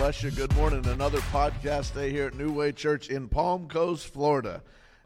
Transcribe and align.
bless 0.00 0.22
you. 0.22 0.30
Good 0.30 0.56
morning. 0.56 0.86
Another 0.86 1.18
podcast 1.18 1.92
day 1.94 2.10
here 2.10 2.28
at 2.28 2.34
New 2.34 2.50
Way 2.50 2.72
Church 2.72 3.10
in 3.10 3.28
Palm 3.28 3.68
Coast, 3.68 4.06
Florida. 4.06 4.62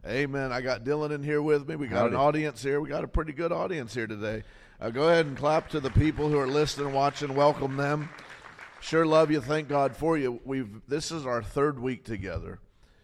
Amen. 0.07 0.53
I 0.53 0.61
got 0.61 0.85
Dylan 0.85 1.11
in 1.11 1.21
here 1.21 1.41
with 1.41 1.67
me. 1.67 1.75
We 1.75 1.87
got 1.87 2.03
Howdy. 2.03 2.15
an 2.15 2.21
audience 2.21 2.63
here. 2.63 2.79
We 2.79 2.87
got 2.87 3.03
a 3.03 3.07
pretty 3.07 3.33
good 3.33 3.51
audience 3.51 3.93
here 3.93 4.07
today. 4.07 4.43
Uh, 4.79 4.91
go 4.91 5.09
ahead 5.09 5.25
and 5.25 5.35
clap 5.35 5.67
to 5.71 5.81
the 5.81 5.89
people 5.89 6.29
who 6.29 6.39
are 6.39 6.47
listening, 6.47 6.93
watching. 6.93 7.35
Welcome 7.35 7.75
them. 7.75 8.07
Sure 8.79 9.05
love 9.05 9.31
you. 9.31 9.41
Thank 9.41 9.67
God 9.67 9.97
for 9.97 10.17
you. 10.17 10.39
We've 10.45 10.69
this 10.87 11.11
is 11.11 11.25
our 11.25 11.43
third 11.43 11.77
week 11.77 12.05
together. 12.05 12.59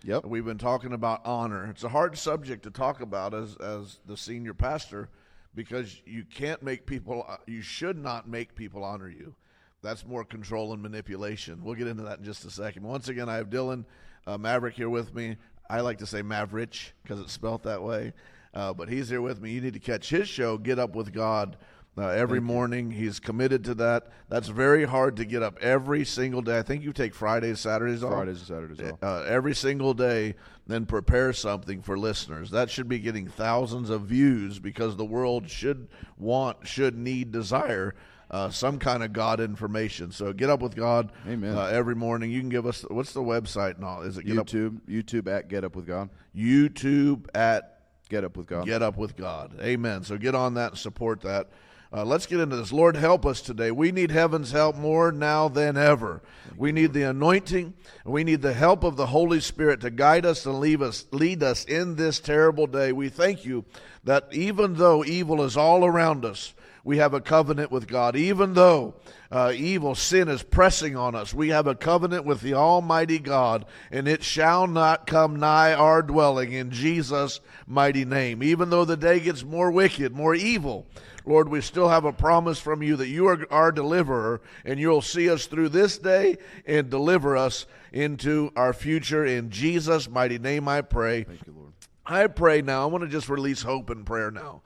Yep. 0.06 0.24
We've 0.24 0.46
been 0.46 0.58
talking 0.58 0.94
about 0.94 1.26
honor. 1.26 1.68
It's 1.72 1.84
a 1.84 1.90
hard 1.90 2.18
subject 2.18 2.64
to 2.64 2.72
talk 2.72 3.02
about 3.02 3.34
as 3.34 3.58
as 3.58 3.98
the 4.06 4.16
senior 4.16 4.54
pastor 4.54 5.10
because 5.54 6.02
you 6.06 6.24
can't 6.24 6.64
make 6.64 6.86
people 6.86 7.30
you 7.48 7.62
should 7.62 7.98
not 7.98 8.30
make 8.30 8.56
people 8.56 8.82
honor 8.82 9.10
you. 9.10 9.36
That's 9.84 10.06
more 10.06 10.24
control 10.24 10.74
and 10.74 10.82
manipulation. 10.82 11.64
We'll 11.64 11.76
get 11.76 11.88
into 11.88 12.04
that 12.04 12.20
in 12.20 12.24
just 12.24 12.46
a 12.46 12.52
second. 12.52 12.84
Once 12.84 13.08
again, 13.08 13.30
I 13.30 13.36
have 13.36 13.50
Dylan 13.50 13.86
uh, 14.28 14.38
Maverick 14.38 14.76
here 14.76 14.90
with 14.90 15.14
me. 15.14 15.38
I 15.70 15.82
like 15.82 15.98
to 16.00 16.06
say 16.06 16.22
Maverich 16.22 16.92
because 17.02 17.20
it's 17.20 17.34
spelt 17.34 17.64
that 17.64 17.82
way. 17.82 18.14
Uh, 18.54 18.74
but 18.74 18.90
he's 18.90 19.10
here 19.10 19.22
with 19.22 19.42
me. 19.42 19.52
You 19.52 19.62
need 19.62 19.74
to 19.74 19.80
catch 19.80 20.10
his 20.10 20.28
show, 20.28 20.58
Get 20.58 20.78
Up 20.78 20.94
with 20.94 21.14
God, 21.14 21.58
uh, 21.98 22.10
every 22.10 22.42
morning. 22.42 22.92
He's 22.92 23.20
committed 23.20 23.64
to 23.64 23.74
that. 23.76 24.12
That's 24.30 24.50
very 24.50 24.84
hard 24.84 25.16
to 25.18 25.26
get 25.26 25.42
up 25.42 25.58
every 25.62 26.06
single 26.06 26.42
day. 26.42 26.60
I 26.60 26.62
think 26.62 26.84
you 26.84 26.94
take 26.94 27.16
Fridays, 27.16 27.62
Saturdays 27.62 28.04
off. 28.04 28.12
Fridays 28.12 28.40
and 28.40 28.48
Saturdays 28.48 28.92
off. 28.92 29.00
Uh, 29.02 29.24
every 29.24 29.56
single 29.56 29.94
day, 29.94 30.36
then 30.68 30.86
prepare 30.86 31.34
something 31.34 31.82
for 31.82 31.98
listeners. 31.98 32.52
That 32.52 32.70
should 32.70 32.90
be 32.90 33.00
getting 33.00 33.28
thousands 33.28 33.90
of 33.90 34.04
views 34.04 34.60
because 34.60 34.96
the 34.96 35.06
world 35.06 35.50
should 35.50 35.88
want, 36.18 36.68
should 36.68 36.98
need, 36.98 37.32
desire 37.32 37.96
uh, 38.32 38.50
some 38.50 38.80
kind 38.80 39.04
of 39.04 39.12
God 39.14 39.40
information. 39.42 40.12
So 40.12 40.32
get 40.34 40.50
up 40.50 40.62
with 40.62 40.76
God 40.76 41.12
Amen. 41.28 41.56
Uh, 41.56 41.66
every 41.66 41.96
morning. 41.96 42.32
You 42.32 42.40
can 42.40 42.50
give 42.50 42.66
us 42.66 42.84
what's 42.90 43.14
the 43.14 43.20
website 43.20 43.76
and 43.76 43.84
all? 43.84 44.02
Is 44.02 44.18
it 44.18 44.26
get 44.26 44.40
up 44.40 44.48
YouTube, 44.48 44.80
YouTube 44.88 45.28
at 45.28 45.50
Get 45.50 45.64
Up 45.66 45.76
with 45.76 45.86
God. 45.86 46.10
YouTube 46.36 47.28
at 47.36 47.82
Get 48.10 48.24
Up 48.24 48.38
with 48.38 48.48
God. 48.48 48.66
Get 48.66 48.82
up 48.82 48.98
with 48.98 49.18
God. 49.18 49.60
Amen. 49.62 50.04
So 50.04 50.18
get 50.18 50.34
on 50.34 50.56
that 50.56 50.72
and 50.72 50.80
support 50.80 51.22
that. 51.22 51.50
Uh, 51.94 52.06
let's 52.06 52.26
get 52.26 52.40
into 52.40 52.56
this. 52.56 52.72
Lord, 52.72 52.96
help 52.96 53.26
us 53.26 53.42
today. 53.42 53.70
We 53.70 53.92
need 53.92 54.12
heaven's 54.12 54.52
help 54.52 54.78
more 54.78 55.12
now 55.12 55.50
than 55.50 55.76
ever. 55.76 56.22
We 56.56 56.72
need 56.72 56.94
the 56.94 57.04
anointing. 57.04 57.74
We 58.06 58.24
need 58.24 58.42
the 58.42 58.54
help 58.54 58.86
of 58.86 58.96
the 58.96 59.08
Holy 59.08 59.42
Spirit 59.42 59.82
to 59.82 59.90
guide 59.90 60.26
us 60.26 60.46
and 60.46 60.58
leave 60.62 60.82
us, 60.82 61.06
lead 61.12 61.44
us 61.44 61.66
in 61.66 61.98
this 61.98 62.22
terrible 62.22 62.66
day. 62.66 62.94
We 62.94 63.10
thank 63.10 63.44
you 63.44 63.66
that 64.06 64.30
even 64.32 64.76
though 64.76 65.04
evil 65.04 65.42
is 65.44 65.58
all 65.58 65.84
around 65.84 66.24
us, 66.24 66.54
we 66.84 66.98
have 66.98 67.14
a 67.14 67.22
covenant 67.22 67.72
with 67.72 67.88
God. 67.88 68.16
Even 68.16 68.54
though 68.54 68.96
uh, 69.32 69.54
evil, 69.56 69.96
sin 69.96 70.28
is 70.28 70.44
pressing 70.44 70.96
on 70.96 71.16
us, 71.16 71.34
we 71.34 71.50
have 71.50 71.68
a 71.68 71.76
covenant 71.76 72.26
with 72.26 72.42
the 72.42 72.54
Almighty 72.54 73.20
God, 73.20 73.66
and 73.92 74.08
it 74.08 74.24
shall 74.24 74.68
not 74.68 75.08
come 75.08 75.38
nigh 75.38 75.74
our 75.74 76.02
dwelling 76.02 76.52
in 76.52 76.72
Jesus' 76.72 77.40
mighty 77.68 78.06
name. 78.06 78.44
Even 78.44 78.70
though 78.70 78.86
the 78.86 78.98
day 78.98 79.20
gets 79.20 79.44
more 79.44 79.72
wicked, 79.72 80.14
more 80.14 80.36
evil, 80.36 80.86
Lord, 81.26 81.50
we 81.50 81.62
still 81.62 81.90
have 81.90 82.06
a 82.06 82.14
promise 82.14 82.60
from 82.60 82.82
you 82.82 82.96
that 82.96 83.08
you 83.08 83.28
are 83.28 83.46
our 83.52 83.72
deliverer, 83.72 84.42
and 84.66 84.80
you'll 84.80 85.02
see 85.02 85.30
us 85.30 85.46
through 85.46 85.70
this 85.70 85.98
day 85.98 86.38
and 86.66 86.90
deliver 86.90 87.38
us 87.38 87.68
into 87.94 88.52
our 88.56 88.74
future. 88.74 89.26
In 89.26 89.50
Jesus' 89.52 90.10
mighty 90.10 90.40
name, 90.40 90.68
I 90.68 90.82
pray. 90.82 91.24
Thank 91.24 91.46
you, 91.46 91.54
Lord. 91.56 91.74
I 92.06 92.28
pray 92.28 92.62
now. 92.62 92.82
I 92.82 92.86
want 92.86 93.04
to 93.04 93.10
just 93.10 93.30
release 93.30 93.62
hope 93.62 93.90
and 93.92 94.06
prayer 94.06 94.32
now. 94.32 94.64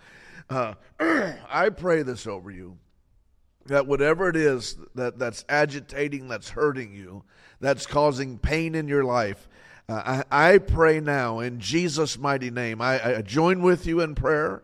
Uh, 0.50 0.74
I 1.50 1.70
pray 1.70 2.04
this 2.04 2.28
over 2.28 2.52
you 2.52 2.78
that 3.66 3.88
whatever 3.88 4.30
it 4.30 4.36
is 4.36 4.78
that, 4.94 5.18
that's 5.18 5.44
agitating, 5.50 6.28
that's 6.28 6.50
hurting 6.50 6.94
you, 6.94 7.24
that's 7.60 7.88
causing 7.88 8.38
pain 8.38 8.76
in 8.76 8.88
your 8.88 9.04
life, 9.04 9.48
uh, 9.88 10.24
I, 10.31 10.53
I 10.53 10.58
pray 10.58 11.00
now 11.00 11.40
in 11.40 11.59
Jesus' 11.59 12.18
mighty 12.18 12.50
name. 12.50 12.81
I, 12.81 13.18
I 13.18 13.22
join 13.22 13.62
with 13.62 13.86
you 13.86 14.02
in 14.02 14.16
prayer. 14.16 14.64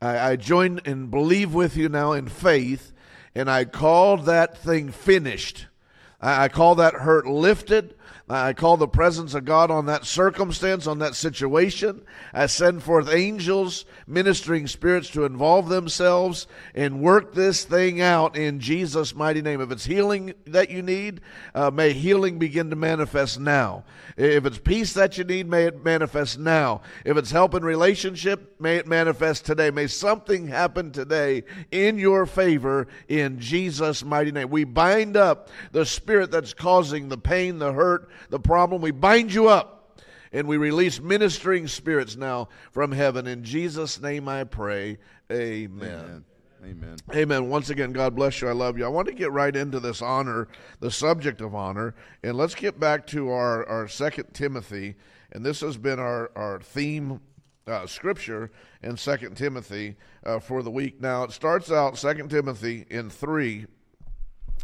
I, 0.00 0.30
I 0.32 0.36
join 0.36 0.80
and 0.84 1.10
believe 1.10 1.54
with 1.54 1.76
you 1.76 1.88
now 1.88 2.12
in 2.12 2.28
faith, 2.28 2.92
and 3.34 3.50
I 3.50 3.64
call 3.64 4.16
that 4.18 4.58
thing 4.58 4.90
finished. 4.90 5.66
I, 6.20 6.44
I 6.44 6.48
call 6.48 6.76
that 6.76 6.94
hurt 6.94 7.26
lifted. 7.26 7.94
I 8.28 8.52
call 8.52 8.76
the 8.76 8.88
presence 8.88 9.34
of 9.34 9.44
God 9.44 9.70
on 9.70 9.86
that 9.86 10.06
circumstance, 10.06 10.86
on 10.86 11.00
that 11.00 11.14
situation. 11.14 12.02
I 12.32 12.46
send 12.46 12.82
forth 12.82 13.12
angels, 13.12 13.84
ministering 14.06 14.68
spirits 14.68 15.10
to 15.10 15.24
involve 15.24 15.68
themselves 15.68 16.46
and 16.74 17.02
work 17.02 17.34
this 17.34 17.64
thing 17.64 18.00
out 18.00 18.36
in 18.36 18.60
Jesus' 18.60 19.14
mighty 19.14 19.42
name. 19.42 19.60
If 19.60 19.72
it's 19.72 19.84
healing 19.84 20.34
that 20.46 20.70
you 20.70 20.82
need, 20.82 21.20
uh, 21.54 21.70
may 21.70 21.92
healing 21.92 22.38
begin 22.38 22.70
to 22.70 22.76
manifest 22.76 23.40
now. 23.40 23.84
If 24.16 24.46
it's 24.46 24.58
peace 24.58 24.92
that 24.92 25.18
you 25.18 25.24
need, 25.24 25.48
may 25.48 25.64
it 25.64 25.84
manifest 25.84 26.38
now. 26.38 26.82
If 27.04 27.16
it's 27.16 27.30
help 27.30 27.54
in 27.54 27.64
relationship, 27.64 28.60
may 28.60 28.76
it 28.76 28.86
manifest 28.86 29.46
today. 29.46 29.70
May 29.70 29.86
something 29.86 30.46
happen 30.46 30.92
today 30.92 31.44
in 31.70 31.98
your 31.98 32.26
favor 32.26 32.86
in 33.08 33.40
Jesus' 33.40 34.04
mighty 34.04 34.30
name. 34.30 34.50
We 34.50 34.64
bind 34.64 35.16
up 35.16 35.48
the 35.72 35.86
spirit 35.86 36.30
that's 36.30 36.54
causing 36.54 37.08
the 37.08 37.18
pain, 37.18 37.58
the 37.58 37.72
hurt, 37.72 38.08
the 38.30 38.40
problem. 38.40 38.82
We 38.82 38.90
bind 38.90 39.32
you 39.32 39.48
up 39.48 40.00
and 40.32 40.48
we 40.48 40.56
release 40.56 41.00
ministering 41.00 41.68
spirits 41.68 42.16
now 42.16 42.48
from 42.70 42.92
heaven. 42.92 43.26
In 43.26 43.44
Jesus' 43.44 44.00
name 44.00 44.28
I 44.28 44.44
pray. 44.44 44.98
Amen. 45.30 45.82
Amen. 45.82 46.24
Amen. 46.64 46.96
Amen. 47.12 47.48
Once 47.48 47.70
again, 47.70 47.92
God 47.92 48.14
bless 48.14 48.40
you. 48.40 48.48
I 48.48 48.52
love 48.52 48.78
you. 48.78 48.84
I 48.84 48.88
want 48.88 49.08
to 49.08 49.14
get 49.14 49.32
right 49.32 49.54
into 49.54 49.80
this 49.80 50.00
honor, 50.00 50.46
the 50.78 50.92
subject 50.92 51.40
of 51.40 51.56
honor, 51.56 51.94
and 52.22 52.36
let's 52.36 52.54
get 52.54 52.78
back 52.78 53.06
to 53.08 53.30
our, 53.30 53.66
our 53.66 53.88
Second 53.88 54.32
Timothy. 54.32 54.94
And 55.32 55.44
this 55.44 55.60
has 55.60 55.76
been 55.76 55.98
our, 55.98 56.30
our 56.36 56.60
theme 56.60 57.20
uh, 57.66 57.86
scripture 57.86 58.52
in 58.82 58.96
Second 58.96 59.36
Timothy 59.36 59.96
uh, 60.24 60.38
for 60.38 60.62
the 60.62 60.70
week. 60.70 61.00
Now, 61.00 61.24
it 61.24 61.32
starts 61.32 61.70
out 61.70 61.98
Second 61.98 62.28
Timothy 62.28 62.86
in 62.88 63.10
3 63.10 63.66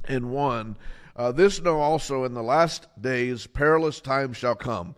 in 0.09 0.31
1. 0.31 0.77
Uh, 1.19 1.33
this 1.33 1.61
know 1.61 1.81
also 1.81 2.23
in 2.23 2.33
the 2.33 2.43
last 2.43 2.87
days 3.01 3.45
perilous 3.49 4.01
times 4.01 4.37
shall 4.37 4.55
come. 4.55 4.95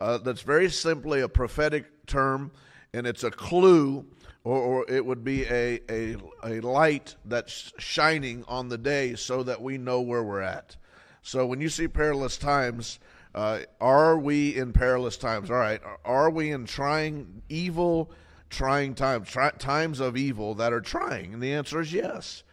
Uh, 0.00 0.18
that's 0.18 0.42
very 0.42 0.70
simply 0.70 1.20
a 1.20 1.28
prophetic 1.28 2.06
term, 2.06 2.52
and 2.92 3.08
it's 3.08 3.24
a 3.24 3.30
clue, 3.30 4.06
or, 4.44 4.56
or 4.56 4.86
it 4.88 5.04
would 5.04 5.24
be 5.24 5.44
a, 5.46 5.80
a, 5.90 6.16
a 6.44 6.60
light 6.60 7.16
that's 7.24 7.72
shining 7.78 8.44
on 8.46 8.68
the 8.68 8.78
day 8.78 9.16
so 9.16 9.42
that 9.42 9.60
we 9.60 9.76
know 9.76 10.00
where 10.00 10.22
we're 10.22 10.40
at. 10.40 10.76
So 11.22 11.44
when 11.44 11.60
you 11.60 11.68
see 11.68 11.88
perilous 11.88 12.36
times, 12.36 13.00
uh, 13.34 13.60
are 13.80 14.16
we 14.16 14.56
in 14.56 14.72
perilous 14.72 15.16
times? 15.16 15.50
All 15.50 15.56
right. 15.56 15.80
Are 16.04 16.30
we 16.30 16.52
in 16.52 16.66
trying, 16.66 17.42
evil, 17.48 18.12
trying 18.48 18.94
times, 18.94 19.36
times 19.58 19.98
of 19.98 20.16
evil 20.16 20.54
that 20.54 20.72
are 20.72 20.80
trying? 20.80 21.34
And 21.34 21.42
the 21.42 21.52
answer 21.52 21.80
is 21.80 21.92
yes. 21.92 22.44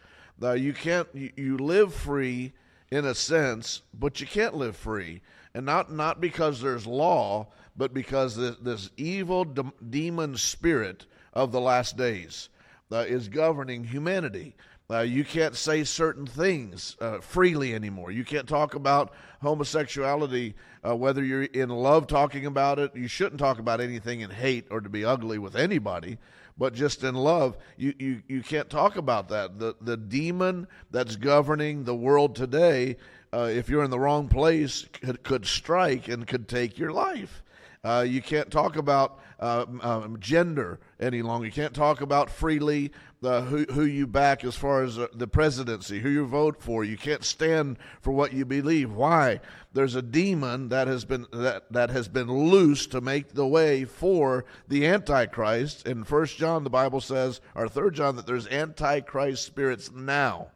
Uh, 0.42 0.54
you 0.54 0.72
can't, 0.72 1.06
you, 1.14 1.30
you 1.36 1.56
live 1.58 1.94
free 1.94 2.52
in 2.92 3.06
a 3.06 3.14
sense, 3.14 3.80
but 3.98 4.20
you 4.20 4.26
can't 4.26 4.54
live 4.54 4.76
free. 4.76 5.22
And 5.54 5.64
not, 5.64 5.90
not 5.90 6.20
because 6.20 6.60
there's 6.60 6.86
law, 6.86 7.48
but 7.74 7.94
because 7.94 8.36
this, 8.36 8.56
this 8.60 8.90
evil 8.98 9.46
de- 9.46 9.72
demon 9.88 10.36
spirit 10.36 11.06
of 11.32 11.52
the 11.52 11.60
last 11.60 11.96
days 11.96 12.50
uh, 12.92 12.96
is 12.98 13.28
governing 13.28 13.84
humanity. 13.84 14.54
Uh, 14.90 15.00
you 15.00 15.24
can't 15.24 15.56
say 15.56 15.84
certain 15.84 16.26
things 16.26 16.96
uh, 17.00 17.18
freely 17.20 17.74
anymore. 17.74 18.10
You 18.10 18.24
can't 18.24 18.48
talk 18.48 18.74
about 18.74 19.12
homosexuality, 19.40 20.54
uh, 20.86 20.94
whether 20.94 21.24
you're 21.24 21.44
in 21.44 21.70
love 21.70 22.06
talking 22.06 22.46
about 22.46 22.78
it. 22.78 22.94
You 22.94 23.08
shouldn't 23.08 23.38
talk 23.38 23.58
about 23.58 23.80
anything 23.80 24.20
in 24.20 24.30
hate 24.30 24.66
or 24.70 24.80
to 24.80 24.88
be 24.88 25.04
ugly 25.04 25.38
with 25.38 25.56
anybody, 25.56 26.18
but 26.58 26.74
just 26.74 27.04
in 27.04 27.14
love. 27.14 27.56
You, 27.76 27.94
you, 27.98 28.22
you 28.28 28.42
can't 28.42 28.68
talk 28.68 28.96
about 28.96 29.28
that. 29.30 29.58
The, 29.58 29.74
the 29.80 29.96
demon 29.96 30.68
that's 30.90 31.16
governing 31.16 31.84
the 31.84 31.94
world 31.94 32.36
today, 32.36 32.96
uh, 33.32 33.48
if 33.50 33.70
you're 33.70 33.84
in 33.84 33.90
the 33.90 34.00
wrong 34.00 34.28
place, 34.28 34.86
could, 34.92 35.22
could 35.22 35.46
strike 35.46 36.08
and 36.08 36.26
could 36.26 36.48
take 36.48 36.78
your 36.78 36.92
life. 36.92 37.42
Uh, 37.84 38.06
you 38.06 38.22
can't 38.22 38.48
talk 38.48 38.76
about 38.76 39.18
uh, 39.40 39.66
um, 39.80 40.16
gender 40.20 40.78
any 41.00 41.20
longer. 41.20 41.46
You 41.46 41.52
can't 41.52 41.74
talk 41.74 42.00
about 42.00 42.30
freely 42.30 42.92
uh, 43.24 43.40
who, 43.40 43.64
who 43.64 43.84
you 43.84 44.06
back 44.06 44.44
as 44.44 44.54
far 44.54 44.84
as 44.84 45.00
uh, 45.00 45.08
the 45.14 45.26
presidency, 45.26 45.98
who 45.98 46.08
you 46.08 46.24
vote 46.24 46.62
for. 46.62 46.84
You 46.84 46.96
can't 46.96 47.24
stand 47.24 47.78
for 48.00 48.12
what 48.12 48.32
you 48.32 48.44
believe. 48.44 48.92
Why? 48.92 49.40
There's 49.72 49.96
a 49.96 50.02
demon 50.02 50.68
that 50.68 50.86
has 50.86 51.04
been 51.04 51.26
that, 51.32 51.72
that 51.72 51.90
has 51.90 52.06
been 52.06 52.30
loosed 52.30 52.92
to 52.92 53.00
make 53.00 53.34
the 53.34 53.48
way 53.48 53.84
for 53.84 54.44
the 54.68 54.86
Antichrist. 54.86 55.84
In 55.84 56.04
First 56.04 56.36
John, 56.36 56.62
the 56.62 56.70
Bible 56.70 57.00
says, 57.00 57.40
or 57.56 57.66
Third 57.66 57.96
John, 57.96 58.14
that 58.14 58.28
there's 58.28 58.46
Antichrist 58.46 59.44
spirits 59.44 59.90
now. 59.90 60.52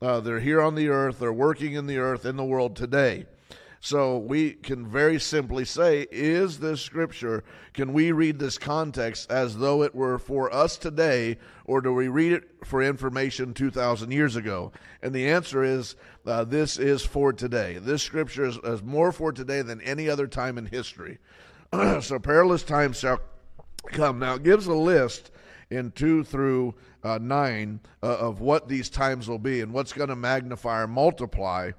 Uh, 0.00 0.20
they're 0.20 0.40
here 0.40 0.62
on 0.62 0.74
the 0.74 0.88
earth. 0.88 1.18
They're 1.18 1.34
working 1.34 1.74
in 1.74 1.86
the 1.86 1.98
earth 1.98 2.24
in 2.24 2.36
the 2.36 2.44
world 2.44 2.76
today. 2.76 3.26
So 3.84 4.18
we 4.18 4.52
can 4.52 4.86
very 4.86 5.18
simply 5.18 5.64
say, 5.64 6.06
is 6.12 6.60
this 6.60 6.80
scripture, 6.80 7.42
can 7.74 7.92
we 7.92 8.12
read 8.12 8.38
this 8.38 8.56
context 8.56 9.28
as 9.28 9.58
though 9.58 9.82
it 9.82 9.92
were 9.92 10.20
for 10.20 10.54
us 10.54 10.76
today, 10.76 11.36
or 11.64 11.80
do 11.80 11.92
we 11.92 12.06
read 12.06 12.30
it 12.30 12.44
for 12.64 12.80
information 12.80 13.52
2,000 13.52 14.12
years 14.12 14.36
ago? 14.36 14.70
And 15.02 15.12
the 15.12 15.28
answer 15.28 15.64
is, 15.64 15.96
uh, 16.24 16.44
this 16.44 16.78
is 16.78 17.04
for 17.04 17.32
today. 17.32 17.78
This 17.78 18.04
scripture 18.04 18.44
is, 18.44 18.56
is 18.58 18.84
more 18.84 19.10
for 19.10 19.32
today 19.32 19.62
than 19.62 19.80
any 19.80 20.08
other 20.08 20.28
time 20.28 20.58
in 20.58 20.66
history. 20.66 21.18
so 22.02 22.20
perilous 22.20 22.62
times 22.62 23.00
shall 23.00 23.18
come. 23.88 24.20
Now 24.20 24.34
it 24.34 24.44
gives 24.44 24.68
a 24.68 24.74
list 24.74 25.32
in 25.70 25.90
2 25.90 26.22
through 26.22 26.76
uh, 27.02 27.18
9 27.20 27.80
uh, 28.00 28.06
of 28.06 28.40
what 28.40 28.68
these 28.68 28.88
times 28.88 29.28
will 29.28 29.40
be 29.40 29.60
and 29.60 29.72
what's 29.72 29.92
going 29.92 30.10
to 30.10 30.14
magnify 30.14 30.82
or 30.82 30.86
multiply 30.86 31.72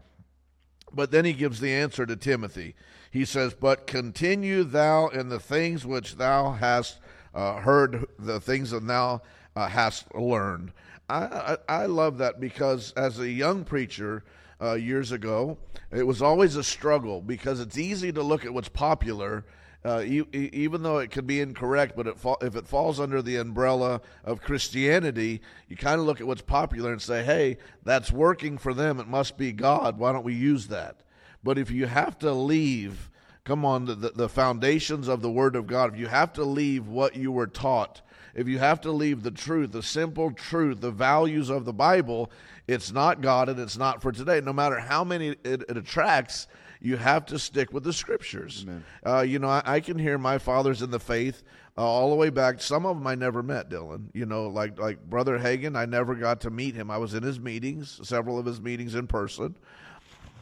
but 0.93 1.11
then 1.11 1.25
he 1.25 1.33
gives 1.33 1.59
the 1.59 1.71
answer 1.71 2.05
to 2.05 2.15
Timothy. 2.15 2.75
He 3.11 3.25
says, 3.25 3.53
But 3.53 3.87
continue 3.87 4.63
thou 4.63 5.07
in 5.07 5.29
the 5.29 5.39
things 5.39 5.85
which 5.85 6.15
thou 6.15 6.51
hast 6.51 6.99
uh, 7.33 7.59
heard, 7.59 8.05
the 8.19 8.39
things 8.39 8.71
that 8.71 8.85
thou 8.87 9.21
uh, 9.55 9.67
hast 9.67 10.13
learned. 10.15 10.71
I, 11.09 11.57
I, 11.67 11.81
I, 11.83 11.85
love 11.85 12.17
that 12.19 12.39
because 12.39 12.91
as 12.93 13.19
a 13.19 13.29
young 13.29 13.65
preacher 13.65 14.23
uh, 14.61 14.73
years 14.73 15.11
ago, 15.11 15.57
it 15.91 16.03
was 16.03 16.21
always 16.21 16.55
a 16.55 16.63
struggle 16.63 17.21
because 17.21 17.59
it's 17.59 17.77
easy 17.77 18.11
to 18.13 18.23
look 18.23 18.45
at 18.45 18.53
what's 18.53 18.69
popular 18.69 19.45
uh, 19.85 20.01
even 20.05 20.81
though 20.81 20.99
it 20.99 21.11
could 21.11 21.27
be 21.27 21.41
incorrect, 21.41 21.95
but 21.95 22.07
it 22.07 22.17
fa- 22.17 22.37
if 22.41 22.55
it 22.55 22.67
falls 22.67 22.99
under 22.99 23.21
the 23.21 23.35
umbrella 23.35 23.99
of 24.23 24.41
Christianity, 24.41 25.41
you 25.67 25.75
kind 25.75 25.99
of 25.99 26.05
look 26.05 26.21
at 26.21 26.27
what's 26.27 26.41
popular 26.41 26.91
and 26.91 27.01
say, 27.01 27.23
hey, 27.23 27.57
that's 27.83 28.11
working 28.11 28.57
for 28.57 28.73
them. 28.73 28.99
It 28.99 29.07
must 29.07 29.37
be 29.37 29.51
God. 29.51 29.97
Why 29.97 30.13
don't 30.13 30.23
we 30.23 30.35
use 30.35 30.67
that? 30.67 31.01
But 31.43 31.57
if 31.57 31.69
you 31.69 31.87
have 31.87 32.17
to 32.19 32.31
leave, 32.31 33.09
come 33.43 33.65
on, 33.65 33.85
the, 33.85 33.95
the 33.95 34.29
foundations 34.29 35.09
of 35.09 35.21
the 35.21 35.29
Word 35.31 35.57
of 35.57 35.67
God, 35.67 35.93
if 35.93 35.99
you 35.99 36.07
have 36.07 36.31
to 36.33 36.45
leave 36.45 36.87
what 36.87 37.17
you 37.17 37.33
were 37.33 37.47
taught, 37.47 38.01
if 38.33 38.47
you 38.47 38.59
have 38.59 38.79
to 38.81 38.91
leave 38.91 39.21
the 39.21 39.31
truth, 39.31 39.73
the 39.73 39.83
simple 39.83 40.31
truth, 40.31 40.79
the 40.79 40.91
values 40.91 41.49
of 41.49 41.65
the 41.65 41.73
Bible, 41.73 42.31
it's 42.67 42.91
not 42.91 43.21
God 43.21 43.49
and 43.49 43.59
it's 43.59 43.77
not 43.77 44.01
for 44.01 44.13
today. 44.13 44.39
No 44.39 44.53
matter 44.53 44.79
how 44.79 45.03
many 45.03 45.29
it, 45.43 45.63
it 45.67 45.77
attracts, 45.77 46.47
you 46.83 46.97
have 46.97 47.25
to 47.27 47.39
stick 47.39 47.71
with 47.71 47.83
the 47.85 47.93
scriptures. 47.93 48.65
Uh, 49.05 49.21
you 49.21 49.39
know, 49.39 49.47
I, 49.47 49.63
I, 49.65 49.79
can 49.79 49.97
hear 49.97 50.17
my 50.17 50.37
fathers 50.37 50.81
in 50.81 50.91
the 50.91 50.99
faith 50.99 51.41
uh, 51.77 51.81
all 51.81 52.09
the 52.09 52.15
way 52.15 52.29
back. 52.29 52.61
Some 52.61 52.85
of 52.85 52.97
them 52.97 53.07
I 53.07 53.15
never 53.15 53.41
met, 53.41 53.69
Dylan. 53.69 54.09
You 54.13 54.25
know, 54.25 54.49
like 54.49 54.77
like 54.77 55.01
Brother 55.09 55.39
Hagin, 55.39 55.77
I 55.77 55.85
never 55.85 56.13
got 56.13 56.41
to 56.41 56.51
meet 56.51 56.75
him. 56.75 56.91
I 56.91 56.97
was 56.97 57.13
in 57.13 57.23
his 57.23 57.39
meetings, 57.39 58.01
several 58.03 58.37
of 58.37 58.45
his 58.45 58.59
meetings 58.59 58.95
in 58.95 59.07
person, 59.07 59.55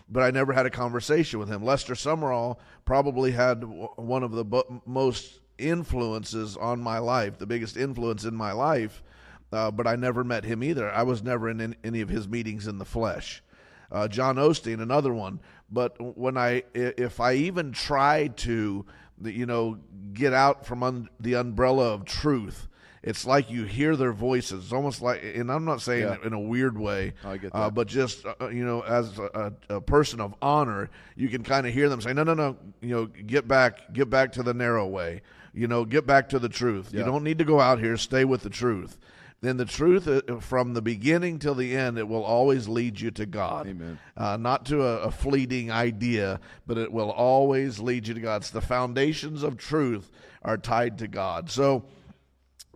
but 0.09 0.23
I 0.23 0.31
never 0.31 0.51
had 0.51 0.65
a 0.65 0.71
conversation 0.71 1.39
with 1.39 1.47
him. 1.47 1.63
Lester 1.63 1.93
Sumrall 1.93 2.57
probably 2.85 3.31
had 3.31 3.63
one 3.63 4.23
of 4.23 4.31
the 4.31 4.43
bo- 4.43 4.81
most 4.87 5.41
influences 5.59 6.57
on 6.57 6.81
my 6.81 6.97
life, 6.97 7.37
the 7.37 7.45
biggest 7.45 7.77
influence 7.77 8.25
in 8.25 8.35
my 8.35 8.51
life. 8.51 9.03
Uh, 9.53 9.69
but 9.69 9.85
I 9.85 9.95
never 9.95 10.23
met 10.23 10.45
him 10.45 10.63
either. 10.63 10.89
I 10.89 11.03
was 11.03 11.21
never 11.21 11.49
in 11.49 11.75
any 11.83 12.01
of 12.01 12.09
his 12.09 12.27
meetings 12.27 12.67
in 12.67 12.79
the 12.79 12.85
flesh. 12.85 13.43
Uh, 13.91 14.07
John 14.07 14.37
Osteen, 14.37 14.81
another 14.81 15.13
one, 15.13 15.39
but 15.69 15.95
when 16.17 16.37
I, 16.37 16.63
if 16.73 17.19
I 17.19 17.33
even 17.33 17.71
try 17.71 18.27
to, 18.37 18.85
you 19.23 19.45
know, 19.45 19.79
get 20.13 20.33
out 20.33 20.65
from 20.65 20.83
un, 20.83 21.09
the 21.19 21.33
umbrella 21.33 21.93
of 21.93 22.05
truth, 22.05 22.67
it's 23.03 23.25
like 23.25 23.49
you 23.49 23.63
hear 23.63 23.95
their 23.95 24.13
voices. 24.13 24.65
It's 24.65 24.73
almost 24.73 25.01
like, 25.01 25.23
and 25.23 25.51
I'm 25.51 25.65
not 25.65 25.81
saying 25.81 26.03
yeah. 26.03 26.17
in 26.23 26.33
a 26.33 26.39
weird 26.39 26.77
way, 26.77 27.13
uh, 27.51 27.69
but 27.69 27.87
just 27.87 28.25
uh, 28.25 28.49
you 28.49 28.63
know, 28.63 28.81
as 28.81 29.17
a, 29.17 29.51
a, 29.69 29.81
person 29.81 30.21
of 30.21 30.35
honor, 30.41 30.89
you 31.15 31.27
can 31.27 31.43
kind 31.43 31.65
of 31.65 31.73
hear 31.73 31.89
them 31.89 31.99
say, 31.99 32.13
"No, 32.13 32.23
no, 32.23 32.35
no, 32.35 32.57
you 32.79 32.89
know, 32.89 33.05
get 33.07 33.47
back, 33.47 33.91
get 33.91 34.09
back 34.09 34.33
to 34.33 34.43
the 34.43 34.53
narrow 34.53 34.85
way. 34.85 35.23
You 35.53 35.67
know, 35.67 35.83
get 35.83 36.05
back 36.05 36.29
to 36.29 36.39
the 36.39 36.47
truth. 36.47 36.89
Yeah. 36.91 36.99
You 36.99 37.05
don't 37.05 37.23
need 37.23 37.39
to 37.39 37.43
go 37.43 37.59
out 37.59 37.79
here. 37.79 37.97
Stay 37.97 38.23
with 38.23 38.41
the 38.43 38.51
truth." 38.51 38.99
Then 39.41 39.57
the 39.57 39.65
truth 39.65 40.07
uh, 40.07 40.39
from 40.39 40.75
the 40.75 40.83
beginning 40.83 41.39
till 41.39 41.55
the 41.55 41.75
end, 41.75 41.97
it 41.97 42.07
will 42.07 42.23
always 42.23 42.67
lead 42.67 42.99
you 42.99 43.09
to 43.11 43.25
God. 43.25 43.67
Amen. 43.67 43.99
Uh, 44.15 44.37
not 44.37 44.65
to 44.67 44.83
a, 44.83 44.97
a, 44.99 45.11
fleeting 45.11 45.71
idea, 45.71 46.39
but 46.67 46.77
it 46.77 46.91
will 46.91 47.09
always 47.09 47.79
lead 47.79 48.07
you 48.07 48.13
to 48.13 48.19
God. 48.19 48.45
So 48.45 48.59
the 48.59 48.65
foundations 48.65 49.41
of 49.41 49.57
truth 49.57 50.11
are 50.43 50.57
tied 50.57 50.99
to 50.99 51.07
God. 51.07 51.49
So 51.49 51.85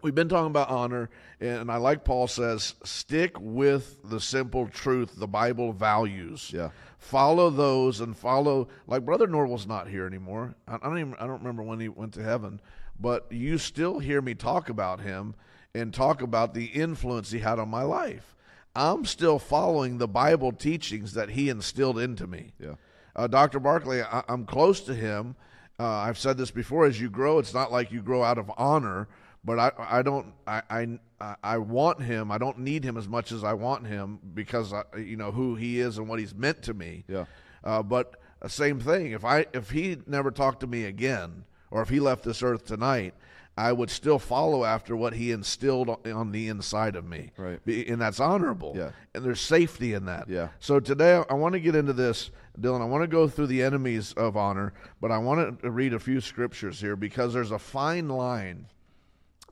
we've 0.01 0.15
been 0.15 0.27
talking 0.27 0.47
about 0.47 0.69
honor, 0.69 1.11
and 1.39 1.71
I 1.71 1.77
like 1.77 2.03
Paul 2.03 2.27
says, 2.27 2.73
stick 2.83 3.39
with 3.39 3.99
the 4.03 4.19
simple 4.19 4.67
truth 4.67 5.13
the 5.15 5.27
Bible 5.27 5.71
values. 5.71 6.49
Yeah. 6.51 6.69
Follow 6.97 7.51
those 7.51 7.99
and 7.99 8.17
follow. 8.17 8.69
Like 8.87 9.05
Brother 9.05 9.27
Norwell's 9.27 9.67
not 9.67 9.87
here 9.87 10.07
anymore. 10.07 10.55
I, 10.67 10.75
I 10.75 10.79
don't 10.79 10.97
even. 10.97 11.15
I 11.19 11.27
don't 11.27 11.39
remember 11.39 11.61
when 11.61 11.79
he 11.79 11.89
went 11.89 12.15
to 12.15 12.23
heaven, 12.23 12.59
but 12.99 13.31
you 13.31 13.59
still 13.59 13.99
hear 13.99 14.19
me 14.19 14.33
talk 14.33 14.69
about 14.69 14.99
him 14.99 15.35
and 15.75 15.93
talk 15.93 16.21
about 16.21 16.53
the 16.53 16.65
influence 16.65 17.31
he 17.31 17.39
had 17.39 17.59
on 17.59 17.69
my 17.69 17.83
life. 17.83 18.35
I'm 18.75 19.05
still 19.05 19.39
following 19.39 19.97
the 19.97 20.07
Bible 20.07 20.51
teachings 20.51 21.13
that 21.13 21.29
he 21.29 21.49
instilled 21.49 21.99
into 21.99 22.27
me. 22.27 22.53
Yeah. 22.59 22.75
Uh, 23.15 23.27
Dr. 23.27 23.59
Barkley, 23.59 24.01
I, 24.01 24.23
am 24.27 24.45
close 24.45 24.81
to 24.81 24.93
him. 24.93 25.35
Uh, 25.79 25.87
I've 25.87 26.17
said 26.17 26.37
this 26.37 26.51
before. 26.51 26.85
As 26.85 26.99
you 26.99 27.09
grow, 27.09 27.39
it's 27.39 27.53
not 27.53 27.71
like 27.71 27.91
you 27.91 28.01
grow 28.01 28.23
out 28.23 28.37
of 28.37 28.51
honor, 28.57 29.07
but 29.43 29.59
I, 29.59 29.71
I 29.77 30.01
don't. 30.01 30.33
I, 30.47 30.61
I, 30.69 31.35
I 31.43 31.57
want 31.57 32.01
him. 32.01 32.31
I 32.31 32.37
don't 32.37 32.59
need 32.59 32.83
him 32.83 32.97
as 32.97 33.07
much 33.07 33.31
as 33.31 33.43
I 33.43 33.53
want 33.53 33.87
him 33.87 34.19
because 34.33 34.73
I, 34.73 34.83
you 34.97 35.15
know 35.15 35.31
who 35.31 35.55
he 35.55 35.79
is 35.79 35.97
and 35.97 36.07
what 36.09 36.19
he's 36.19 36.33
meant 36.33 36.61
to 36.63 36.73
me. 36.73 37.03
Yeah. 37.07 37.25
Uh, 37.63 37.83
but 37.83 38.15
uh, 38.41 38.47
same 38.47 38.79
thing. 38.79 39.11
If 39.11 39.23
I 39.23 39.45
if 39.53 39.69
he 39.69 39.97
never 40.07 40.31
talked 40.31 40.61
to 40.61 40.67
me 40.67 40.85
again, 40.85 41.43
or 41.71 41.81
if 41.81 41.89
he 41.89 41.99
left 41.99 42.23
this 42.23 42.43
earth 42.43 42.65
tonight, 42.65 43.13
I 43.57 43.71
would 43.71 43.89
still 43.89 44.19
follow 44.19 44.65
after 44.65 44.97
what 44.97 45.13
he 45.13 45.31
instilled 45.31 45.89
on 46.05 46.31
the 46.31 46.49
inside 46.49 46.95
of 46.97 47.05
me. 47.05 47.31
Right. 47.37 47.59
And 47.65 48.01
that's 48.01 48.19
honorable. 48.19 48.73
Yeah. 48.75 48.91
And 49.13 49.23
there's 49.23 49.39
safety 49.39 49.93
in 49.93 50.05
that. 50.05 50.27
Yeah. 50.29 50.49
So 50.59 50.81
today 50.81 51.23
I 51.29 51.33
want 51.35 51.53
to 51.53 51.59
get 51.61 51.73
into 51.73 51.93
this, 51.93 52.31
Dylan. 52.59 52.81
I 52.81 52.85
want 52.85 53.03
to 53.03 53.07
go 53.07 53.29
through 53.29 53.47
the 53.47 53.63
enemies 53.63 54.13
of 54.13 54.35
honor, 54.35 54.73
but 54.99 55.09
I 55.09 55.19
want 55.19 55.61
to 55.61 55.71
read 55.71 55.93
a 55.93 55.99
few 55.99 56.19
scriptures 56.19 56.81
here 56.81 56.97
because 56.97 57.33
there's 57.33 57.51
a 57.51 57.59
fine 57.59 58.09
line. 58.09 58.67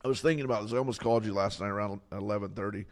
I 0.03 0.09
was 0.09 0.19
thinking 0.19 0.43
about 0.43 0.63
this. 0.63 0.73
I 0.73 0.77
almost 0.77 0.99
called 0.99 1.25
you 1.25 1.33
last 1.33 1.61
night 1.61 1.69
around 1.69 2.01
1130. 2.09 2.85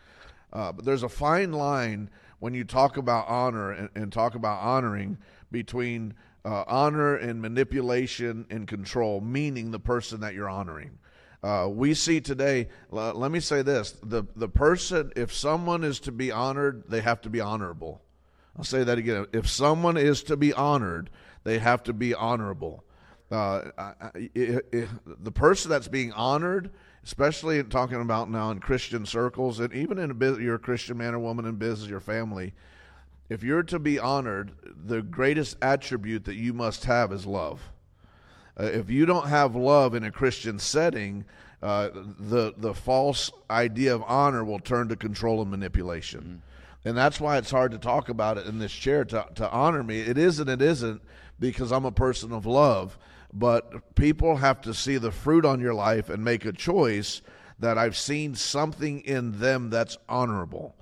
Uh, 0.53 0.71
but 0.71 0.85
there's 0.85 1.03
a 1.03 1.09
fine 1.09 1.51
line 1.51 2.09
when 2.39 2.53
you 2.53 2.63
talk 2.63 2.95
about 2.95 3.27
honor 3.27 3.71
and, 3.71 3.89
and 3.95 4.13
talk 4.13 4.35
about 4.35 4.61
honoring 4.61 5.17
between 5.51 6.13
uh, 6.43 6.63
honor 6.67 7.15
and 7.15 7.41
manipulation 7.41 8.45
and 8.49 8.67
control, 8.67 9.21
meaning 9.21 9.71
the 9.71 9.79
person 9.79 10.21
that 10.21 10.33
you're 10.33 10.49
honoring. 10.49 10.97
Uh, 11.43 11.67
we 11.69 11.93
see 11.93 12.21
today, 12.21 12.67
uh, 12.93 13.13
let 13.13 13.31
me 13.31 13.39
say 13.39 13.61
this 13.61 13.95
the, 14.03 14.23
the 14.35 14.47
person, 14.47 15.11
if 15.15 15.33
someone 15.33 15.83
is 15.83 15.99
to 15.99 16.11
be 16.11 16.31
honored, 16.31 16.83
they 16.87 17.01
have 17.01 17.21
to 17.21 17.29
be 17.29 17.41
honorable. 17.41 18.01
I'll 18.57 18.63
say 18.63 18.83
that 18.83 18.97
again. 18.97 19.25
If 19.33 19.49
someone 19.49 19.97
is 19.97 20.23
to 20.23 20.37
be 20.37 20.53
honored, 20.53 21.09
they 21.43 21.57
have 21.59 21.83
to 21.83 21.93
be 21.93 22.13
honorable. 22.13 22.83
Uh, 23.31 23.69
the 24.13 25.31
person 25.33 25.71
that's 25.71 25.87
being 25.87 26.11
honored, 26.11 26.69
especially 27.03 27.63
talking 27.63 28.01
about 28.01 28.29
now 28.29 28.51
in 28.51 28.59
Christian 28.59 29.05
circles, 29.05 29.61
and 29.61 29.73
even 29.73 29.97
in 29.97 30.11
a 30.11 30.13
business, 30.13 30.43
you're 30.43 30.55
a 30.55 30.59
Christian 30.59 30.97
man 30.97 31.15
or 31.15 31.19
woman 31.19 31.45
in 31.45 31.55
business, 31.55 31.89
your 31.89 32.01
family, 32.01 32.53
if 33.31 33.43
you're 33.43 33.63
to 33.63 33.79
be 33.79 33.97
honored, 33.97 34.51
the 34.85 35.01
greatest 35.01 35.55
attribute 35.61 36.25
that 36.25 36.35
you 36.35 36.51
must 36.51 36.83
have 36.83 37.13
is 37.13 37.25
love. 37.25 37.61
Uh, 38.59 38.65
if 38.65 38.89
you 38.89 39.05
don't 39.05 39.29
have 39.29 39.55
love 39.55 39.95
in 39.95 40.03
a 40.03 40.11
Christian 40.11 40.59
setting, 40.59 41.23
uh, 41.63 41.87
the 41.93 42.53
the 42.57 42.73
false 42.73 43.31
idea 43.49 43.95
of 43.95 44.03
honor 44.05 44.43
will 44.43 44.59
turn 44.59 44.89
to 44.89 44.97
control 44.97 45.41
and 45.41 45.49
manipulation. 45.49 46.19
Mm-hmm. 46.19 46.89
And 46.89 46.97
that's 46.97 47.21
why 47.21 47.37
it's 47.37 47.51
hard 47.51 47.71
to 47.71 47.77
talk 47.77 48.09
about 48.09 48.37
it 48.37 48.47
in 48.47 48.59
this 48.59 48.73
chair 48.73 49.05
to, 49.05 49.25
to 49.35 49.49
honor 49.49 49.81
me. 49.81 50.01
It 50.01 50.17
isn't, 50.17 50.49
it 50.49 50.61
isn't 50.61 51.01
because 51.39 51.71
I'm 51.71 51.85
a 51.85 51.91
person 51.91 52.33
of 52.33 52.45
love. 52.45 52.97
But 53.31 53.95
people 53.95 54.35
have 54.37 54.59
to 54.61 54.73
see 54.73 54.97
the 54.97 55.11
fruit 55.11 55.45
on 55.45 55.61
your 55.61 55.73
life 55.73 56.09
and 56.09 56.21
make 56.25 56.43
a 56.43 56.51
choice 56.51 57.21
that 57.59 57.77
I've 57.77 57.95
seen 57.95 58.35
something 58.35 58.99
in 59.01 59.39
them 59.39 59.69
that's 59.69 59.97
honorable. 60.09 60.75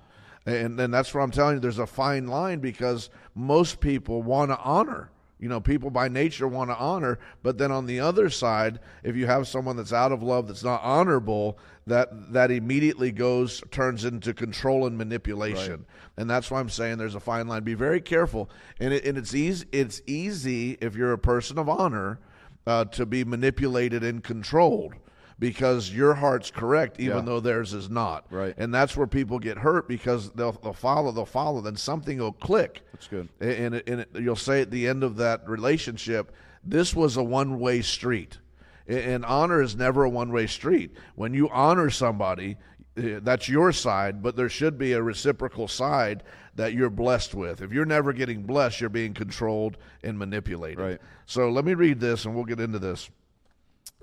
And, 0.46 0.80
and 0.80 0.92
that's 0.92 1.14
what 1.14 1.22
I'm 1.22 1.30
telling 1.30 1.56
you. 1.56 1.60
There's 1.60 1.78
a 1.78 1.86
fine 1.86 2.26
line 2.26 2.60
because 2.60 3.10
most 3.34 3.80
people 3.80 4.22
want 4.22 4.50
to 4.50 4.58
honor. 4.58 5.10
You 5.38 5.48
know, 5.48 5.60
people 5.60 5.88
by 5.90 6.08
nature 6.08 6.46
want 6.46 6.68
to 6.68 6.76
honor, 6.76 7.18
but 7.42 7.56
then 7.56 7.72
on 7.72 7.86
the 7.86 8.00
other 8.00 8.28
side, 8.28 8.78
if 9.02 9.16
you 9.16 9.26
have 9.26 9.48
someone 9.48 9.74
that's 9.74 9.92
out 9.92 10.12
of 10.12 10.22
love, 10.22 10.46
that's 10.46 10.62
not 10.62 10.82
honorable, 10.82 11.58
that 11.86 12.32
that 12.34 12.50
immediately 12.50 13.10
goes 13.10 13.62
turns 13.70 14.04
into 14.04 14.34
control 14.34 14.86
and 14.86 14.98
manipulation. 14.98 15.70
Right. 15.72 16.18
And 16.18 16.28
that's 16.28 16.50
why 16.50 16.60
I'm 16.60 16.68
saying 16.68 16.98
there's 16.98 17.14
a 17.14 17.20
fine 17.20 17.48
line. 17.48 17.62
Be 17.62 17.72
very 17.72 18.02
careful. 18.02 18.50
And 18.80 18.92
it, 18.92 19.06
and 19.06 19.16
it's 19.16 19.34
easy. 19.34 19.64
It's 19.72 20.02
easy 20.06 20.72
if 20.82 20.94
you're 20.94 21.14
a 21.14 21.18
person 21.18 21.56
of 21.56 21.70
honor 21.70 22.20
uh, 22.66 22.84
to 22.86 23.06
be 23.06 23.24
manipulated 23.24 24.04
and 24.04 24.22
controlled 24.22 24.92
because 25.40 25.90
your 25.90 26.14
heart's 26.14 26.50
correct, 26.50 27.00
even 27.00 27.16
Yeah. 27.16 27.22
though 27.22 27.40
theirs 27.40 27.72
is 27.74 27.90
not. 27.90 28.26
Right. 28.30 28.54
And 28.56 28.72
that's 28.72 28.96
where 28.96 29.06
people 29.08 29.38
get 29.40 29.56
hurt 29.58 29.88
because 29.88 30.30
they'll, 30.32 30.52
they'll 30.52 30.72
follow, 30.74 31.10
they'll 31.10 31.24
follow, 31.26 31.60
then 31.62 31.74
something 31.76 32.18
will 32.18 32.32
click. 32.32 32.82
That's 32.92 33.08
good. 33.08 33.28
And, 33.40 33.74
it, 33.74 33.88
and 33.88 34.00
it, 34.02 34.10
you'll 34.14 34.36
say 34.36 34.60
at 34.60 34.70
the 34.70 34.86
end 34.86 35.02
of 35.02 35.16
that 35.16 35.48
relationship, 35.48 36.32
this 36.62 36.94
was 36.94 37.16
a 37.16 37.22
one 37.24 37.58
way 37.58 37.80
street. 37.80 38.38
And- 38.86 38.98
And 38.98 39.24
honor 39.24 39.62
is 39.62 39.74
never 39.74 40.04
a 40.04 40.10
one 40.10 40.30
way 40.30 40.46
street. 40.46 40.92
When 41.16 41.32
you 41.32 41.48
honor 41.48 41.88
somebody, 41.90 42.56
eh, 42.98 43.20
that's 43.22 43.48
your 43.48 43.72
side, 43.72 44.22
but 44.22 44.36
there 44.36 44.48
should 44.50 44.76
be 44.76 44.92
a 44.92 45.02
reciprocal 45.02 45.68
side 45.68 46.22
that 46.56 46.74
you're 46.74 46.90
blessed 46.90 47.34
with. 47.34 47.62
If 47.62 47.72
you're 47.72 47.86
never 47.86 48.12
getting 48.12 48.42
blessed, 48.42 48.80
you're 48.82 48.90
being 48.90 49.14
controlled 49.14 49.78
and 50.04 50.18
manipulated. 50.18 50.78
Right. 50.80 50.98
So 51.24 51.48
let 51.48 51.64
me 51.64 51.72
read 51.72 51.98
this 52.00 52.26
and 52.26 52.34
we'll 52.34 52.44
get 52.44 52.60
into 52.60 52.78
this 52.78 53.08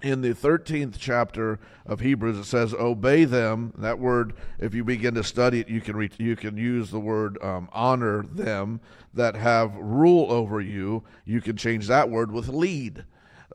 in 0.01 0.21
the 0.21 0.33
13th 0.33 0.95
chapter 0.99 1.59
of 1.85 1.99
Hebrews 1.99 2.37
it 2.37 2.43
says 2.45 2.73
obey 2.73 3.25
them. 3.25 3.73
That 3.77 3.99
word 3.99 4.33
if 4.59 4.73
you 4.73 4.83
begin 4.83 5.15
to 5.15 5.23
study 5.23 5.61
it 5.61 5.69
you 5.69 5.81
can 5.81 5.95
re- 5.95 6.11
you 6.17 6.35
can 6.35 6.57
use 6.57 6.91
the 6.91 6.99
word 6.99 7.41
um, 7.41 7.69
honor 7.71 8.23
them 8.23 8.79
that 9.13 9.35
have 9.35 9.75
rule 9.75 10.31
over 10.31 10.61
you. 10.61 11.03
You 11.25 11.41
can 11.41 11.57
change 11.57 11.87
that 11.87 12.09
word 12.09 12.31
with 12.31 12.47
lead. 12.47 13.05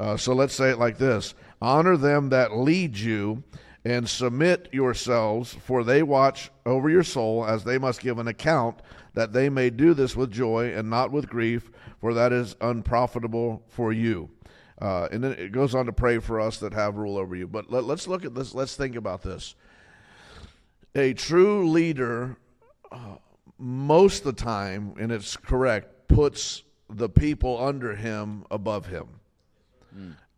Uh, 0.01 0.17
so 0.17 0.33
let's 0.33 0.55
say 0.55 0.71
it 0.71 0.79
like 0.79 0.99
this. 0.99 1.35
Honor 1.61 1.97
them 1.97 2.31
that 2.31 2.57
lead 2.57 2.97
you 2.97 3.45
and 3.85 4.09
submit 4.09 4.69
yourselves 4.73 5.55
for 5.65 5.85
they 5.85 6.03
watch 6.03 6.51
over 6.67 6.89
your 6.89 7.03
soul 7.03 7.45
as 7.45 7.65
they 7.65 7.79
must 7.79 8.01
give 8.01 8.19
an 8.19 8.29
account 8.29 8.81
that 9.15 9.33
they 9.33 9.49
may 9.49 9.71
do 9.71 9.93
this 9.93 10.17
with 10.17 10.31
joy 10.31 10.73
and 10.75 10.89
not 10.89 11.11
with 11.11 11.29
grief 11.29 11.71
for 12.01 12.15
that 12.15 12.33
is 12.33 12.55
unprofitable 12.61 13.63
for 13.69 13.93
you 13.93 14.31
uh, 14.81 15.09
and 15.13 15.23
then 15.23 15.33
it 15.33 15.53
goes 15.53 15.75
on 15.75 15.87
to 15.87 15.93
pray 15.93 16.19
for 16.19 16.41
us 16.41 16.59
that 16.59 16.73
have 16.73 16.97
rule 16.97 17.17
over 17.17 17.37
you. 17.37 17.47
But 17.47 17.71
let, 17.71 17.85
us 17.85 18.07
look 18.09 18.25
at 18.25 18.35
this. 18.35 18.55
Let's 18.55 18.75
think 18.77 18.97
about 18.97 19.23
this. 19.23 19.55
A 20.95 21.15
true 21.15 21.69
leader, 21.69 22.37
uh, 22.91 23.17
most 23.59 24.27
of 24.27 24.37
the 24.37 24.43
time, 24.43 24.95
and 24.99 25.13
it's 25.13 25.37
correct, 25.37 26.09
puts 26.09 26.63
the 26.91 27.09
people 27.09 27.63
under 27.63 27.95
him 27.95 28.45
above 28.51 28.87
him. 28.87 29.07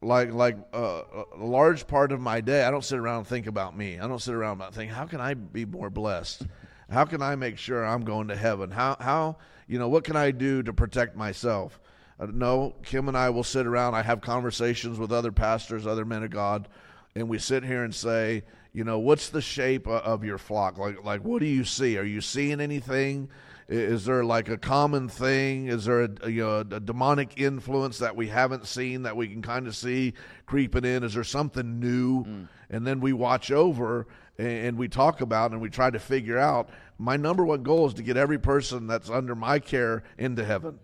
Like 0.03 0.33
like 0.33 0.59
uh, 0.75 1.03
a 1.35 1.45
large 1.45 1.87
part 1.87 2.13
of 2.13 2.21
my 2.21 2.41
day, 2.43 2.65
I 2.65 2.71
don't 2.71 2.85
sit 2.85 2.99
around 2.99 3.19
and 3.19 3.27
think 3.27 3.47
about 3.47 3.77
me. 3.77 3.99
I 3.99 4.07
don't 4.07 4.21
sit 4.21 4.35
around 4.35 4.61
and 4.61 4.75
think, 4.75 4.93
how 4.93 5.07
can 5.07 5.21
I 5.21 5.35
be 5.35 5.65
more 5.65 5.89
blessed? 5.89 6.43
How 6.91 7.07
can 7.07 7.23
I 7.23 7.37
make 7.37 7.57
sure 7.57 7.85
I'm 7.85 8.05
going 8.05 8.29
to 8.29 8.37
heaven? 8.37 8.71
How 8.71 8.97
how 9.01 9.39
you 9.67 9.79
know 9.79 9.89
what 9.89 10.05
can 10.05 10.17
I 10.17 10.31
do 10.31 10.63
to 10.63 10.73
protect 10.73 11.17
myself? 11.17 11.81
Uh, 12.19 12.27
no, 12.33 12.75
Kim 12.85 13.09
and 13.09 13.17
I 13.17 13.31
will 13.31 13.45
sit 13.45 13.67
around. 13.67 13.95
I 13.95 14.03
have 14.03 14.21
conversations 14.21 14.99
with 14.99 15.13
other 15.13 15.33
pastors, 15.33 15.87
other 15.87 16.05
men 16.05 16.23
of 16.23 16.31
God, 16.31 16.69
and 17.15 17.29
we 17.29 17.39
sit 17.39 17.65
here 17.65 17.85
and 17.85 17.95
say, 17.95 18.45
you 18.73 18.85
know, 18.85 18.99
what's 18.99 19.29
the 19.29 19.41
shape 19.41 19.87
of 19.87 20.25
your 20.25 20.39
flock? 20.39 20.79
Like, 20.79 21.05
like, 21.05 21.25
what 21.25 21.41
do 21.41 21.47
you 21.47 21.65
see? 21.65 21.97
Are 21.97 22.05
you 22.05 22.21
seeing 22.21 22.61
anything? 22.61 23.29
Is 23.69 24.05
there 24.05 24.25
like 24.25 24.49
a 24.49 24.59
common 24.59 25.09
thing? 25.09 25.69
Is 25.69 25.87
there 25.87 26.03
a, 26.03 26.31
you 26.31 26.43
know, 26.43 26.59
a 26.61 26.81
demonic 26.81 27.41
influence 27.41 27.99
that 27.99 28.15
we 28.15 28.29
haven't 28.29 28.67
seen 28.67 29.05
that 29.05 29.17
we 29.17 29.29
can 29.29 29.43
kind 29.43 29.67
of 29.67 29.75
see 29.75 30.15
creeping 30.45 30.85
in? 30.85 31.03
Is 31.03 31.15
there 31.15 31.25
something 31.25 31.81
new? 31.81 32.47
And 32.69 32.87
then 32.87 33.01
we 33.01 33.13
watch 33.13 33.51
over 33.51 34.07
and 34.39 34.77
we 34.77 34.89
talk 34.89 35.21
about 35.21 35.53
and 35.53 35.61
we 35.61 35.71
try 35.71 35.91
to 35.91 35.99
figure 35.99 36.39
out. 36.39 36.69
My 36.99 37.17
number 37.17 37.45
one 37.45 37.63
goal 37.63 37.87
is 37.87 37.95
to 37.95 38.03
get 38.03 38.17
every 38.17 38.39
person 38.39 38.87
that's 38.87 39.09
under 39.09 39.35
my 39.35 39.61
care 39.61 40.03
into 40.19 40.45
heaven 40.45 40.79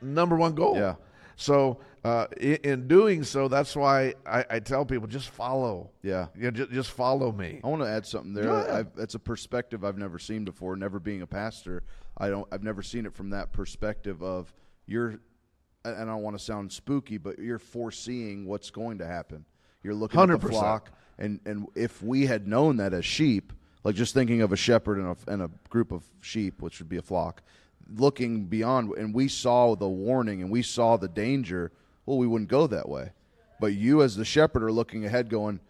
number 0.00 0.36
one 0.36 0.54
goal. 0.54 0.76
Yeah. 0.76 0.94
So 1.36 1.80
uh, 2.04 2.26
in, 2.38 2.56
in 2.64 2.88
doing 2.88 3.24
so, 3.24 3.48
that's 3.48 3.74
why 3.74 4.14
I, 4.26 4.44
I 4.50 4.58
tell 4.60 4.84
people 4.84 5.08
just 5.08 5.30
follow. 5.30 5.90
Yeah. 6.02 6.26
Yeah. 6.38 6.50
just, 6.50 6.70
just 6.70 6.90
follow 6.90 7.32
me. 7.32 7.60
I 7.64 7.66
want 7.66 7.82
to 7.82 7.88
add 7.88 8.06
something 8.06 8.34
there. 8.34 8.50
Ahead. 8.50 8.70
I've, 8.70 8.94
that's 8.94 9.14
a 9.14 9.18
perspective 9.18 9.84
I've 9.84 9.98
never 9.98 10.18
seen 10.18 10.44
before. 10.44 10.76
Never 10.76 11.00
being 11.00 11.22
a 11.22 11.26
pastor, 11.26 11.82
I 12.16 12.28
don't. 12.28 12.46
I've 12.52 12.62
never 12.62 12.82
seen 12.82 13.06
it 13.06 13.14
from 13.14 13.30
that 13.30 13.52
perspective 13.52 14.22
of 14.22 14.52
you're. 14.86 15.18
And 15.86 16.10
I 16.10 16.14
don't 16.14 16.22
want 16.22 16.38
to 16.38 16.42
sound 16.42 16.72
spooky, 16.72 17.18
but 17.18 17.38
you're 17.38 17.58
foreseeing 17.58 18.46
what's 18.46 18.70
going 18.70 18.98
to 18.98 19.06
happen. 19.06 19.44
You're 19.82 19.92
looking 19.92 20.18
at 20.18 20.28
the 20.28 20.38
100%. 20.38 20.50
flock, 20.50 20.90
and 21.18 21.40
and 21.44 21.66
if 21.74 22.02
we 22.02 22.24
had 22.24 22.48
known 22.48 22.78
that 22.78 22.94
as 22.94 23.04
sheep, 23.04 23.52
like 23.82 23.94
just 23.94 24.14
thinking 24.14 24.40
of 24.40 24.50
a 24.50 24.56
shepherd 24.56 24.98
and 24.98 25.08
a, 25.08 25.30
and 25.30 25.42
a 25.42 25.50
group 25.68 25.92
of 25.92 26.02
sheep, 26.22 26.62
which 26.62 26.78
would 26.78 26.88
be 26.88 26.96
a 26.96 27.02
flock, 27.02 27.42
looking 27.96 28.44
beyond, 28.44 28.92
and 28.96 29.14
we 29.14 29.28
saw 29.28 29.74
the 29.74 29.88
warning 29.88 30.42
and 30.42 30.50
we 30.50 30.62
saw 30.62 30.96
the 30.96 31.08
danger. 31.08 31.72
Well, 32.06 32.18
we 32.18 32.26
wouldn't 32.26 32.50
go 32.50 32.66
that 32.66 32.88
way. 32.88 33.10
But 33.60 33.74
you, 33.74 34.02
as 34.02 34.16
the 34.16 34.24
shepherd, 34.24 34.62
are 34.62 34.72
looking 34.72 35.04
ahead, 35.04 35.28
going, 35.30 35.60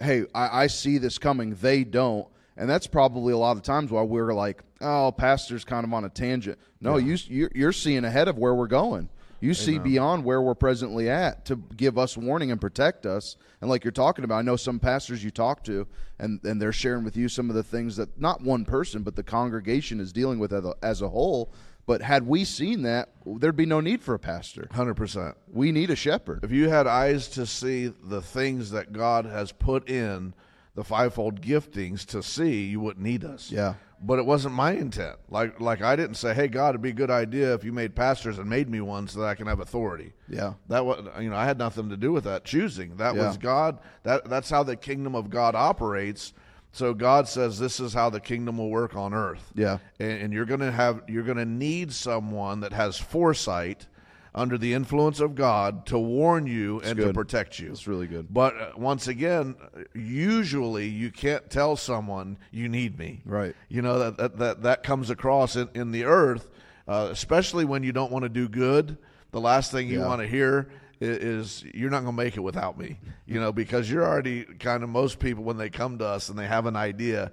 hey, 0.00 0.24
I, 0.34 0.62
I 0.62 0.66
see 0.68 0.98
this 0.98 1.18
coming. 1.18 1.54
They 1.54 1.84
don't. 1.84 2.26
And 2.56 2.70
that's 2.70 2.86
probably 2.86 3.32
a 3.32 3.36
lot 3.36 3.56
of 3.56 3.62
times 3.62 3.90
why 3.90 4.02
we're 4.02 4.32
like, 4.32 4.62
oh, 4.80 5.12
pastor's 5.12 5.64
kind 5.64 5.84
of 5.84 5.92
on 5.92 6.04
a 6.04 6.08
tangent. 6.08 6.58
No, 6.80 6.96
you, 6.96 7.18
you're, 7.26 7.50
you're 7.54 7.72
seeing 7.72 8.04
ahead 8.04 8.28
of 8.28 8.38
where 8.38 8.54
we're 8.54 8.66
going. 8.66 9.10
You 9.40 9.54
see 9.54 9.78
beyond 9.78 10.24
where 10.24 10.40
we're 10.40 10.54
presently 10.54 11.10
at 11.10 11.44
to 11.46 11.56
give 11.76 11.98
us 11.98 12.16
warning 12.16 12.50
and 12.50 12.60
protect 12.60 13.06
us. 13.06 13.36
And 13.60 13.68
like 13.68 13.84
you're 13.84 13.92
talking 13.92 14.24
about, 14.24 14.38
I 14.38 14.42
know 14.42 14.56
some 14.56 14.78
pastors 14.78 15.22
you 15.22 15.30
talk 15.30 15.64
to, 15.64 15.86
and, 16.18 16.42
and 16.44 16.60
they're 16.60 16.72
sharing 16.72 17.04
with 17.04 17.16
you 17.16 17.28
some 17.28 17.50
of 17.50 17.56
the 17.56 17.62
things 17.62 17.96
that 17.96 18.20
not 18.20 18.42
one 18.42 18.64
person, 18.64 19.02
but 19.02 19.16
the 19.16 19.22
congregation 19.22 20.00
is 20.00 20.12
dealing 20.12 20.38
with 20.38 20.52
as 20.52 20.64
a, 20.64 20.74
as 20.82 21.02
a 21.02 21.08
whole. 21.08 21.52
But 21.86 22.02
had 22.02 22.26
we 22.26 22.44
seen 22.44 22.82
that, 22.82 23.10
there'd 23.24 23.56
be 23.56 23.66
no 23.66 23.80
need 23.80 24.02
for 24.02 24.14
a 24.14 24.18
pastor. 24.18 24.68
100%. 24.72 25.34
We 25.52 25.70
need 25.70 25.90
a 25.90 25.96
shepherd. 25.96 26.42
If 26.42 26.50
you 26.50 26.68
had 26.68 26.86
eyes 26.88 27.28
to 27.28 27.46
see 27.46 27.86
the 27.86 28.20
things 28.20 28.72
that 28.72 28.92
God 28.92 29.24
has 29.24 29.52
put 29.52 29.88
in 29.88 30.34
the 30.76 30.84
fivefold 30.84 31.40
giftings 31.40 32.04
to 32.06 32.22
see, 32.22 32.66
you 32.66 32.78
wouldn't 32.78 33.04
need 33.04 33.24
us. 33.24 33.50
Yeah. 33.50 33.74
But 34.00 34.18
it 34.18 34.26
wasn't 34.26 34.54
my 34.54 34.72
intent. 34.72 35.16
Like 35.30 35.58
like 35.58 35.80
I 35.82 35.96
didn't 35.96 36.16
say, 36.16 36.34
"Hey 36.34 36.48
God, 36.48 36.70
it'd 36.70 36.82
be 36.82 36.90
a 36.90 36.92
good 36.92 37.10
idea 37.10 37.54
if 37.54 37.64
you 37.64 37.72
made 37.72 37.96
pastors 37.96 38.38
and 38.38 38.48
made 38.48 38.68
me 38.68 38.82
one 38.82 39.08
so 39.08 39.20
that 39.20 39.26
I 39.26 39.34
can 39.34 39.46
have 39.46 39.58
authority." 39.58 40.12
Yeah. 40.28 40.52
That 40.68 40.84
was 40.84 41.02
you 41.18 41.30
know, 41.30 41.36
I 41.36 41.46
had 41.46 41.56
nothing 41.58 41.88
to 41.88 41.96
do 41.96 42.12
with 42.12 42.24
that 42.24 42.44
choosing. 42.44 42.96
That 42.98 43.16
Yeah. 43.16 43.26
was 43.26 43.38
God. 43.38 43.78
That 44.02 44.28
that's 44.28 44.50
how 44.50 44.62
the 44.62 44.76
kingdom 44.76 45.14
of 45.14 45.30
God 45.30 45.54
operates. 45.54 46.34
So 46.72 46.92
God 46.92 47.26
says 47.26 47.58
this 47.58 47.80
is 47.80 47.94
how 47.94 48.10
the 48.10 48.20
kingdom 48.20 48.58
will 48.58 48.68
work 48.68 48.94
on 48.94 49.14
earth. 49.14 49.50
Yeah. 49.54 49.78
And, 49.98 50.12
and 50.24 50.32
you're 50.34 50.44
going 50.44 50.60
to 50.60 50.70
have 50.72 51.00
you're 51.08 51.22
going 51.24 51.38
to 51.38 51.46
need 51.46 51.90
someone 51.90 52.60
that 52.60 52.74
has 52.74 52.98
foresight 52.98 53.86
under 54.36 54.58
the 54.58 54.74
influence 54.74 55.18
of 55.18 55.34
God 55.34 55.86
to 55.86 55.98
warn 55.98 56.46
you 56.46 56.80
and 56.82 56.98
to 56.98 57.12
protect 57.14 57.58
you. 57.58 57.70
It's 57.70 57.86
really 57.88 58.06
good. 58.06 58.26
But 58.32 58.54
uh, 58.60 58.70
once 58.76 59.08
again, 59.08 59.56
usually 59.94 60.86
you 60.88 61.10
can't 61.10 61.48
tell 61.50 61.74
someone 61.76 62.38
you 62.52 62.68
need 62.68 62.98
me. 62.98 63.22
Right. 63.24 63.56
You 63.68 63.82
know 63.82 63.98
that 63.98 64.16
that 64.18 64.38
that, 64.38 64.62
that 64.62 64.82
comes 64.82 65.10
across 65.10 65.56
in, 65.56 65.68
in 65.74 65.90
the 65.90 66.04
earth, 66.04 66.50
uh, 66.86 67.08
especially 67.10 67.64
when 67.64 67.82
you 67.82 67.92
don't 67.92 68.12
want 68.12 68.24
to 68.24 68.28
do 68.28 68.48
good. 68.48 68.98
The 69.32 69.40
last 69.40 69.72
thing 69.72 69.88
you 69.88 70.00
Yeah. 70.00 70.06
want 70.06 70.20
to 70.20 70.28
hear 70.28 70.68
i- 71.00 71.04
is 71.04 71.64
you're 71.74 71.90
not 71.90 72.02
going 72.04 72.16
to 72.16 72.22
make 72.24 72.36
it 72.36 72.40
without 72.40 72.78
me. 72.78 72.98
You 73.26 73.40
know 73.40 73.52
because 73.52 73.90
you're 73.90 74.04
already 74.04 74.44
kind 74.44 74.82
of 74.82 74.88
most 74.90 75.18
people 75.18 75.44
when 75.44 75.56
they 75.56 75.70
come 75.70 75.98
to 75.98 76.06
us 76.06 76.28
and 76.28 76.38
they 76.38 76.46
have 76.46 76.66
an 76.66 76.76
idea. 76.76 77.32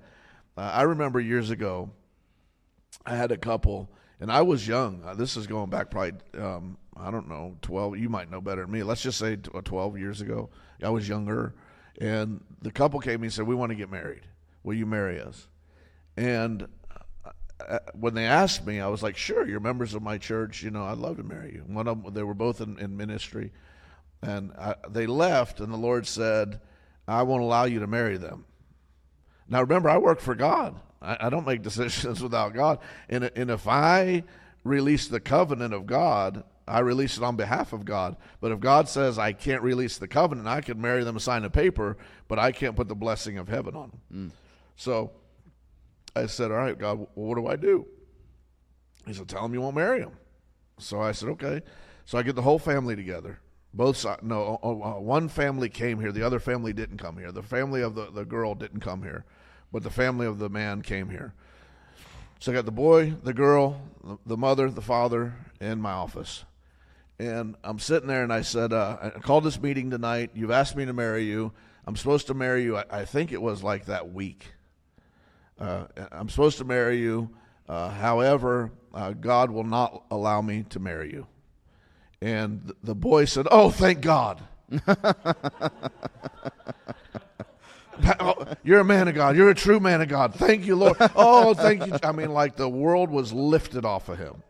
Uh, 0.57 0.62
I 0.62 0.83
remember 0.83 1.19
years 1.19 1.50
ago, 1.50 1.89
I 3.05 3.15
had 3.15 3.31
a 3.31 3.38
couple, 3.38 3.89
and 4.22 4.31
I 4.31 4.41
was 4.43 4.65
young. 4.67 5.03
Uh, 5.03 5.15
this 5.15 5.36
is 5.36 5.48
going 5.48 5.69
back 5.69 5.89
probably, 5.89 6.13
um, 6.39 6.77
I 6.98 7.12
don't 7.12 7.28
know, 7.28 7.58
12. 7.62 7.98
You 7.98 8.10
might 8.10 8.30
know 8.30 8.42
better 8.42 8.62
than 8.62 8.72
me. 8.72 8.84
Let's 8.84 9.02
just 9.02 9.18
say 9.18 9.38
uh, 9.54 9.62
12 9.62 9.98
years 9.98 10.22
ago. 10.22 10.50
I 10.82 10.90
was 10.90 11.08
younger. 11.08 11.56
And 12.00 12.44
the 12.62 12.72
couple 12.72 13.00
came 13.00 13.14
to 13.14 13.18
me 13.20 13.28
and 13.28 13.34
said, 13.34 13.48
We 13.48 13.56
want 13.56 13.72
to 13.72 13.76
get 13.76 13.92
married. 13.92 14.22
Will 14.64 14.76
you 14.76 14.86
marry 14.86 15.20
us? 15.20 15.48
And 16.18 16.68
uh, 17.60 17.80
when 17.94 18.14
they 18.14 18.26
asked 18.26 18.66
me, 18.66 18.80
I 18.80 18.88
was 18.88 19.04
like, 19.04 19.18
Sure, 19.18 19.48
you're 19.48 19.60
members 19.60 19.94
of 19.94 20.02
my 20.02 20.18
church. 20.18 20.64
You 20.64 20.72
know, 20.72 20.84
I'd 20.84 20.98
love 20.98 21.18
to 21.18 21.24
marry 21.24 21.54
you. 21.54 21.64
One 21.68 21.88
of 21.88 22.04
them, 22.04 22.14
they 22.14 22.24
were 22.24 22.34
both 22.34 22.62
in, 22.62 22.78
in 22.80 22.98
ministry. 22.98 23.52
And 24.22 24.52
I, 24.54 24.76
they 24.90 25.06
left, 25.06 25.60
and 25.60 25.72
the 25.72 25.78
Lord 25.78 26.08
said, 26.08 26.62
I 27.08 27.24
won't 27.24 27.44
allow 27.44 27.66
you 27.66 27.80
to 27.80 27.88
marry 27.88 28.18
them. 28.18 28.46
Now 29.50 29.62
remember, 29.62 29.90
I 29.90 29.98
work 29.98 30.20
for 30.22 30.36
God. 30.36 30.80
I, 31.02 31.28
I 31.28 31.30
don't 31.30 31.46
make 31.46 31.62
decisions 31.64 32.22
without 32.22 32.54
God. 32.54 32.80
And, 33.10 33.30
and 33.36 33.52
if 33.52 33.68
I 33.68 34.24
release 34.64 35.08
the 35.08 35.20
covenant 35.20 35.74
of 35.74 35.86
God, 35.86 36.44
I 36.67 36.79
release 36.79 37.17
it 37.17 37.24
on 37.24 37.36
behalf 37.36 37.74
of 37.74 37.84
God. 37.86 38.15
But 38.39 38.51
if 38.51 38.60
God 38.60 38.88
says 38.88 39.20
I 39.20 39.34
can't 39.34 39.62
release 39.62 39.98
the 39.98 40.08
covenant, 40.08 40.48
I 40.48 40.62
can 40.62 40.79
marry 40.79 41.03
them 41.03 41.20
sign 41.20 41.43
a 41.43 41.50
paper, 41.50 41.98
but 42.27 42.39
I 42.39 42.51
can't 42.51 42.75
put 42.75 42.88
the 42.88 42.96
blessing 42.96 43.38
of 43.38 43.50
heaven 43.50 43.75
on 43.75 43.91
them. 44.10 44.32
So 44.75 45.12
I 46.15 46.25
said, 46.27 46.51
All 46.51 46.58
right, 46.58 46.77
God, 46.77 47.00
well, 47.00 47.08
what 47.15 47.36
do 47.36 47.48
I 47.48 47.55
do? 47.58 47.86
He 49.05 49.13
said, 49.13 49.27
Tell 49.27 49.41
them 49.43 49.53
you 49.53 49.62
won't 49.62 49.75
marry 49.75 50.00
them. 50.00 50.13
So 50.77 51.01
I 51.01 51.12
said, 51.12 51.29
Okay. 51.29 51.62
So 52.05 52.17
I 52.17 52.24
get 52.24 52.36
the 52.36 52.41
whole 52.41 52.60
family 52.60 52.96
together. 52.96 53.39
Both 53.74 53.98
sides. 53.98 54.22
No, 54.24 54.60
uh, 54.63 55.00
one 55.00 55.27
family 55.29 55.67
came 55.70 56.00
here. 56.00 56.12
The 56.12 56.22
other 56.24 56.39
family 56.39 56.74
didn't 56.74 56.98
come 56.98 57.17
here. 57.17 57.32
The 57.32 57.41
family 57.41 57.82
of 57.82 57.96
the, 57.96 58.12
the 58.12 58.24
girl 58.25 58.53
didn't 58.55 58.82
come 58.82 59.01
here, 59.03 59.25
but 59.72 59.84
the 59.84 59.89
family 59.89 60.27
of 60.27 60.38
the 60.38 60.50
man 60.50 60.82
came 60.82 61.10
here. 61.10 61.34
So 62.39 62.51
I 62.51 62.55
got 62.55 62.65
the 62.65 62.72
boy, 62.72 63.15
the 63.24 63.34
girl, 63.34 63.82
the- 64.03 64.17
the 64.25 64.38
mother, 64.38 64.70
the 64.70 64.82
father, 64.82 65.34
in 65.60 65.79
my 65.82 65.91
office. 65.93 66.43
And 67.20 67.55
I'm 67.63 67.79
sitting 67.79 68.08
there 68.08 68.24
and 68.24 68.34
I 68.34 68.41
said, 68.41 68.74
uh, 68.74 68.98
I 69.01 69.10
called 69.20 69.43
this 69.43 69.62
meeting 69.62 69.89
tonight. 69.91 70.32
You've 70.34 70.51
asked 70.51 70.75
me 70.75 70.86
to 70.86 70.93
marry 70.93 71.24
you. 71.24 71.51
I'm 71.86 71.96
supposed 71.96 72.27
to 72.27 72.34
marry 72.34 72.63
you. 72.63 72.77
I, 72.77 72.86
I 72.89 73.05
think 73.05 73.32
it 73.32 73.41
was 73.41 73.63
like 73.63 73.86
that 73.86 74.12
week. 74.12 74.46
Uh, 75.60 75.86
I'm 76.12 76.29
supposed 76.29 76.58
to 76.58 76.65
marry 76.65 76.98
you. 76.98 77.29
Uh, 77.70 77.89
however, 77.89 78.72
uh, 78.93 79.12
God 79.12 79.51
will 79.51 79.63
not 79.63 80.03
allow 80.12 80.41
me 80.41 80.65
to 80.70 80.79
marry 80.79 81.12
you. 81.12 81.27
And 82.22 82.63
th- 82.63 82.77
the 82.84 82.96
boy 82.96 83.25
said, 83.25 83.48
Oh, 83.51 83.70
thank 83.70 84.01
God. 84.01 84.41
Oh, 88.20 88.46
You're 88.63 88.79
a 88.79 88.84
man 88.86 89.08
of 89.08 89.13
God. 89.15 89.36
You're 89.38 89.51
a 89.51 89.55
true 89.55 89.79
man 89.79 90.01
of 90.01 90.10
God. 90.10 90.34
Thank 90.34 90.65
you, 90.65 90.75
Lord. 90.75 90.98
Oh, 91.15 91.53
thank 91.53 91.86
you. 91.86 91.93
I 92.01 92.12
mean, 92.12 92.32
like 92.32 92.55
the 92.55 92.67
world 92.67 93.10
was 93.10 93.32
lifted 93.32 93.86
off 93.86 94.10
of 94.10 94.17
him. 94.17 94.41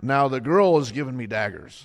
Now 0.00 0.28
the 0.28 0.40
girl 0.40 0.78
is 0.78 0.92
giving 0.92 1.16
me 1.16 1.26
daggers. 1.26 1.84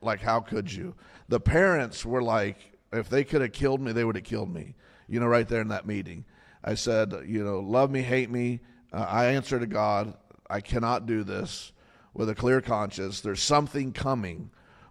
Like, 0.00 0.20
how 0.20 0.40
could 0.40 0.72
you? 0.72 0.94
The 1.28 1.40
parents 1.40 2.04
were 2.04 2.22
like, 2.22 2.56
if 2.92 3.08
they 3.08 3.24
could 3.24 3.40
have 3.40 3.52
killed 3.52 3.80
me, 3.80 3.92
they 3.92 4.04
would 4.04 4.16
have 4.16 4.24
killed 4.24 4.52
me. 4.52 4.74
You 5.08 5.20
know, 5.20 5.26
right 5.26 5.48
there 5.48 5.60
in 5.60 5.68
that 5.68 5.86
meeting. 5.86 6.24
I 6.64 6.74
said, 6.74 7.12
you 7.26 7.42
know, 7.44 7.60
love 7.60 7.90
me, 7.90 8.02
hate 8.02 8.30
me. 8.30 8.60
Uh, 8.92 9.06
I 9.08 9.26
answer 9.26 9.58
to 9.58 9.66
God. 9.66 10.14
I 10.48 10.60
cannot 10.60 11.06
do 11.06 11.24
this 11.24 11.72
with 12.14 12.28
a 12.28 12.34
clear 12.34 12.60
conscience. 12.60 13.20
There's 13.20 13.42
something 13.42 13.92
coming 13.92 14.50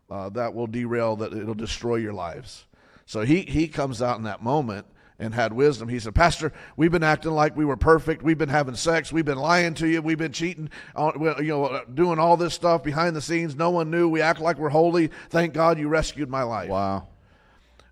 uh, 0.09 0.29
that 0.29 0.53
will 0.53 0.67
derail, 0.67 1.15
that 1.17 1.33
it'll 1.33 1.53
destroy 1.53 1.95
your 1.95 2.13
lives. 2.13 2.65
So 3.05 3.21
he, 3.21 3.41
he 3.41 3.67
comes 3.67 4.01
out 4.01 4.17
in 4.17 4.23
that 4.23 4.43
moment 4.43 4.87
and 5.21 5.35
had 5.35 5.53
wisdom. 5.53 5.87
He 5.87 5.99
said, 5.99 6.15
Pastor, 6.15 6.51
we've 6.75 6.91
been 6.91 7.03
acting 7.03 7.31
like 7.31 7.55
we 7.55 7.63
were 7.63 7.77
perfect. 7.77 8.23
We've 8.23 8.37
been 8.37 8.49
having 8.49 8.75
sex. 8.75 9.13
We've 9.13 9.23
been 9.23 9.37
lying 9.37 9.75
to 9.75 9.87
you. 9.87 10.01
We've 10.01 10.17
been 10.17 10.33
cheating, 10.33 10.69
you 10.97 11.41
know, 11.43 11.65
uh, 11.65 11.85
doing 11.85 12.17
all 12.17 12.35
this 12.35 12.55
stuff 12.55 12.83
behind 12.83 13.15
the 13.15 13.21
scenes. 13.21 13.55
No 13.55 13.69
one 13.69 13.91
knew. 13.91 14.09
We 14.09 14.21
act 14.21 14.39
like 14.41 14.57
we're 14.57 14.69
holy. 14.69 15.11
Thank 15.29 15.53
God 15.53 15.77
you 15.77 15.87
rescued 15.87 16.29
my 16.29 16.41
life. 16.41 16.69
Wow. 16.69 17.07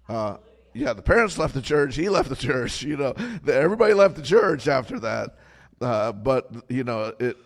Uh, 0.10 0.38
yeah, 0.74 0.94
the 0.94 1.04
parents 1.04 1.38
left 1.38 1.54
the 1.54 1.62
church. 1.62 1.96
He 1.96 2.10
left 2.10 2.30
the 2.30 2.36
church. 2.36 2.84
You 2.90 2.98
know, 2.98 3.14
the, 3.44 3.54
everybody 3.54 3.94
left 3.94 4.16
the 4.16 4.24
church 4.24 4.68
after 4.68 5.00
that. 5.02 5.38
Uh, 5.80 6.12
but 6.12 6.52
you 6.68 6.84
know, 6.84 7.14
it 7.20 7.38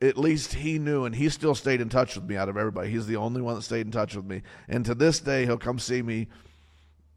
at 0.00 0.18
least 0.18 0.54
he 0.54 0.78
knew, 0.78 1.04
and 1.04 1.14
he 1.14 1.28
still 1.28 1.54
stayed 1.54 1.80
in 1.80 1.88
touch 1.88 2.16
with 2.16 2.24
me 2.24 2.36
out 2.36 2.48
of 2.48 2.56
everybody. 2.56 2.90
He's 2.90 3.06
the 3.06 3.16
only 3.16 3.40
one 3.40 3.54
that 3.54 3.62
stayed 3.62 3.86
in 3.86 3.92
touch 3.92 4.16
with 4.16 4.24
me, 4.24 4.42
and 4.68 4.84
to 4.86 4.94
this 4.94 5.20
day, 5.20 5.44
he'll 5.44 5.58
come 5.58 5.78
see 5.78 6.02
me 6.02 6.26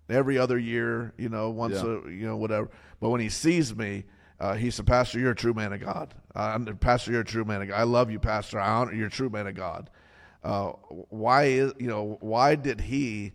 every 0.09 0.37
other 0.37 0.57
year. 0.57 1.13
You 1.17 1.29
know, 1.29 1.49
once 1.49 1.75
Yeah. 1.75 1.99
a 2.05 2.09
you 2.09 2.25
know 2.25 2.37
whatever. 2.37 2.69
But 2.99 3.09
when 3.09 3.21
he 3.21 3.29
sees 3.29 3.75
me. 3.75 4.05
Uh, 4.39 4.53
he 4.53 4.69
said, 4.69 4.85
"Pastor, 4.85 5.17
you're 5.17 5.31
a 5.31 5.35
true 5.35 5.55
man 5.55 5.73
of 5.73 5.79
God. 5.79 6.13
Uh, 6.35 6.59
Pastor, 6.79 7.11
you're 7.11 7.21
a 7.21 7.25
true 7.25 7.43
man 7.43 7.63
of 7.63 7.69
God. 7.69 7.73
I 7.79 7.81
love 7.85 8.11
you, 8.11 8.19
Pastor. 8.19 8.59
I 8.59 8.69
honor 8.69 8.93
you're 8.93 9.07
a 9.07 9.09
true 9.09 9.31
man 9.31 9.47
of 9.47 9.55
God. 9.55 9.89
Uh, 10.43 10.73
why 11.09 11.45
is 11.45 11.73
you 11.79 11.87
know 11.87 12.17
why 12.19 12.53
did 12.53 12.81
he 12.81 13.33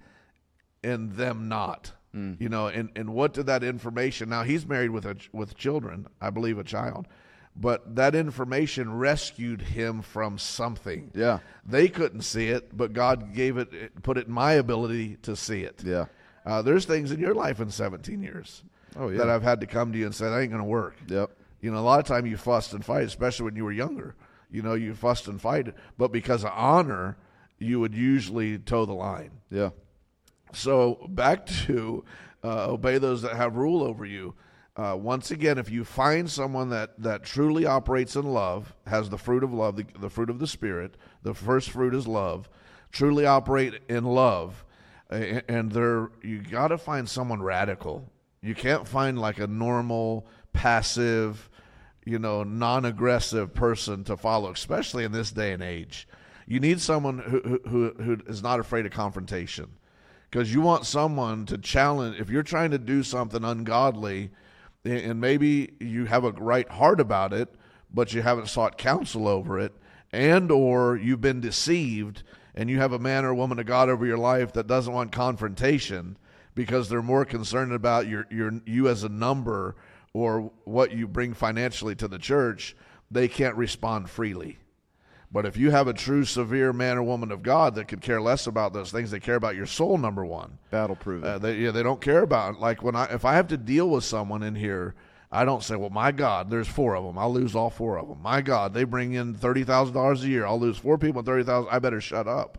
and 0.85 1.13
them 1.15 1.49
not. 1.49 1.93
You 2.15 2.49
know, 2.51 2.67
and, 2.67 2.91
and 2.95 3.15
what 3.15 3.33
did 3.33 3.47
that 3.47 3.65
information? 3.65 4.29
Now 4.29 4.43
he's 4.43 4.67
married 4.67 4.91
with 4.91 5.07
a 5.07 5.17
with 5.33 5.57
children, 5.57 6.07
I 6.21 6.29
believe 6.29 6.59
a 6.59 6.65
child, 6.65 7.09
but 7.57 7.97
that 7.97 8.15
information 8.15 8.99
rescued 8.99 9.63
him 9.63 10.03
from 10.03 10.37
something. 10.37 11.11
Yeah. 11.15 11.39
they 11.65 11.89
couldn't 11.89 12.21
see 12.23 12.49
it, 12.49 12.77
but 12.77 12.93
God 12.93 13.33
gave 13.35 13.57
it, 13.57 14.03
put 14.03 14.19
it 14.19 14.27
in 14.27 14.33
my 14.33 14.53
ability 14.53 15.17
to 15.23 15.35
see 15.35 15.63
it. 15.63 15.83
Yeah. 15.83 16.05
Uh, 16.45 16.63
there's 16.63 16.85
things 16.85 17.13
in 17.13 17.21
your 17.21 17.35
life 17.35 17.61
in 17.61 17.71
17 17.71 18.23
years. 18.23 18.63
Oh, 18.97 19.09
yeah. 19.09 19.19
that 19.19 19.31
I've 19.31 19.43
had 19.43 19.61
to 19.61 19.67
come 19.67 19.93
to 19.93 19.99
you 19.99 20.07
and 20.07 20.15
say 20.15 20.29
that 20.29 20.39
ain't 20.39 20.51
going 20.51 20.63
to 20.63 20.69
work. 20.69 20.97
Yep. 21.09 21.31
You 21.61 21.71
know, 21.71 21.79
a 21.79 21.81
lot 21.81 22.01
of 22.01 22.07
time 22.07 22.27
you 22.27 22.37
fussed 22.37 22.75
and 22.75 22.85
fight, 22.85 23.05
especially 23.05 23.45
when 23.45 23.57
you 23.57 23.65
were 23.65 23.73
younger. 23.73 24.15
You 24.51 24.63
know, 24.63 24.75
you 24.75 24.95
fussed 24.95 25.29
and 25.29 25.41
fight, 25.41 25.69
but 25.97 26.13
because 26.13 26.45
of 26.45 26.51
honor, 26.55 27.17
you 27.59 27.81
would 27.81 27.95
usually 27.95 28.59
toe 28.59 28.85
the 28.85 28.93
line. 28.93 29.31
Yeah. 29.51 29.71
So 30.53 31.07
back 31.09 31.47
to 31.67 32.05
uh, 32.45 32.71
obey 32.71 32.99
those 32.99 33.23
that 33.23 33.37
have 33.37 33.57
rule 33.57 33.83
over 33.83 34.05
you. 34.05 34.35
Uh, 34.75 34.97
once 34.99 35.31
again, 35.31 35.59
if 35.59 35.71
you 35.71 35.85
find 35.85 36.31
someone 36.31 36.71
that, 36.71 36.99
that 36.99 37.23
truly 37.23 37.67
operates 37.67 38.17
in 38.17 38.25
love, 38.25 38.75
has 38.87 39.11
the 39.11 39.19
fruit 39.19 39.45
of 39.45 39.53
love, 39.53 39.77
the, 39.77 39.85
the 39.99 40.09
fruit 40.09 40.31
of 40.31 40.39
the 40.39 40.47
Spirit, 40.47 40.97
the 41.23 41.35
first 41.35 41.71
fruit 41.71 41.95
is 41.95 42.07
love, 42.07 42.49
truly 42.91 43.27
operate 43.27 43.81
in 43.89 44.05
love, 44.05 44.65
and 45.13 45.71
they're 45.71 46.11
you 46.23 46.39
got 46.39 46.69
to 46.69 46.79
find 46.79 47.09
someone 47.09 47.43
radical. 47.43 48.11
You 48.41 48.55
can't 48.55 48.87
find 48.87 49.19
like 49.19 49.39
a 49.39 49.47
normal, 49.47 50.27
passive, 50.53 51.49
you 52.05 52.19
know, 52.19 52.43
non-aggressive 52.43 53.55
person 53.55 54.05
to 54.05 54.17
follow, 54.17 54.51
especially 54.51 55.05
in 55.05 55.13
this 55.13 55.31
day 55.31 55.53
and 55.53 55.63
age. 55.63 56.09
You 56.47 56.59
need 56.59 56.81
someone 56.81 57.19
who 57.19 57.61
who, 57.69 57.95
who, 58.03 58.19
is 58.27 58.43
not 58.43 58.61
afraid 58.61 58.87
of 58.87 58.93
confrontation 58.93 59.71
because 60.31 60.53
you 60.53 60.61
want 60.61 60.87
someone 60.87 61.47
to 61.47 61.59
challenge 61.59 62.19
if 62.19 62.31
you're 62.31 62.43
trying 62.43 62.71
to 62.71 62.79
do 62.79 63.03
something 63.03 63.45
ungodly 63.45 64.31
and 64.85 65.21
maybe 65.21 65.75
you 65.79 66.07
have 66.07 66.25
a 66.25 66.33
right 66.33 66.69
heart 66.69 66.99
about 66.99 67.33
it 67.33 67.55
but 67.95 68.13
you 68.13 68.23
haven't 68.23 68.49
sought 68.49 68.79
counsel 68.79 69.29
over 69.29 69.61
it 69.61 69.73
and 70.11 70.51
or 70.51 70.97
you've 70.97 71.21
been 71.21 71.41
deceived 71.41 72.23
and 72.55 72.69
you 72.69 72.79
have 72.79 72.93
a 72.93 72.99
man 72.99 73.25
or 73.25 73.35
woman 73.35 73.59
of 73.59 73.67
god 73.67 73.89
over 73.89 74.05
your 74.07 74.19
life 74.19 74.53
that 74.53 74.67
doesn't 74.67 74.93
want 74.93 75.13
confrontation 75.13 76.17
because 76.55 76.89
they're 76.89 77.03
more 77.03 77.25
concerned 77.25 77.73
about 77.73 78.07
your, 78.07 78.27
your 78.31 78.53
you 78.67 78.89
as 78.89 79.05
a 79.05 79.09
number 79.09 79.75
or 80.13 80.51
what 80.65 80.93
you 80.93 81.09
bring 81.09 81.33
financially 81.35 81.95
to 81.95 82.09
the 82.09 82.19
church 82.19 82.77
they 83.11 83.29
can't 83.29 83.57
respond 83.57 84.09
freely 84.09 84.59
but 85.33 85.47
if 85.47 85.57
you 85.57 85.71
have 85.71 85.89
a 85.89 85.95
true, 85.95 86.27
severe 86.27 86.75
man 86.75 86.99
or 86.99 87.03
woman 87.03 87.33
of 87.33 87.43
God 87.43 87.75
that 87.77 87.89
could 87.89 88.03
care 88.03 88.21
less 88.21 88.47
about 88.47 88.75
those 88.75 88.93
things, 88.93 89.11
they 89.11 89.19
care 89.19 89.37
about 89.37 89.57
your 89.57 89.65
soul. 89.65 89.97
Number 89.97 90.27
one, 90.27 90.59
Battle 90.71 90.95
proven. 90.95 91.27
uh, 91.27 91.39
they 91.39 91.57
yeah, 91.57 91.71
they 91.71 91.83
don't 91.83 92.03
care 92.03 92.23
about 92.23 92.61
like 92.61 92.83
when 92.83 92.95
I 92.95 93.05
if 93.07 93.25
I 93.25 93.33
have 93.33 93.49
to 93.49 93.57
deal 93.57 93.89
with 93.89 94.05
someone 94.05 94.43
in 94.43 94.55
here, 94.55 94.95
I 95.35 95.47
don't 95.47 95.63
say, 95.63 95.77
well, 95.77 95.89
my 95.89 96.13
God, 96.13 96.51
there's 96.51 96.69
four 96.69 96.95
of 96.95 97.05
them. 97.05 97.17
I'll 97.17 97.33
lose 97.33 97.57
all 97.57 97.71
four 97.71 97.99
of 97.99 98.07
them. 98.07 98.21
My 98.21 98.43
God, 98.43 98.75
they 98.75 98.85
bring 98.85 99.15
in 99.15 99.35
thirty 99.35 99.65
thousand 99.65 99.95
dollars 99.95 100.23
a 100.23 100.29
year. 100.29 100.45
I'll 100.45 100.61
lose 100.61 100.77
four 100.77 100.99
people 100.99 101.21
and 101.21 101.27
thirty 101.27 101.43
thousand. 101.43 101.71
I 101.73 101.79
better 101.79 102.03
shut 102.03 102.29
up. 102.29 102.59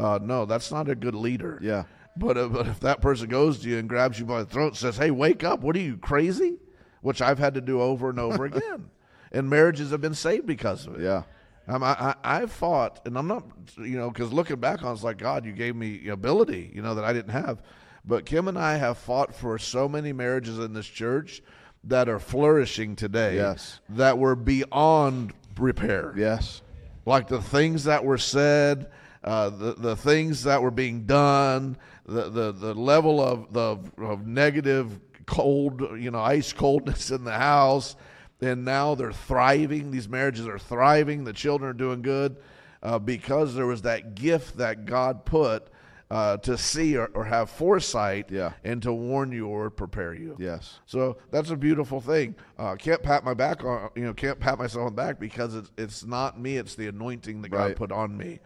Uh, 0.00 0.18
no, 0.20 0.44
that's 0.44 0.72
not 0.72 0.88
a 0.88 0.96
good 0.96 1.14
leader. 1.14 1.60
Yeah. 1.62 1.84
But, 2.16 2.36
uh, 2.36 2.48
but 2.48 2.66
if 2.66 2.80
that 2.80 3.00
person 3.00 3.28
goes 3.28 3.60
to 3.60 3.68
you 3.68 3.78
and 3.78 3.88
grabs 3.88 4.18
you 4.18 4.26
by 4.26 4.40
the 4.40 4.50
throat 4.50 4.68
and 4.68 4.76
says, 4.76 4.96
"Hey, 4.96 5.12
wake 5.12 5.44
up! 5.44 5.60
What 5.60 5.76
are 5.76 5.80
you 5.80 5.96
crazy?" 5.96 6.58
Which 7.02 7.22
I've 7.22 7.38
had 7.38 7.54
to 7.54 7.60
do 7.60 7.80
over 7.80 8.10
and 8.10 8.18
over 8.18 8.44
again, 8.46 8.90
and 9.30 9.48
marriages 9.48 9.92
have 9.92 10.00
been 10.00 10.14
saved 10.14 10.46
because 10.46 10.86
of 10.86 10.96
it. 10.96 11.04
yeah. 11.04 11.22
Um, 11.68 11.84
I, 11.84 12.16
I, 12.24 12.40
I 12.42 12.46
fought, 12.46 13.00
and 13.06 13.16
I'm 13.16 13.28
not, 13.28 13.44
you 13.78 13.96
know, 13.96 14.10
because 14.10 14.32
looking 14.32 14.56
back 14.56 14.82
on 14.82 14.90
it, 14.90 14.94
it's 14.94 15.04
like, 15.04 15.18
God, 15.18 15.44
you 15.44 15.52
gave 15.52 15.76
me 15.76 16.08
ability, 16.08 16.72
you 16.74 16.82
know, 16.82 16.96
that 16.96 17.04
I 17.04 17.12
didn't 17.12 17.30
have. 17.30 17.62
But 18.04 18.26
Kim 18.26 18.48
and 18.48 18.58
I 18.58 18.76
have 18.78 18.98
fought 18.98 19.32
for 19.32 19.56
so 19.58 19.88
many 19.88 20.12
marriages 20.12 20.58
in 20.58 20.72
this 20.72 20.86
church 20.86 21.40
that 21.84 22.08
are 22.08 22.18
flourishing 22.18 22.96
today 22.96 23.36
Yes. 23.36 23.80
that 23.88 24.18
were 24.18 24.36
beyond 24.36 25.32
repair. 25.58 26.14
Yes. 26.16 26.62
Like 27.04 27.28
the 27.28 27.42
things 27.42 27.84
that 27.84 28.04
were 28.04 28.18
said, 28.18 28.90
uh, 29.24 29.50
the, 29.50 29.74
the 29.74 29.96
things 29.96 30.44
that 30.44 30.62
were 30.62 30.70
being 30.70 31.04
done, 31.04 31.76
the, 32.06 32.30
the, 32.30 32.52
the 32.52 32.74
level 32.74 33.20
of, 33.20 33.52
the, 33.52 33.78
of 33.98 34.26
negative, 34.26 35.00
cold, 35.26 35.80
you 36.00 36.10
know, 36.10 36.20
ice 36.20 36.52
coldness 36.52 37.10
in 37.10 37.24
the 37.24 37.32
house 37.32 37.96
and 38.40 38.64
now 38.64 38.94
they're 38.94 39.12
thriving. 39.12 39.90
These 39.90 40.08
marriages 40.08 40.46
are 40.46 40.58
thriving. 40.58 41.24
The 41.24 41.32
children 41.32 41.70
are 41.70 41.74
doing 41.74 42.02
good 42.02 42.36
uh, 42.82 42.98
because 42.98 43.54
there 43.54 43.66
was 43.66 43.82
that 43.82 44.14
gift 44.14 44.58
that 44.58 44.84
God 44.84 45.24
put 45.24 45.68
uh, 46.12 46.36
to 46.36 46.58
see 46.58 46.94
or, 46.96 47.06
or 47.14 47.24
have 47.24 47.48
foresight 47.48 48.30
Yeah. 48.30 48.52
and 48.64 48.82
to 48.82 48.92
warn 48.92 49.32
you 49.32 49.46
or 49.48 49.70
prepare 49.70 50.12
you. 50.12 50.36
Yes. 50.38 50.80
So 50.84 51.16
that's 51.30 51.48
a 51.50 51.56
beautiful 51.56 52.02
thing. 52.02 52.34
Uh, 52.58 52.74
can't 52.76 53.02
pat 53.02 53.24
my 53.24 53.32
back 53.32 53.64
on, 53.64 53.88
you 53.94 54.02
know, 54.04 54.12
can't 54.12 54.38
pat 54.38 54.58
myself 54.58 54.86
on 54.86 54.92
the 54.94 55.02
back 55.02 55.18
because 55.18 55.54
it's 55.54 55.70
it's 55.78 56.04
not 56.04 56.38
me. 56.38 56.58
It's 56.58 56.74
the 56.74 56.86
anointing 56.88 57.40
that 57.42 57.48
God 57.48 57.76
put 57.76 57.90
on 57.90 58.14
me. 58.16 58.40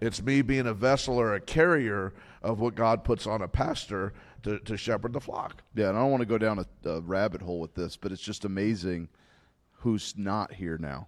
It's 0.00 0.22
me 0.22 0.40
being 0.40 0.66
a 0.66 0.72
vessel 0.72 1.20
or 1.20 1.34
a 1.34 1.40
carrier 1.40 2.14
of 2.42 2.58
what 2.58 2.74
God 2.74 3.04
puts 3.04 3.26
on 3.26 3.42
a 3.42 3.48
pastor 3.48 4.14
to, 4.44 4.58
to 4.60 4.78
shepherd 4.78 5.12
the 5.12 5.20
flock. 5.20 5.62
Yeah, 5.74 5.90
and 5.90 5.98
I 5.98 6.00
don't 6.00 6.10
want 6.10 6.22
to 6.22 6.26
go 6.26 6.38
down 6.38 6.58
a, 6.58 6.88
a 6.88 7.00
rabbit 7.02 7.42
hole 7.42 7.60
with 7.60 7.74
this, 7.74 7.98
but 7.98 8.12
it's 8.12 8.22
just 8.22 8.46
amazing 8.46 9.10
who's 9.72 10.14
not 10.16 10.54
here 10.54 10.78
now. 10.78 11.06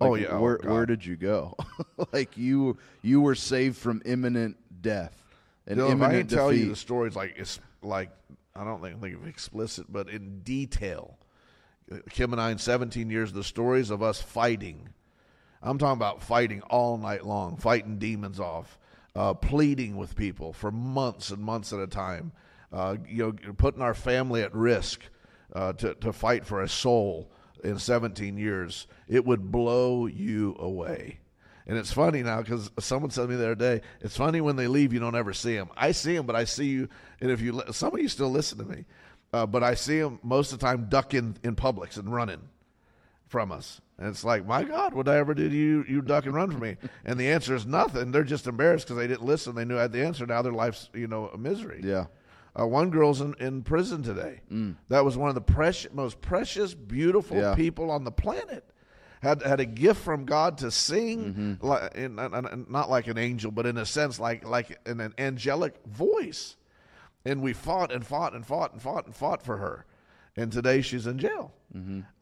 Oh, 0.00 0.14
yeah. 0.16 0.28
Oh, 0.30 0.40
where 0.40 0.58
God. 0.58 0.72
where 0.72 0.86
did 0.86 1.04
you 1.06 1.14
go? 1.14 1.56
like 2.12 2.36
you 2.36 2.76
you 3.02 3.20
were 3.20 3.36
saved 3.36 3.76
from 3.76 4.02
imminent 4.04 4.56
death 4.82 5.17
and 5.68 5.76
You 5.76 5.84
know, 5.84 5.92
if 5.92 6.02
I 6.02 6.10
can 6.10 6.26
tell 6.26 6.52
you 6.52 6.70
the 6.70 6.76
stories 6.76 7.14
like 7.14 7.34
it's 7.36 7.60
like 7.82 8.10
I 8.56 8.64
don't 8.64 8.82
think 8.82 9.00
think 9.00 9.14
of 9.14 9.26
explicit, 9.26 9.86
but 9.88 10.08
in 10.08 10.40
detail. 10.40 11.18
Kim 12.10 12.32
and 12.32 12.40
I 12.40 12.50
in 12.50 12.58
17 12.58 13.08
years, 13.08 13.32
the 13.32 13.44
stories 13.44 13.88
of 13.90 14.02
us 14.02 14.20
fighting. 14.20 14.88
I'm 15.62 15.78
talking 15.78 15.96
about 15.96 16.22
fighting 16.22 16.60
all 16.62 16.98
night 16.98 17.24
long, 17.24 17.56
fighting 17.56 17.98
demons 17.98 18.38
off, 18.38 18.78
uh, 19.16 19.32
pleading 19.34 19.96
with 19.96 20.14
people 20.14 20.52
for 20.52 20.70
months 20.70 21.30
and 21.30 21.42
months 21.42 21.72
at 21.72 21.80
a 21.80 21.86
time. 21.86 22.32
Uh, 22.70 22.96
you 23.06 23.18
know, 23.46 23.52
putting 23.54 23.80
our 23.80 23.94
family 23.94 24.42
at 24.42 24.54
risk 24.54 25.02
uh, 25.54 25.72
to 25.74 25.94
to 25.94 26.12
fight 26.12 26.46
for 26.46 26.62
a 26.62 26.68
soul 26.68 27.30
in 27.62 27.78
17 27.78 28.36
years. 28.36 28.86
It 29.06 29.24
would 29.24 29.50
blow 29.50 30.06
you 30.06 30.56
away. 30.58 31.20
And 31.68 31.76
it's 31.76 31.92
funny 31.92 32.22
now 32.22 32.40
because 32.40 32.70
someone 32.80 33.10
said 33.10 33.22
to 33.22 33.28
me 33.28 33.36
the 33.36 33.44
other 33.44 33.54
day, 33.54 33.82
it's 34.00 34.16
funny 34.16 34.40
when 34.40 34.56
they 34.56 34.66
leave, 34.66 34.92
you 34.94 35.00
don't 35.00 35.14
ever 35.14 35.34
see 35.34 35.54
them. 35.54 35.68
I 35.76 35.92
see 35.92 36.16
them, 36.16 36.24
but 36.26 36.34
I 36.34 36.44
see 36.44 36.64
you. 36.66 36.88
And 37.20 37.30
if 37.30 37.40
you, 37.42 37.62
some 37.72 37.92
of 37.94 38.00
you 38.00 38.08
still 38.08 38.30
listen 38.30 38.56
to 38.58 38.64
me, 38.64 38.86
uh, 39.34 39.44
but 39.44 39.62
I 39.62 39.74
see 39.74 40.00
them 40.00 40.18
most 40.22 40.52
of 40.52 40.58
the 40.58 40.64
time 40.66 40.86
ducking 40.88 41.36
in 41.44 41.54
Publix 41.56 41.98
and 41.98 42.10
running 42.12 42.40
from 43.26 43.52
us. 43.52 43.82
And 43.98 44.08
it's 44.08 44.24
like, 44.24 44.46
my 44.46 44.64
God, 44.64 44.94
what 44.94 45.04
did 45.06 45.12
I 45.14 45.18
ever 45.18 45.34
do 45.34 45.48
to 45.48 45.54
you? 45.54 45.84
You 45.86 46.00
duck 46.00 46.24
and 46.24 46.34
run 46.34 46.50
from 46.50 46.60
me. 46.60 46.76
And 47.04 47.20
the 47.20 47.28
answer 47.28 47.54
is 47.54 47.66
nothing. 47.66 48.12
They're 48.12 48.24
just 48.24 48.46
embarrassed 48.46 48.86
because 48.86 48.96
they 48.96 49.06
didn't 49.06 49.24
listen. 49.26 49.54
They 49.54 49.64
knew 49.66 49.76
I 49.76 49.82
had 49.82 49.92
the 49.92 50.04
answer. 50.06 50.24
Now 50.24 50.40
their 50.40 50.52
life's, 50.52 50.88
you 50.94 51.06
know, 51.08 51.28
a 51.28 51.36
misery. 51.36 51.82
Yeah. 51.84 52.06
Uh, 52.58 52.66
one 52.66 52.88
girl's 52.90 53.20
in, 53.20 53.34
in 53.40 53.62
prison 53.62 54.02
today. 54.02 54.40
That 54.88 55.04
was 55.04 55.16
one 55.18 55.28
of 55.28 55.34
the 55.34 55.40
precious, 55.42 55.92
most 55.92 56.20
precious, 56.22 56.72
beautiful 56.72 57.36
Yeah. 57.36 57.54
people 57.54 57.90
on 57.90 58.04
the 58.04 58.10
planet. 58.10 58.64
Had 59.20 59.42
had 59.42 59.58
a 59.60 59.64
gift 59.66 60.00
from 60.02 60.24
God 60.24 60.58
to 60.58 60.70
sing, 60.70 61.58
like, 61.60 61.94
in, 61.96 62.18
in- 62.18 62.66
not 62.68 62.88
like 62.88 63.06
an 63.08 63.18
angel, 63.18 63.50
but 63.50 63.66
in 63.66 63.76
a 63.76 63.84
sense 63.86 64.20
like 64.20 64.46
like 64.46 64.78
in 64.86 65.00
an 65.00 65.14
angelic 65.18 65.74
voice. 65.86 66.56
And 67.24 67.42
we 67.42 67.52
fought 67.52 67.92
and 67.92 68.06
fought 68.06 68.32
and 68.34 68.46
fought 68.46 68.72
and 68.72 68.80
fought 68.82 69.06
and 69.06 69.14
fought 69.14 69.42
for 69.42 69.56
her. 69.56 69.84
And 70.36 70.52
today 70.52 70.82
she's 70.82 71.06
in 71.08 71.18
jail. 71.18 71.52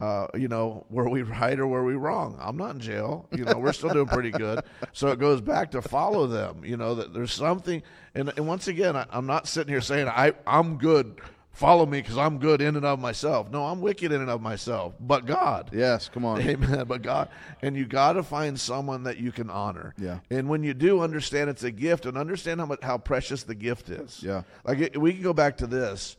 Uh, 0.01 0.27
you 0.35 0.49
know, 0.49 0.87
were 0.91 1.09
we 1.09 1.23
right 1.41 1.59
or 1.61 1.67
were 1.67 1.85
we 1.85 1.95
wrong? 1.95 2.37
I'm 2.41 2.57
not 2.57 2.71
in 2.75 2.81
jail. 2.81 3.29
You 3.31 3.45
know, 3.45 3.59
we're 3.59 3.73
still 3.75 3.91
doing 3.91 4.07
pretty 4.07 4.31
good. 4.31 4.61
So 4.93 5.09
it 5.09 5.19
goes 5.21 5.41
back 5.43 5.71
to 5.73 5.83
follow 5.83 6.27
them. 6.27 6.65
You 6.65 6.77
know 6.79 6.95
that 6.97 7.13
there's 7.15 7.33
something. 7.33 7.83
And, 8.15 8.33
and 8.37 8.49
once 8.49 8.69
again, 8.69 8.97
I, 8.97 9.05
I'm 9.11 9.27
not 9.27 9.47
sitting 9.47 9.71
here 9.73 9.83
saying 9.83 10.09
I 10.09 10.33
I'm 10.47 10.79
good. 10.79 11.21
Follow 11.57 11.87
me 11.87 12.03
because 12.03 12.19
I'm 12.19 12.37
good 12.37 12.61
in 12.61 12.77
and 12.77 12.85
of 12.85 13.01
myself. 13.01 13.51
No, 13.51 13.65
I'm 13.65 13.81
wicked 13.81 14.13
in 14.13 14.21
and 14.21 14.29
of 14.29 14.43
myself. 14.43 14.93
But 15.01 15.25
God. 15.25 15.71
Yes. 15.73 16.11
Come 16.11 16.27
on. 16.27 16.39
Amen. 16.43 16.85
But 16.87 17.01
God, 17.01 17.31
and 17.63 17.75
you 17.75 17.87
got 17.87 18.13
to 18.13 18.23
find 18.23 18.61
someone 18.61 19.05
that 19.05 19.17
you 19.17 19.33
can 19.33 19.49
honor. 19.49 19.95
Yeah. 19.97 20.19
And 20.31 20.51
when 20.51 20.63
you 20.63 20.75
do 20.75 21.01
understand 21.01 21.49
it's 21.49 21.65
a 21.65 21.71
gift, 21.71 22.05
and 22.05 22.19
understand 22.19 22.61
how 22.61 22.67
much, 22.67 22.83
how 22.83 22.99
precious 22.99 23.43
the 23.45 23.55
gift 23.55 23.89
is. 23.89 24.23
Yeah. 24.23 24.43
Like 24.65 24.81
it, 24.81 25.01
we 25.01 25.15
can 25.15 25.23
go 25.23 25.33
back 25.33 25.57
to 25.57 25.67
this. 25.67 26.19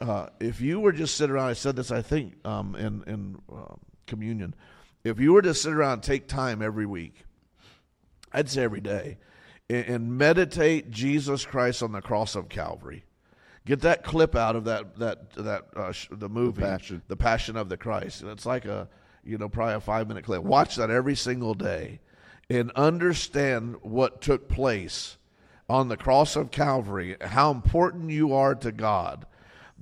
Uh, 0.00 0.30
if 0.40 0.60
you 0.60 0.80
were 0.80 0.90
just 0.90 1.16
sit 1.16 1.30
around, 1.30 1.46
I 1.46 1.52
said 1.52 1.76
this, 1.76 1.92
I 1.92 2.02
think, 2.02 2.34
um, 2.44 2.74
in 2.74 3.04
in 3.06 3.38
uh, 3.52 3.76
communion. 4.08 4.56
If 5.04 5.20
you 5.20 5.32
were 5.32 5.42
to 5.42 5.54
sit 5.54 5.72
around, 5.72 5.92
and 5.92 6.02
take 6.02 6.26
time 6.26 6.60
every 6.60 6.86
week, 6.86 7.22
I'd 8.32 8.50
say 8.50 8.64
every 8.64 8.80
day, 8.80 9.18
and, 9.68 9.86
and 9.86 10.18
meditate 10.18 10.90
Jesus 10.90 11.46
Christ 11.46 11.84
on 11.84 11.92
the 11.92 12.02
cross 12.02 12.34
of 12.34 12.48
Calvary. 12.48 13.04
Get 13.66 13.80
that 13.80 14.02
clip 14.02 14.34
out 14.34 14.56
of 14.56 14.64
that 14.64 14.96
that 14.98 15.30
that 15.32 15.64
uh, 15.76 15.92
sh- 15.92 16.08
the 16.10 16.28
movie, 16.28 16.62
Passion. 16.62 17.02
the 17.08 17.16
Passion 17.16 17.56
of 17.56 17.68
the 17.68 17.76
Christ, 17.76 18.22
and 18.22 18.30
it's 18.30 18.46
like 18.46 18.64
a 18.64 18.88
you 19.22 19.38
know 19.38 19.48
probably 19.48 19.74
a 19.74 19.80
five 19.80 20.08
minute 20.08 20.24
clip. 20.24 20.42
Watch 20.42 20.76
that 20.76 20.90
every 20.90 21.14
single 21.14 21.54
day, 21.54 22.00
and 22.48 22.70
understand 22.72 23.76
what 23.82 24.20
took 24.22 24.48
place 24.48 25.18
on 25.68 25.88
the 25.88 25.96
cross 25.96 26.36
of 26.36 26.50
Calvary. 26.50 27.16
How 27.20 27.50
important 27.50 28.10
you 28.10 28.34
are 28.34 28.54
to 28.56 28.72
God. 28.72 29.26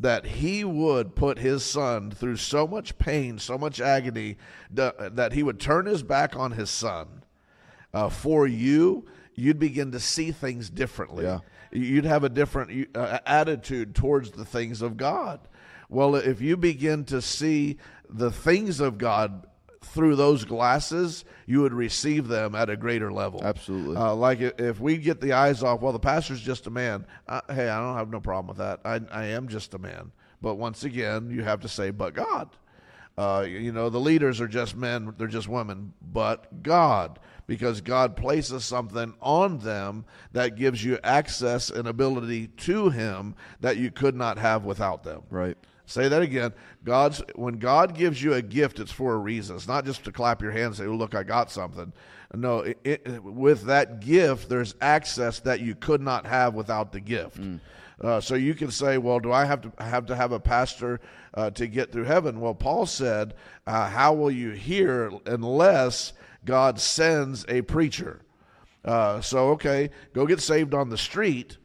That 0.00 0.26
he 0.26 0.62
would 0.62 1.16
put 1.16 1.38
his 1.38 1.64
son 1.64 2.12
through 2.12 2.36
so 2.36 2.68
much 2.68 2.98
pain, 2.98 3.40
so 3.40 3.58
much 3.58 3.80
agony, 3.80 4.36
that, 4.70 5.16
that 5.16 5.32
he 5.32 5.42
would 5.42 5.58
turn 5.58 5.86
his 5.86 6.04
back 6.04 6.36
on 6.36 6.52
his 6.52 6.70
son 6.70 7.24
uh, 7.92 8.08
for 8.08 8.46
you, 8.46 9.06
you'd 9.34 9.58
begin 9.58 9.92
to 9.92 10.00
see 10.00 10.30
things 10.30 10.70
differently. 10.70 11.24
Yeah. 11.24 11.40
You'd 11.70 12.04
have 12.04 12.24
a 12.24 12.28
different 12.28 12.96
uh, 12.96 13.18
attitude 13.26 13.94
towards 13.94 14.30
the 14.30 14.44
things 14.44 14.82
of 14.82 14.96
God. 14.96 15.40
Well, 15.88 16.16
if 16.16 16.40
you 16.40 16.56
begin 16.56 17.04
to 17.06 17.22
see 17.22 17.78
the 18.08 18.30
things 18.30 18.80
of 18.80 18.98
God 18.98 19.46
through 19.80 20.16
those 20.16 20.44
glasses, 20.44 21.24
you 21.46 21.62
would 21.62 21.72
receive 21.72 22.28
them 22.28 22.54
at 22.54 22.68
a 22.68 22.76
greater 22.76 23.12
level. 23.12 23.42
Absolutely. 23.42 23.96
Uh, 23.96 24.14
like 24.14 24.40
if 24.40 24.80
we 24.80 24.98
get 24.98 25.20
the 25.20 25.32
eyes 25.32 25.62
off, 25.62 25.80
well, 25.80 25.92
the 25.92 25.98
pastor's 25.98 26.40
just 26.40 26.66
a 26.66 26.70
man. 26.70 27.06
Uh, 27.26 27.40
hey, 27.48 27.68
I 27.68 27.80
don't 27.80 27.96
have 27.96 28.10
no 28.10 28.20
problem 28.20 28.48
with 28.48 28.58
that. 28.58 28.80
I, 28.84 29.00
I 29.10 29.24
am 29.26 29.48
just 29.48 29.74
a 29.74 29.78
man. 29.78 30.12
But 30.40 30.54
once 30.56 30.84
again, 30.84 31.30
you 31.30 31.42
have 31.42 31.60
to 31.60 31.68
say, 31.68 31.90
but 31.90 32.14
God. 32.14 32.50
Uh, 33.16 33.44
you 33.48 33.72
know, 33.72 33.90
the 33.90 33.98
leaders 33.98 34.40
are 34.40 34.46
just 34.46 34.76
men, 34.76 35.12
they're 35.18 35.26
just 35.26 35.48
women, 35.48 35.92
but 36.00 36.62
God, 36.62 37.18
because 37.48 37.80
God 37.80 38.14
places 38.14 38.64
something 38.64 39.14
on 39.20 39.58
them 39.58 40.04
that 40.32 40.54
gives 40.54 40.84
you 40.84 41.00
access 41.02 41.70
and 41.70 41.88
ability 41.88 42.48
to 42.48 42.90
Him 42.90 43.34
that 43.60 43.78
you 43.78 43.90
could 43.90 44.14
not 44.14 44.38
have 44.38 44.64
without 44.64 45.02
them. 45.02 45.22
Right. 45.30 45.56
Say 45.86 46.08
that 46.08 46.20
again. 46.20 46.52
God's 46.84 47.22
when 47.34 47.58
God 47.58 47.94
gives 47.94 48.22
you 48.22 48.34
a 48.34 48.42
gift, 48.42 48.78
it's 48.78 48.92
for 48.92 49.14
a 49.14 49.18
reason. 49.18 49.56
It's 49.56 49.66
not 49.66 49.86
just 49.86 50.04
to 50.04 50.12
clap 50.12 50.42
your 50.42 50.52
hands 50.52 50.78
and 50.78 50.86
say, 50.86 50.92
oh, 50.92 50.96
"Look, 50.96 51.14
I 51.14 51.22
got 51.22 51.50
something." 51.50 51.92
No, 52.34 52.58
it, 52.58 52.78
it, 52.84 53.24
with 53.24 53.64
that 53.64 54.00
gift, 54.00 54.50
there's 54.50 54.74
access 54.82 55.40
that 55.40 55.60
you 55.60 55.74
could 55.74 56.02
not 56.02 56.26
have 56.26 56.52
without 56.52 56.92
the 56.92 57.00
gift. 57.00 57.38
Uh, 58.02 58.20
so 58.20 58.34
you 58.34 58.54
can 58.54 58.70
say, 58.70 58.98
"Well, 58.98 59.18
do 59.18 59.32
I 59.32 59.46
have 59.46 59.62
to 59.62 59.72
have 59.82 60.04
to 60.06 60.14
have 60.14 60.32
a 60.32 60.38
pastor 60.38 61.00
uh, 61.32 61.50
to 61.52 61.66
get 61.66 61.90
through 61.90 62.04
heaven?" 62.04 62.38
Well, 62.38 62.54
Paul 62.54 62.84
said, 62.84 63.32
uh, 63.66 63.88
"How 63.88 64.12
will 64.12 64.30
you 64.30 64.50
hear 64.50 65.10
unless 65.24 66.12
God 66.48 66.80
sends 66.80 67.44
a 67.48 67.62
preacher?" 67.62 68.22
Uh, 68.84 69.20
so 69.20 69.50
okay, 69.50 69.90
go 70.14 70.26
get 70.26 70.40
saved 70.40 70.74
on 70.74 70.88
the 70.88 70.98
street, 70.98 71.58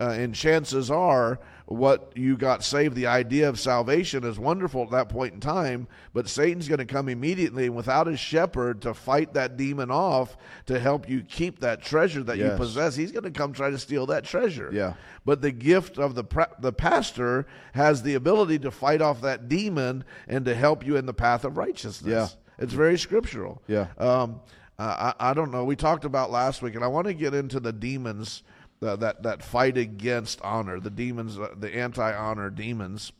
uh, 0.00 0.08
and 0.16 0.34
chances 0.34 0.90
are 0.90 1.38
what 1.70 2.12
you 2.16 2.36
got 2.36 2.64
saved, 2.64 2.96
the 2.96 3.06
idea 3.06 3.48
of 3.48 3.58
salvation 3.58 4.24
is 4.24 4.40
wonderful 4.40 4.82
at 4.82 4.90
that 4.90 5.08
point 5.08 5.34
in 5.34 5.38
time, 5.38 5.86
but 6.12 6.28
Satan's 6.28 6.66
going 6.66 6.80
to 6.80 6.84
come 6.84 7.08
immediately 7.08 7.66
and 7.66 7.76
without 7.76 8.08
his 8.08 8.18
shepherd 8.18 8.82
to 8.82 8.92
fight 8.92 9.34
that 9.34 9.56
demon 9.56 9.88
off 9.88 10.36
to 10.66 10.80
help 10.80 11.08
you 11.08 11.22
keep 11.22 11.60
that 11.60 11.80
treasure 11.80 12.24
that 12.24 12.38
you 12.38 12.50
possess. 12.56 12.96
He's 12.96 13.12
going 13.12 13.22
to 13.22 13.30
come 13.30 13.52
try 13.52 13.70
to 13.70 13.78
steal 13.78 14.06
that 14.06 14.24
treasure. 14.24 14.70
Yeah. 14.72 14.94
But 15.24 15.42
the 15.42 15.52
gift 15.52 15.96
of 15.96 16.16
the 16.16 16.24
the 16.58 16.72
pastor 16.72 17.46
has 17.72 18.02
the 18.02 18.14
ability 18.14 18.58
to 18.60 18.72
fight 18.72 19.00
off 19.00 19.20
that 19.20 19.48
demon 19.48 20.02
and 20.26 20.44
to 20.46 20.56
help 20.56 20.84
you 20.84 20.96
in 20.96 21.06
the 21.06 21.14
path 21.14 21.44
of 21.44 21.56
righteousness. 21.56 22.34
Yeah. 22.34 22.39
It's 22.60 22.72
very 22.72 22.98
scriptural. 22.98 23.62
Yeah. 23.66 23.88
Um, 23.98 24.40
I, 24.78 25.14
I 25.18 25.34
don't 25.34 25.50
know. 25.50 25.64
We 25.64 25.76
talked 25.76 26.04
about 26.04 26.30
last 26.30 26.62
week, 26.62 26.74
and 26.74 26.84
I 26.84 26.86
want 26.86 27.06
to 27.06 27.14
get 27.14 27.34
into 27.34 27.60
the 27.60 27.72
demons 27.72 28.42
uh, 28.82 28.96
that 28.96 29.22
that 29.24 29.42
fight 29.42 29.76
against 29.76 30.40
honor, 30.42 30.80
the 30.80 30.90
demons, 30.90 31.38
uh, 31.38 31.54
the 31.56 31.74
anti-honor 31.74 32.50
demons. 32.50 33.12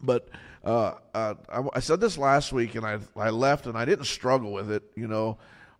But 0.00 0.28
uh, 0.64 0.94
uh, 1.12 1.34
I, 1.48 1.62
I 1.74 1.80
said 1.80 2.00
this 2.00 2.16
last 2.16 2.52
week, 2.52 2.74
and 2.74 2.86
I 2.86 2.98
I 3.16 3.30
left, 3.30 3.66
and 3.66 3.76
I 3.76 3.84
didn't 3.84 4.04
struggle 4.04 4.52
with 4.52 4.70
it, 4.70 4.84
you 4.94 5.08
know. 5.08 5.38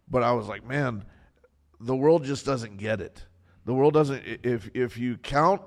But 0.09 0.23
I 0.23 0.33
was 0.33 0.49
like, 0.49 0.67
man, 0.67 1.05
the 1.79 1.97
world 1.97 2.25
just 2.25 2.45
doesn't 2.45 2.79
get 2.79 3.01
it. 3.01 3.25
The 3.65 3.75
world 3.75 3.95
doesn't. 3.95 4.23
If 4.43 4.71
if 4.75 4.99
you 4.99 5.19
count, 5.19 5.63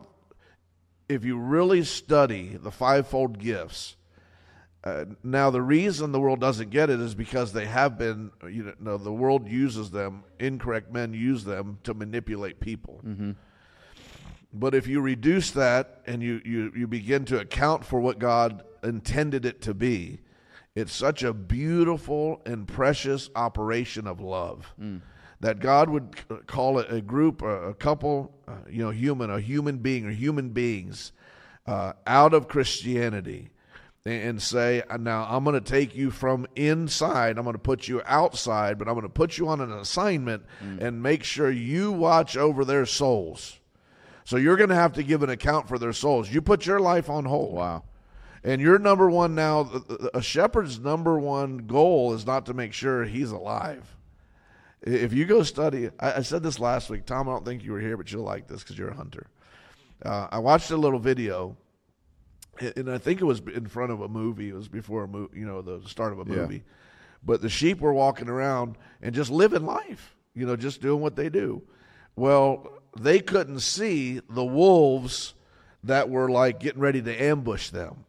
if 1.07 1.23
you 1.23 1.37
really 1.37 1.83
study 1.83 2.57
the 2.61 2.71
fivefold 2.71 3.39
gifts, 3.39 3.95
uh, 4.83 5.05
now 5.23 5.49
the 5.49 5.61
reason 5.61 6.11
the 6.11 6.19
world 6.19 6.41
doesn't 6.41 6.69
get 6.69 6.89
it 6.89 6.99
is 6.99 7.15
because 7.15 7.53
they 7.53 7.65
have 7.65 7.97
been, 7.97 8.31
you 8.43 8.73
know, 8.79 8.97
the 8.97 9.13
world 9.13 9.47
uses 9.47 9.91
them. 9.91 10.23
Incorrect 10.39 10.91
men 10.91 11.13
use 11.13 11.45
them 11.45 11.79
to 11.83 11.93
manipulate 11.93 12.59
people. 12.59 13.01
But 14.53 14.75
if 14.75 14.85
you 14.87 14.99
reduce 15.01 15.51
that 15.51 16.01
and 16.05 16.21
you, 16.21 16.41
you, 16.43 16.71
you 16.75 16.87
begin 16.87 17.25
to 17.25 17.39
account 17.39 17.85
for 17.85 17.99
what 17.99 18.19
God 18.19 18.63
intended 18.83 19.45
it 19.45 19.61
to 19.61 19.73
be, 19.73 20.19
it's 20.75 20.93
such 20.93 21.23
a 21.23 21.33
beautiful 21.33 22.41
and 22.45 22.67
precious 22.67 23.29
operation 23.35 24.05
of 24.05 24.19
love 24.19 24.73
that 25.39 25.59
God 25.59 25.89
would 25.89 26.15
call 26.45 26.79
it 26.79 26.91
a 26.91 27.01
group, 27.01 27.41
a, 27.41 27.69
a 27.69 27.73
couple, 27.73 28.33
uh, 28.47 28.53
you 28.69 28.83
know, 28.83 28.91
human, 28.91 29.29
a 29.29 29.39
human 29.39 29.77
being 29.77 30.05
or 30.05 30.11
human 30.11 30.49
beings 30.49 31.13
uh, 31.67 31.93
out 32.05 32.33
of 32.33 32.47
Christianity 32.47 33.49
and- 34.05 34.41
say, 34.41 34.83
now 34.99 35.25
I'm 35.29 35.43
going 35.43 35.53
to 35.53 35.61
take 35.61 35.95
you 35.95 36.11
from 36.11 36.45
inside, 36.55 37.37
I'm 37.37 37.43
going 37.43 37.53
to 37.53 37.59
put 37.59 37.87
you 37.87 38.01
outside, 38.05 38.77
but 38.77 38.87
I'm 38.87 38.95
going 38.95 39.03
to 39.03 39.09
put 39.09 39.37
you 39.37 39.47
on 39.47 39.61
an 39.61 39.71
assignment 39.71 40.43
and 40.79 41.01
make 41.01 41.23
sure 41.23 41.49
you 41.49 41.91
watch 41.91 42.35
over 42.35 42.65
their 42.65 42.85
souls. 42.85 43.59
So 44.25 44.37
you're 44.37 44.57
going 44.57 44.69
to 44.69 44.75
have 44.75 44.93
to 44.93 45.03
give 45.03 45.23
an 45.23 45.29
account 45.29 45.67
for 45.67 45.77
their 45.77 45.93
souls. 45.93 46.31
You 46.31 46.41
put 46.41 46.65
your 46.65 46.79
life 46.79 47.09
on 47.09 47.25
hold. 47.25 47.53
Wow. 47.53 47.83
And 48.43 48.61
your 48.61 48.77
number 48.77 49.09
one 49.09 49.35
now, 49.35 49.69
a 50.13 50.21
shepherd's 50.21 50.79
number 50.79 51.17
one 51.17 51.59
goal 51.59 52.13
is 52.13 52.25
not 52.25 52.45
to 52.47 52.53
make 52.53 52.73
sure 52.73 53.05
he's 53.05 53.31
alive. 53.31 53.95
If 54.81 55.13
you 55.13 55.23
go 55.23 55.43
study, 55.43 55.91
I, 55.97 56.13
I 56.15 56.21
said 56.23 56.43
this 56.43 56.59
last 56.59 56.89
week, 56.89 57.05
Tom. 57.05 57.29
I 57.29 57.31
don't 57.31 57.45
think 57.45 57.63
you 57.63 57.71
were 57.71 57.79
here, 57.79 57.95
but 57.95 58.11
you'll 58.11 58.23
like 58.23 58.47
this 58.47 58.63
because 58.63 58.77
you're 58.77 58.89
a 58.89 58.95
hunter. 58.95 59.27
Uh, 60.03 60.27
I 60.29 60.39
watched 60.39 60.71
a 60.71 60.77
little 60.77 60.99
video, 60.99 61.55
and 62.59 62.89
I 62.89 62.97
think 62.97 63.21
it 63.21 63.25
was 63.25 63.41
in 63.53 63.67
front 63.67 63.91
of 63.91 64.01
a 64.01 64.07
movie. 64.07 64.49
It 64.49 64.55
was 64.55 64.67
before 64.67 65.03
a 65.03 65.07
movie, 65.07 65.39
you 65.39 65.45
know, 65.45 65.61
the 65.61 65.81
start 65.87 66.13
of 66.13 66.19
a 66.19 66.29
Yeah. 66.31 66.41
movie. 66.41 66.63
But 67.25 67.41
the 67.41 67.49
sheep 67.49 67.79
were 67.81 67.93
walking 67.93 68.27
around 68.29 68.77
and 69.01 69.15
just 69.15 69.31
living 69.31 69.65
life, 69.65 70.15
you 70.35 70.45
know, 70.45 70.55
just 70.55 70.81
doing 70.81 71.01
what 71.01 71.15
they 71.15 71.29
do. 71.29 71.61
Well, 72.15 72.67
they 72.99 73.19
couldn't 73.19 73.61
see 73.61 74.19
the 74.29 74.43
wolves 74.43 75.33
that 75.83 76.09
were 76.09 76.29
like 76.29 76.59
getting 76.59 76.81
ready 76.81 77.01
to 77.01 77.15
ambush 77.23 77.69
them. 77.69 78.05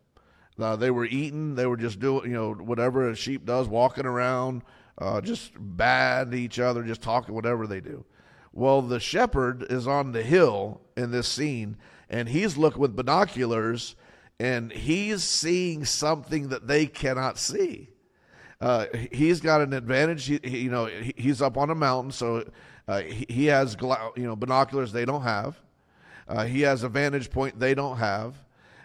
Uh, 0.59 0.77
they 0.77 0.91
were 0.91 1.05
eating. 1.07 1.55
They 1.55 1.67
were 1.67 1.77
just 1.77 1.99
doing, 2.01 2.31
you 2.31 2.37
know, 2.37 2.53
whatever 2.55 3.09
a 3.09 3.17
sheep 3.17 3.45
does, 3.45 3.67
walking 3.67 4.07
around, 4.07 4.63
uh, 4.99 5.21
just 5.21 5.53
bad 5.59 6.31
to 6.33 6.37
each 6.39 6.59
other, 6.61 6.83
just 6.85 7.01
talking 7.03 7.35
whatever 7.35 7.67
they 7.67 7.81
do. 7.81 8.05
Well, 8.53 8.83
the 8.83 9.01
shepherd 9.01 9.65
is 9.69 9.89
on 9.89 10.13
the 10.13 10.23
hill 10.23 10.81
in 10.97 11.11
this 11.11 11.27
scene, 11.27 11.77
and 12.09 12.29
he's 12.29 12.57
looking 12.57 12.81
with 12.81 12.95
binoculars, 12.95 13.97
and 14.41 14.73
he's 14.73 15.23
seeing 15.23 15.85
something 15.85 16.49
that 16.49 16.67
they 16.67 16.87
cannot 16.87 17.39
see. 17.39 17.89
Uh, 18.61 18.87
he's 19.13 19.41
got 19.41 19.61
an 19.61 19.73
advantage. 19.73 20.27
He, 20.27 20.41
he, 20.43 20.59
you 20.61 20.71
know, 20.71 20.87
he, 20.87 21.13
he's 21.17 21.43
up 21.43 21.57
on 21.57 21.71
a 21.71 21.75
mountain, 21.75 22.13
so 22.13 22.49
uh, 22.89 23.01
he, 23.01 23.27
he, 23.29 23.47
has 23.47 23.77
you 24.17 24.25
know 24.25 24.37
binoculars 24.37 24.93
they 24.93 25.05
don't 25.05 25.23
have. 25.23 25.61
Uh, 26.27 26.45
he 26.45 26.63
has 26.63 26.83
a 26.83 26.89
vantage 26.89 27.31
point 27.31 27.59
they 27.59 27.75
don't 27.75 27.99
have. 27.99 28.35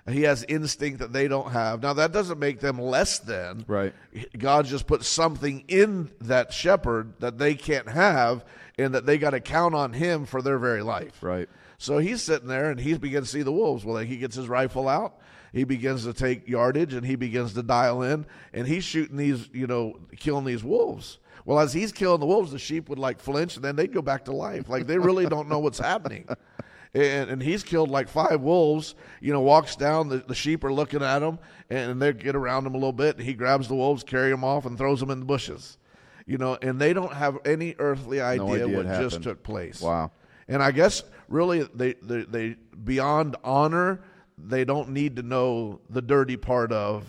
He 0.07 0.23
has 0.23 0.43
instinct 0.47 0.99
that 0.99 1.13
they 1.13 1.27
don't 1.27 1.51
have. 1.51 1.83
Now 1.83 1.93
that 1.93 2.11
doesn't 2.11 2.39
make 2.39 2.59
them 2.59 2.79
less 2.79 3.19
than. 3.19 3.63
Right. 3.67 3.93
God 4.37 4.65
just 4.65 4.87
put 4.87 5.03
something 5.05 5.63
in 5.67 6.09
that 6.21 6.51
shepherd 6.51 7.13
that 7.19 7.37
they 7.37 7.53
can't 7.55 7.87
have, 7.87 8.43
and 8.77 8.95
that 8.95 9.05
they 9.05 9.17
got 9.17 9.31
to 9.31 9.39
count 9.39 9.75
on 9.75 9.93
him 9.93 10.25
for 10.25 10.41
their 10.41 10.57
very 10.57 10.81
life. 10.81 11.21
Right. 11.21 11.47
So 11.77 11.99
he's 11.99 12.21
sitting 12.21 12.47
there 12.47 12.71
and 12.71 12.79
he 12.79 12.97
begins 12.97 13.27
to 13.27 13.37
see 13.37 13.43
the 13.43 13.51
wolves. 13.51 13.85
Well, 13.85 13.97
he 13.97 14.17
gets 14.17 14.35
his 14.35 14.49
rifle 14.49 14.89
out. 14.89 15.17
He 15.53 15.63
begins 15.63 16.03
to 16.03 16.13
take 16.13 16.47
yardage 16.47 16.93
and 16.93 17.05
he 17.05 17.15
begins 17.15 17.53
to 17.53 17.63
dial 17.63 18.03
in, 18.03 18.25
and 18.53 18.67
he's 18.67 18.83
shooting 18.83 19.17
these, 19.17 19.49
you 19.51 19.67
know, 19.67 19.99
killing 20.17 20.45
these 20.45 20.63
wolves. 20.63 21.19
Well, 21.45 21.59
as 21.59 21.73
he's 21.73 21.91
killing 21.91 22.19
the 22.19 22.25
wolves, 22.25 22.51
the 22.51 22.59
sheep 22.59 22.89
would 22.89 22.99
like 22.99 23.19
flinch 23.19 23.55
and 23.55 23.65
then 23.65 23.75
they'd 23.75 23.93
go 23.93 24.01
back 24.01 24.25
to 24.25 24.31
life. 24.31 24.69
Like 24.69 24.85
they 24.85 24.97
really 24.97 25.25
don't 25.25 25.49
know 25.49 25.59
what's 25.59 25.79
happening 25.79 26.27
and, 26.93 27.29
and 27.29 27.43
he's 27.43 27.63
killed 27.63 27.89
like 27.89 28.09
five 28.09 28.41
wolves. 28.41 28.95
You 29.21 29.33
know, 29.33 29.41
walks 29.41 29.75
down, 29.75 30.09
the, 30.09 30.17
the 30.17 30.35
sheep 30.35 30.63
are 30.63 30.73
looking 30.73 31.03
at 31.03 31.21
him, 31.21 31.39
and 31.69 32.01
they 32.01 32.13
get 32.13 32.35
around 32.35 32.65
him 32.65 32.73
a 32.73 32.77
little 32.77 32.93
bit. 32.93 33.19
He 33.19 33.33
grabs 33.33 33.67
the 33.67 33.75
wolves, 33.75 34.03
carry 34.03 34.31
them 34.31 34.43
off, 34.43 34.65
and 34.65 34.77
throws 34.77 34.99
them 34.99 35.09
in 35.09 35.19
the 35.19 35.25
bushes. 35.25 35.77
You 36.25 36.37
know, 36.37 36.57
and 36.61 36.79
they 36.79 36.93
don't 36.93 37.13
have 37.13 37.39
any 37.45 37.75
earthly 37.79 38.21
idea, 38.21 38.45
no 38.45 38.53
idea 38.53 38.77
what 38.77 38.85
just 38.85 39.23
took 39.23 39.41
place. 39.41 39.81
Wow. 39.81 40.11
And 40.47 40.61
I 40.61 40.71
guess 40.71 41.03
really 41.27 41.63
they, 41.73 41.93
they, 42.01 42.23
they 42.23 42.55
beyond 42.83 43.35
honor, 43.43 44.01
they 44.47 44.65
don't 44.65 44.89
need 44.89 45.15
to 45.17 45.23
know 45.23 45.81
the 45.89 46.01
dirty 46.01 46.37
part 46.37 46.71
of 46.71 47.05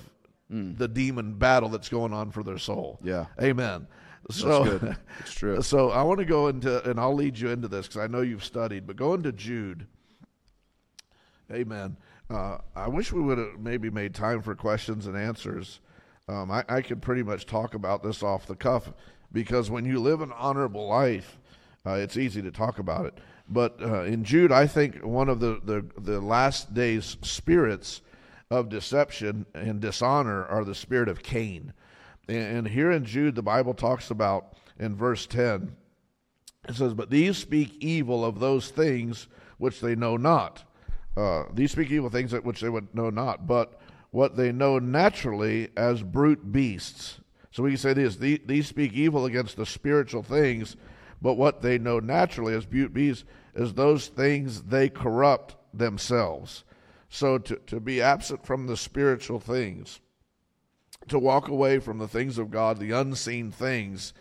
mm. 0.53 0.77
the 0.77 0.89
demon 0.89 1.35
battle 1.35 1.69
that's 1.69 1.89
going 1.89 2.13
on 2.13 2.31
for 2.31 2.43
their 2.43 2.59
soul. 2.59 2.99
Yeah. 3.03 3.27
Amen. 3.41 3.87
So 4.31 4.65
That's 4.65 4.83
good. 4.83 4.97
It's 5.21 5.35
true. 5.35 5.63
So 5.63 5.91
I 5.91 6.03
want 6.03 6.19
to 6.21 6.25
go 6.25 6.49
into, 6.49 6.89
and 6.89 7.01
I'll 7.01 7.15
lead 7.15 7.39
you 7.39 7.51
into 7.51 7.69
this 7.69 7.87
because 7.87 8.01
I 8.01 8.07
know 8.07 8.21
you've 8.21 8.45
studied, 8.45 8.87
but 8.87 8.97
go 8.97 9.15
into 9.15 9.33
Jude. 9.33 9.87
Amen. 11.53 11.97
Uh, 12.29 12.59
I 12.77 12.89
wish 12.89 13.13
we 13.13 13.21
would 13.21 13.39
have 13.39 13.59
maybe 13.59 13.91
made 13.91 14.15
time 14.15 14.41
for 14.41 14.55
questions 14.55 15.07
and 15.07 15.17
answers. 15.17 15.81
Um, 16.29 16.51
I, 16.51 16.65
I, 16.69 16.81
could 16.81 17.03
pretty 17.03 17.25
much 17.25 17.45
talk 17.45 17.75
about 17.75 18.05
this 18.05 18.23
off 18.23 18.47
the 18.47 18.55
cuff 18.55 18.93
because 19.33 19.69
when 19.69 19.85
you 19.85 19.99
live 19.99 20.21
an 20.21 20.31
honorable 20.37 20.87
life, 20.87 21.41
uh, 21.85 21.95
it's 21.95 22.17
easy 22.17 22.41
to 22.43 22.53
talk 22.53 22.79
about 22.79 23.07
it. 23.07 23.19
But 23.51 23.83
uh, 23.83 24.05
in 24.05 24.23
Jude, 24.23 24.53
I 24.53 24.67
think 24.67 25.05
one 25.05 25.29
of 25.29 25.41
the, 25.41 25.61
the, 25.65 25.85
the 26.01 26.21
last 26.21 26.73
days 26.73 27.17
spirits 27.23 28.01
of 28.49 28.69
deception 28.69 29.45
and 29.55 29.81
dishonor 29.81 30.47
are 30.47 30.65
the 30.65 30.75
spirit 30.75 31.09
of 31.09 31.23
Cain. 31.23 31.73
And 32.29 32.69
here 32.69 32.93
in 32.93 33.05
Jude, 33.05 33.35
the 33.35 33.43
Bible 33.43 33.75
talks 33.75 34.11
about 34.11 34.55
in 34.79 34.95
verse 34.95 35.27
10, 35.27 35.77
it 36.69 36.77
says, 36.77 36.95
But 36.95 37.11
these 37.11 37.37
speak 37.37 37.77
evil 37.81 38.25
of 38.25 38.39
those 38.39 38.69
things 38.71 39.27
which 39.59 39.81
they 39.81 39.97
know 39.97 40.17
not. 40.17 40.65
Uh, 41.17 41.45
these 41.53 41.73
speak 41.73 41.91
evil 41.91 42.09
things 42.09 42.33
which 42.33 42.61
they 42.61 42.69
would 42.69 42.95
know 42.95 43.11
not, 43.11 43.47
but 43.49 43.81
what 44.11 44.37
they 44.37 44.53
know 44.53 44.79
naturally 44.79 45.69
as 45.77 46.03
brute 46.03 46.53
beasts. 46.53 47.21
So 47.51 47.65
we 47.65 47.71
can 47.71 47.79
say 47.79 47.93
this 47.95 48.17
these 48.17 48.69
speak 48.69 48.93
evil 48.93 49.27
against 49.27 49.57
the 49.57 49.67
spiritual 49.67 50.23
things, 50.23 50.77
but 51.23 51.35
what 51.35 51.63
they 51.63 51.79
know 51.79 52.01
naturally 52.01 52.55
as 52.55 52.67
beasts 52.67 53.25
is 53.55 53.75
those 53.75 54.07
things 54.07 54.63
they 54.63 54.89
corrupt 54.89 55.57
themselves. 55.73 56.65
So 57.09 57.39
to, 57.39 57.57
to 57.67 57.81
be 57.81 58.01
absent 58.01 58.47
from 58.47 58.67
the 58.67 58.77
spiritual 58.77 59.41
things 59.41 60.01
to 61.09 61.19
walk 61.19 61.49
away 61.49 61.79
from 61.79 61.99
the 61.99 62.09
things 62.09 62.39
of 62.39 62.51
God, 62.51 62.79
the 62.79 62.93
unseen 62.93 63.51
things, 63.51 64.13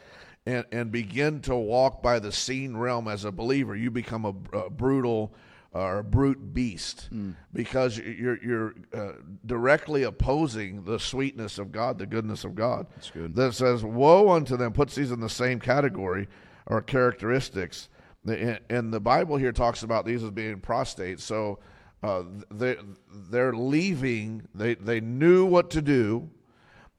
and, 0.46 0.66
and 0.72 0.92
begin 0.92 1.42
to 1.42 1.56
walk 1.56 2.02
by 2.02 2.20
the 2.20 2.32
seen 2.32 2.76
realm 2.78 3.08
as 3.08 3.26
a 3.26 3.32
believer, 3.32 3.76
you 3.76 3.92
become 3.92 4.26
a, 4.26 4.58
a 4.58 4.70
brutal 4.70 5.34
or 5.72 6.00
a 6.00 6.04
brute 6.04 6.52
beast 6.52 7.10
mm. 7.14 7.36
because 7.54 7.98
you're 8.00 8.44
you're 8.44 8.74
uh, 8.92 9.12
directly 9.46 10.02
opposing 10.02 10.84
the 10.84 11.00
sweetness 11.00 11.60
of 11.60 11.72
God, 11.72 12.00
the 12.00 12.08
goodness 12.08 12.44
of 12.44 12.56
God. 12.56 12.88
That's 12.96 13.12
good. 13.12 13.36
That 13.36 13.54
says, 13.54 13.84
"Woe 13.84 14.30
unto 14.32 14.58
them!" 14.58 14.74
Puts 14.74 14.96
these 14.96 15.12
in 15.12 15.20
the 15.20 15.30
same 15.30 15.60
category 15.60 16.28
or 16.70 16.82
characteristics. 16.82 17.90
And 18.26 18.94
the 18.94 19.00
Bible 19.00 19.38
here 19.38 19.52
talks 19.52 19.84
about 19.84 20.06
these 20.06 20.24
as 20.24 20.30
being 20.32 20.54
apostate. 20.54 21.20
So 21.20 21.60
uh, 22.04 22.24
they 22.52 22.78
they're 23.12 23.54
leaving. 23.54 24.48
They 24.56 24.76
they 24.76 25.02
knew 25.02 25.46
what 25.46 25.70
to 25.72 25.82
do 25.82 26.30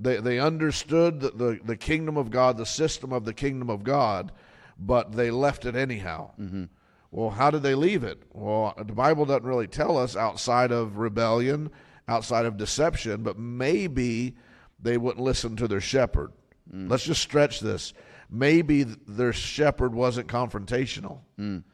they, 0.00 0.16
they 0.16 0.38
understood 0.38 1.20
the, 1.20 1.30
the, 1.30 1.60
the, 1.62 1.76
kingdom 1.76 2.16
of 2.16 2.30
God, 2.30 2.56
the 2.56 2.66
system 2.66 3.12
of 3.12 3.26
the 3.26 3.34
kingdom 3.34 3.68
of 3.68 3.84
God, 3.84 4.32
but 4.78 5.12
they 5.12 5.30
left 5.30 5.66
it 5.66 5.76
anyhow. 5.76 6.30
Mm-hmm. 6.40 6.64
Well, 7.10 7.30
how 7.30 7.50
did 7.50 7.62
they 7.62 7.74
leave 7.74 8.02
it? 8.02 8.22
Well, 8.32 8.72
the 8.78 8.94
Bible 8.94 9.26
doesn't 9.26 9.44
really 9.44 9.66
tell 9.66 9.98
us 9.98 10.16
outside 10.16 10.72
of 10.72 10.96
rebellion, 10.96 11.70
outside 12.08 12.46
of 12.46 12.56
deception, 12.56 13.22
but 13.22 13.38
maybe 13.38 14.36
they 14.80 14.96
wouldn't 14.96 15.22
listen 15.22 15.54
to 15.56 15.68
their 15.68 15.82
shepherd. 15.82 16.32
Mm. 16.74 16.90
Let's 16.90 17.04
just 17.04 17.20
stretch 17.20 17.60
this. 17.60 17.92
Maybe 18.30 18.84
their 18.84 19.32
shepherd 19.32 19.94
wasn't 19.94 20.28
confrontational. 20.28 21.20
Mm. 21.38 21.64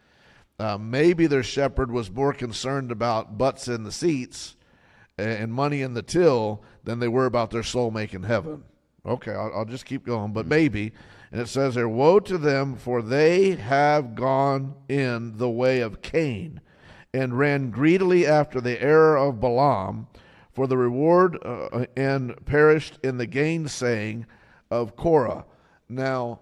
Uh, 0.58 0.78
maybe 0.78 1.26
their 1.26 1.42
shepherd 1.42 1.90
was 1.90 2.10
more 2.10 2.32
concerned 2.32 2.90
about 2.90 3.36
butts 3.36 3.68
in 3.68 3.84
the 3.84 3.92
seats 3.92 4.56
and 5.18 5.52
money 5.52 5.82
in 5.82 5.94
the 5.94 6.02
till 6.02 6.62
than 6.84 6.98
they 6.98 7.08
were 7.08 7.26
about 7.26 7.50
their 7.50 7.62
soul 7.62 7.90
making 7.90 8.22
heaven. 8.22 8.64
Okay, 9.04 9.32
I'll, 9.32 9.52
I'll 9.54 9.64
just 9.64 9.84
keep 9.84 10.04
going, 10.04 10.32
but 10.32 10.46
maybe. 10.46 10.92
And 11.30 11.40
it 11.40 11.48
says 11.48 11.74
there, 11.74 11.88
Woe 11.88 12.20
to 12.20 12.38
them, 12.38 12.76
for 12.76 13.02
they 13.02 13.52
have 13.52 14.14
gone 14.14 14.74
in 14.88 15.36
the 15.36 15.50
way 15.50 15.80
of 15.80 16.02
Cain 16.02 16.60
and 17.12 17.38
ran 17.38 17.70
greedily 17.70 18.26
after 18.26 18.60
the 18.60 18.80
error 18.82 19.16
of 19.16 19.40
Balaam 19.40 20.06
for 20.52 20.66
the 20.66 20.76
reward 20.76 21.38
uh, 21.44 21.84
and 21.96 22.34
perished 22.46 22.98
in 23.02 23.18
the 23.18 23.26
gainsaying 23.26 24.26
of 24.70 24.96
Korah. 24.96 25.44
Now, 25.88 26.40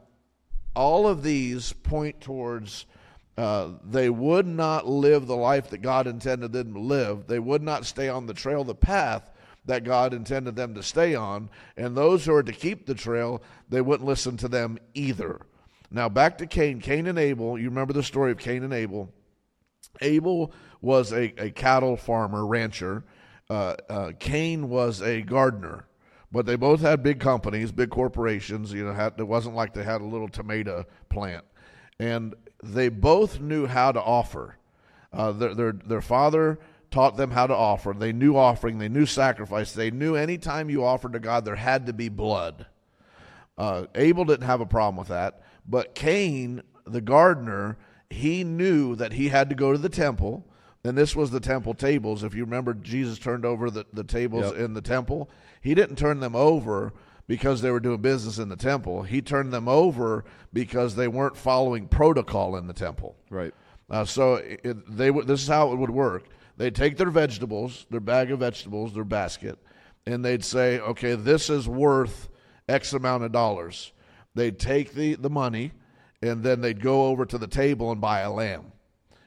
all 0.75 1.07
of 1.07 1.23
these 1.23 1.73
point 1.73 2.21
towards 2.21 2.87
uh, 3.37 3.71
they 3.85 4.09
would 4.09 4.47
not 4.47 4.87
live 4.87 5.27
the 5.27 5.37
life 5.37 5.71
that 5.71 5.83
God 5.83 6.07
intended 6.07 6.53
them 6.53 6.75
to 6.75 6.81
live. 6.81 7.27
They 7.27 7.41
would 7.41 7.63
not 7.63 7.85
stay 7.85 8.09
on 8.09 8.27
the 8.27 8.35
trail, 8.35 8.63
the 8.63 8.75
path 8.75 9.31
that 9.67 9.83
God 9.83 10.15
intended 10.15 10.55
them 10.55 10.75
to 10.75 10.83
stay 10.83 11.15
on. 11.15 11.51
And 11.77 11.97
those 11.97 12.25
who 12.25 12.35
are 12.35 12.43
to 12.43 12.53
keep 12.53 12.87
the 12.87 12.95
trail, 12.95 13.43
they 13.69 13.81
wouldn't 13.81 14.07
listen 14.07 14.37
to 14.39 14.49
them 14.49 14.79
either. 14.93 15.41
Now, 15.91 16.09
back 16.09 16.39
to 16.39 16.47
Cain. 16.47 16.81
Cain 16.81 17.07
and 17.07 17.19
Abel, 17.19 17.59
you 17.59 17.69
remember 17.69 17.93
the 17.93 18.03
story 18.03 18.31
of 18.31 18.39
Cain 18.39 18.63
and 18.63 18.73
Abel. 18.73 19.13
Abel 20.01 20.53
was 20.81 21.13
a, 21.13 21.33
a 21.43 21.51
cattle 21.51 21.97
farmer, 21.97 22.47
rancher. 22.47 23.05
Uh, 23.49 23.75
uh, 23.89 24.13
Cain 24.19 24.69
was 24.69 25.03
a 25.03 25.23
gardener. 25.23 25.87
But 26.35 26.47
they 26.47 26.57
both 26.57 26.81
had 26.81 27.05
big 27.05 27.21
companies, 27.21 27.71
big 27.71 27.91
corporations. 27.91 28.73
You 28.73 28.85
know, 28.85 28.93
had, 28.93 29.15
it 29.19 29.29
wasn't 29.29 29.55
like 29.55 29.73
they 29.73 29.85
had 29.85 30.01
a 30.01 30.05
little 30.05 30.29
tomato 30.29 30.85
plant. 31.09 31.45
And 32.01 32.35
they 32.61 32.89
both 32.89 33.39
knew 33.39 33.67
how 33.67 33.93
to 33.93 34.03
offer. 34.03 34.57
Uh, 35.13 35.31
their, 35.31 35.55
their, 35.55 35.73
their 35.73 36.01
father 36.01 36.59
taught 36.91 37.17
them 37.17 37.31
how 37.31 37.47
to 37.47 37.55
offer. 37.55 37.95
They 37.97 38.13
knew 38.13 38.37
offering, 38.37 38.79
they 38.79 38.89
knew 38.89 39.07
sacrifice. 39.07 39.73
They 39.73 39.93
knew 39.93 40.17
anytime 40.17 40.69
you 40.69 40.85
offered 40.85 41.13
to 41.13 41.21
God, 41.21 41.45
there 41.45 41.55
had 41.55 41.87
to 41.87 41.93
be 41.93 42.09
blood. 42.09 42.67
Uh, 43.57 43.85
Abel 43.95 44.25
didn't 44.25 44.47
have 44.47 44.61
a 44.61 44.67
problem 44.67 44.97
with 44.97 45.09
that. 45.09 45.41
But 45.65 45.95
Cain, 45.95 46.63
the 46.85 47.01
gardener, 47.01 47.79
he 48.11 48.43
knew 48.43 48.97
that 48.97 49.13
he 49.13 49.29
had 49.29 49.49
to 49.51 49.55
go 49.55 49.71
to 49.71 49.79
the 49.79 49.89
temple. 49.89 50.45
And 50.83 50.99
this 50.99 51.15
was 51.15 51.31
the 51.31 51.39
temple 51.39 51.75
tables. 51.75 52.25
If 52.25 52.35
you 52.35 52.45
remember, 52.45 52.75
Jesus 52.75 53.21
turned 53.21 53.45
over 53.45 53.71
the, 53.71 53.87
the 53.93 54.05
tables 54.05 54.47
yep. 54.47 54.57
in 54.57 54.75
the 54.75 54.83
temple. 54.83 55.31
He 55.65 55.75
didn't 55.75 55.97
turn 55.97 56.21
them 56.21 56.37
over 56.37 56.93
because 57.27 57.63
they 57.63 57.71
were 57.71 57.81
doing 57.81 58.03
business 58.03 58.39
in 58.39 58.51
the 58.51 58.57
temple. 58.57 59.03
He 59.03 59.23
turned 59.23 59.51
them 59.51 59.67
over 59.67 60.27
because 60.53 60.95
they 60.95 61.09
weren't 61.09 61.39
following 61.39 61.89
protocol 61.89 62.57
in 62.57 62.67
the 62.67 62.75
temple. 62.75 63.17
Right. 63.31 63.55
Uh, 63.89 64.05
so 64.05 64.35
it, 64.35 64.95
they 64.95 65.11
this 65.11 65.43
is 65.43 65.49
how 65.49 65.73
it 65.73 65.77
would 65.77 65.91
work. 65.91 66.29
They'd 66.59 66.75
take 66.75 66.99
their 66.99 67.11
vegetables, 67.11 67.87
their 67.91 68.01
bag 68.01 68.31
of 68.31 68.41
vegetables, 68.41 68.93
their 68.93 69.05
basket, 69.05 69.59
and 70.07 70.23
they'd 70.23 70.45
say, 70.45 70.81
"Okay, 70.81 71.15
this 71.15 71.49
is 71.49 71.67
worth 71.67 72.29
X 72.69 72.93
amount 72.93 73.25
of 73.25 73.33
dollars." 73.33 73.93
They'd 74.35 74.59
take 74.59 74.93
the 74.93 75.15
the 75.15 75.31
money, 75.31 75.73
and 76.21 76.43
then 76.43 76.61
they'd 76.61 76.83
go 76.83 77.07
over 77.07 77.25
to 77.25 77.39
the 77.39 77.47
table 77.47 77.91
and 77.91 78.03
buy 78.03 78.21
a 78.21 78.31
lamb 78.31 78.73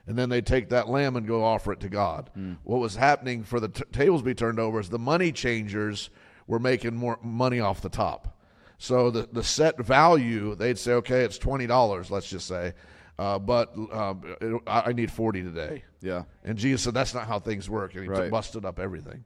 and 0.08 0.18
then 0.18 0.30
they'd 0.30 0.46
take 0.46 0.70
that 0.70 0.88
lamb 0.88 1.18
and 1.18 1.28
go 1.28 1.44
offer 1.44 1.74
it 1.74 1.82
to 1.82 1.90
God. 1.90 2.30
Mm. 2.38 2.58
What 2.64 2.80
was 2.80 2.96
happening 2.96 3.44
for 3.44 3.60
the 3.60 3.68
t- 3.68 3.84
tables 3.92 4.22
be 4.22 4.34
turned 4.34 4.60
over 4.60 4.80
is 4.80 4.90
the 4.90 4.98
money 4.98 5.34
changers 5.34 6.10
were 6.48 6.60
making 6.60 6.96
more 6.96 7.20
money 7.22 7.60
off 7.60 7.82
the 7.82 7.90
top. 7.90 8.38
So 8.80 9.10
the, 9.12 9.28
the 9.32 9.44
set 9.44 9.78
value, 9.80 10.56
they'd 10.56 10.78
say, 10.78 10.94
okay, 10.94 11.22
it's 11.24 11.38
$20, 11.40 12.10
let's 12.12 12.30
just 12.30 12.48
say, 12.48 12.74
uh, 13.20 13.40
but 13.40 13.74
um, 13.92 14.36
it, 14.40 14.62
I 14.68 14.94
need 14.94 15.12
40 15.12 15.44
today. 15.44 15.84
Yeah. 16.02 16.24
And 16.44 16.58
Jesus 16.58 16.84
said, 16.84 16.94
that's 16.94 17.14
not 17.14 17.28
how 17.28 17.40
things 17.40 17.70
work. 17.70 17.96
And 17.96 18.04
he 18.04 18.10
Right. 18.10 18.30
busted 18.30 18.66
up 18.66 18.80
everything. 18.80 19.26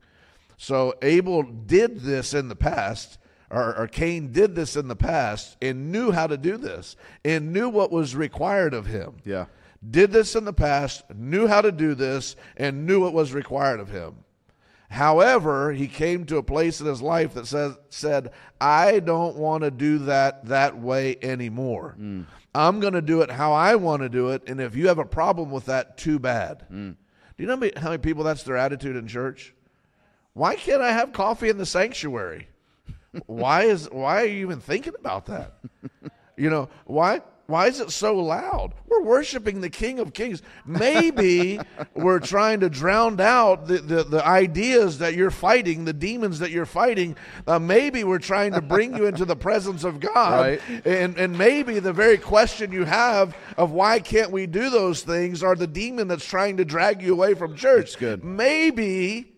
So 0.58 0.94
Abel 1.02 1.44
did 1.44 2.00
this 2.00 2.34
in 2.34 2.48
the 2.48 2.56
past, 2.56 3.18
or, 3.50 3.76
or 3.78 3.88
Cain 3.88 4.32
did 4.32 4.56
this 4.56 4.78
in 4.78 4.88
the 4.88 4.96
past, 4.96 5.58
and 5.62 5.92
knew 5.92 6.12
how 6.12 6.28
to 6.28 6.38
do 6.38 6.56
this, 6.56 6.96
and 7.26 7.52
knew 7.52 7.68
what 7.68 7.92
was 7.92 8.16
required 8.16 8.74
of 8.74 8.86
him. 8.86 9.18
Yeah. 9.26 9.46
Did 9.90 10.12
this 10.12 10.36
in 10.36 10.46
the 10.46 10.54
past, 10.54 11.04
knew 11.14 11.48
how 11.48 11.60
to 11.62 11.72
do 11.72 11.94
this, 11.96 12.36
and 12.56 12.86
knew 12.86 13.02
what 13.02 13.14
was 13.14 13.34
required 13.34 13.80
of 13.82 13.90
him. 13.90 14.16
However, 14.92 15.72
he 15.72 15.88
came 15.88 16.26
to 16.26 16.36
a 16.38 16.44
place 16.44 16.82
in 16.82 16.86
his 16.86 17.02
life 17.02 17.34
that 17.36 17.48
says, 17.48 17.78
said, 17.90 18.32
I 18.60 19.00
don't 19.00 19.38
want 19.38 19.64
to 19.64 19.72
do 19.72 20.00
that 20.00 20.46
that 20.48 20.78
way 20.78 21.16
anymore. 21.22 21.96
Mm. 21.98 22.26
I'm 22.54 22.82
going 22.82 22.96
to 22.96 23.02
do 23.02 23.22
it 23.22 23.32
how 23.32 23.54
I 23.54 23.76
want 23.76 24.02
to 24.02 24.10
do 24.10 24.32
it. 24.32 24.44
And 24.48 24.60
if 24.60 24.76
you 24.76 24.90
have 24.90 25.00
a 25.00 25.06
problem 25.06 25.50
with 25.50 25.68
that, 25.68 25.98
too 25.98 26.20
bad. 26.20 26.66
Mm. 26.70 26.98
Do 27.38 27.44
you 27.44 27.48
know 27.48 27.54
how 27.54 27.60
many- 27.62 27.74
how 27.78 27.90
many 27.92 28.00
people 28.00 28.26
that's 28.26 28.44
their 28.44 28.58
attitude 28.58 28.98
in 28.98 29.08
church? 29.08 29.54
Why 30.34 30.56
can't 30.56 30.82
I 30.82 30.92
have 30.92 31.14
coffee 31.14 31.48
in 31.48 31.58
the 31.58 31.66
sanctuary? 31.66 32.50
why 33.28 33.64
is 33.64 33.90
why 33.90 34.24
are 34.24 34.26
you 34.26 34.42
even 34.42 34.60
thinking 34.60 34.94
about 35.00 35.26
that? 35.28 35.54
You 36.38 36.50
know, 36.50 36.70
why 36.86 37.22
why 37.52 37.68
is 37.68 37.80
it 37.80 37.92
so 37.92 38.16
loud? 38.16 38.74
We're 38.88 39.04
worshiping 39.04 39.62
the 39.62 39.70
King 39.70 40.00
of 40.00 40.14
Kings. 40.14 40.42
Maybe 40.66 41.60
we're 41.94 42.20
trying 42.20 42.62
to 42.62 42.70
drown 42.70 43.20
out 43.20 43.68
the, 43.68 43.80
the, 43.80 44.04
the 44.04 44.26
ideas 44.26 45.00
that 45.00 45.14
you're 45.14 45.32
fighting, 45.32 45.86
the 45.86 45.94
demons 45.94 46.40
that 46.40 46.52
you're 46.52 46.66
fighting. 46.66 47.16
Uh, 47.46 47.60
maybe 47.60 48.04
we're 48.04 48.20
trying 48.20 48.54
to 48.54 48.62
bring 48.62 48.96
you 48.96 49.06
into 49.06 49.26
the 49.26 49.36
presence 49.36 49.84
of 49.84 50.00
God. 50.00 50.40
Right. 50.40 50.86
And, 50.86 51.18
and 51.18 51.38
maybe 51.38 51.80
the 51.80 51.94
very 51.94 52.18
question 52.18 52.72
you 52.72 52.86
have 52.86 53.36
of 53.58 53.72
why 53.72 54.00
can't 54.00 54.32
we 54.32 54.48
do 54.48 54.70
those 54.70 55.02
things 55.02 55.44
are 55.44 55.56
the 55.56 55.68
demon 55.68 56.08
that's 56.08 56.26
trying 56.26 56.58
to 56.58 56.66
drag 56.66 57.02
you 57.02 57.14
away 57.14 57.34
from 57.34 57.56
church. 57.56 57.92
That's 57.92 57.96
good. 57.98 58.24
Maybe 58.24 59.32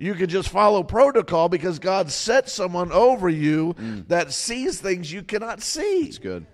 you 0.00 0.14
could 0.14 0.30
just 0.30 0.48
follow 0.48 0.82
protocol 0.82 1.50
because 1.50 1.78
God 1.78 2.10
set 2.10 2.48
someone 2.48 2.90
over 2.90 3.28
you 3.28 3.74
that 4.08 4.32
sees 4.32 4.80
things 4.80 5.12
you 5.12 5.22
cannot 5.22 5.60
see. 5.60 6.04
It's 6.06 6.18
good. 6.18 6.46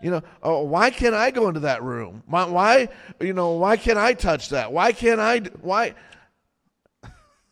You 0.00 0.12
know, 0.12 0.22
oh, 0.42 0.62
why 0.62 0.90
can't 0.90 1.14
I 1.14 1.30
go 1.32 1.48
into 1.48 1.60
that 1.60 1.82
room? 1.82 2.22
Why, 2.26 2.44
why, 2.44 2.88
you 3.20 3.32
know, 3.32 3.52
why 3.52 3.76
can't 3.76 3.98
I 3.98 4.14
touch 4.14 4.50
that? 4.50 4.72
Why 4.72 4.92
can't 4.92 5.20
I? 5.20 5.40
Why? 5.60 5.94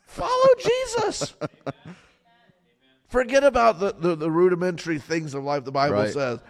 Follow 0.06 0.48
Jesus. 0.58 1.34
Forget 3.08 3.44
about 3.44 3.78
the, 3.80 3.94
the, 3.98 4.14
the 4.16 4.30
rudimentary 4.30 4.98
things 4.98 5.34
of 5.34 5.44
life 5.44 5.64
the 5.64 5.72
Bible 5.72 5.96
Right. 5.96 6.12
says. 6.12 6.40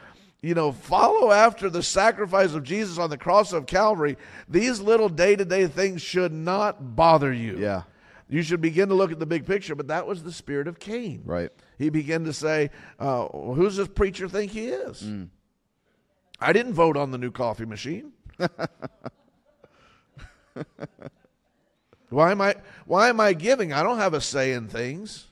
You 0.42 0.54
know, 0.54 0.70
follow 0.70 1.32
after 1.32 1.68
the 1.70 1.82
sacrifice 1.82 2.52
of 2.52 2.62
Jesus 2.62 2.98
on 2.98 3.10
the 3.10 3.18
cross 3.18 3.52
of 3.52 3.66
Calvary. 3.66 4.16
These 4.48 4.80
little 4.80 5.08
day 5.08 5.34
to 5.34 5.44
day 5.44 5.66
things 5.66 6.02
should 6.02 6.32
not 6.32 6.94
bother 6.94 7.32
you. 7.32 7.58
Yeah. 7.58 7.82
You 8.28 8.42
should 8.42 8.60
begin 8.60 8.88
to 8.90 8.94
look 8.94 9.12
at 9.12 9.18
the 9.18 9.26
big 9.26 9.46
picture, 9.46 9.74
but 9.74 9.88
that 9.88 10.06
was 10.06 10.22
the 10.22 10.32
spirit 10.32 10.68
of 10.68 10.78
Cain. 10.78 11.22
Right. 11.24 11.50
He 11.78 11.90
began 11.90 12.24
to 12.24 12.32
say, 12.32 12.70
uh, 12.98 13.26
Who's 13.28 13.76
this 13.76 13.88
preacher 13.88 14.28
think 14.28 14.52
he 14.52 14.68
is? 14.68 15.02
Mm. 15.02 15.28
I 16.40 16.52
didn't 16.52 16.74
vote 16.74 16.96
on 16.96 17.10
the 17.10 17.18
new 17.18 17.30
coffee 17.30 17.64
machine. 17.66 18.12
why 22.10 22.30
am 22.30 22.40
I 22.40 22.54
why 22.86 23.08
am 23.08 23.20
I 23.20 23.32
giving? 23.32 23.72
I 23.72 23.82
don't 23.82 23.98
have 23.98 24.14
a 24.14 24.20
say 24.20 24.52
in 24.52 24.68
things. 24.68 25.26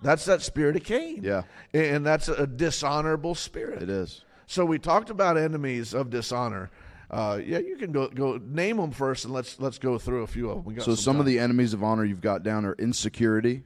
That's 0.00 0.24
that 0.26 0.42
spirit 0.42 0.76
of 0.76 0.84
Cain. 0.84 1.22
Yeah. 1.24 1.42
And 1.74 2.06
that's 2.06 2.28
a 2.28 2.46
dishonorable 2.46 3.34
spirit. 3.34 3.82
It 3.82 3.90
is. 3.90 4.24
So 4.46 4.64
we 4.64 4.78
talked 4.78 5.10
about 5.10 5.36
enemies 5.36 5.92
of 5.92 6.08
dishonor. 6.10 6.70
Uh, 7.10 7.40
yeah, 7.44 7.58
you 7.58 7.76
can 7.76 7.90
go 7.90 8.08
go 8.08 8.38
name 8.42 8.76
them 8.76 8.90
first, 8.90 9.24
and 9.24 9.32
let's 9.34 9.58
let's 9.58 9.78
go 9.78 9.98
through 9.98 10.22
a 10.22 10.26
few 10.26 10.50
of 10.50 10.56
them. 10.58 10.64
We 10.64 10.74
got 10.74 10.84
So 10.84 10.94
some 10.94 11.14
time. 11.14 11.20
of 11.20 11.26
the 11.26 11.38
enemies 11.38 11.72
of 11.72 11.82
honor 11.82 12.04
you've 12.04 12.20
got 12.20 12.42
down 12.42 12.64
are 12.64 12.74
insecurity, 12.74 13.62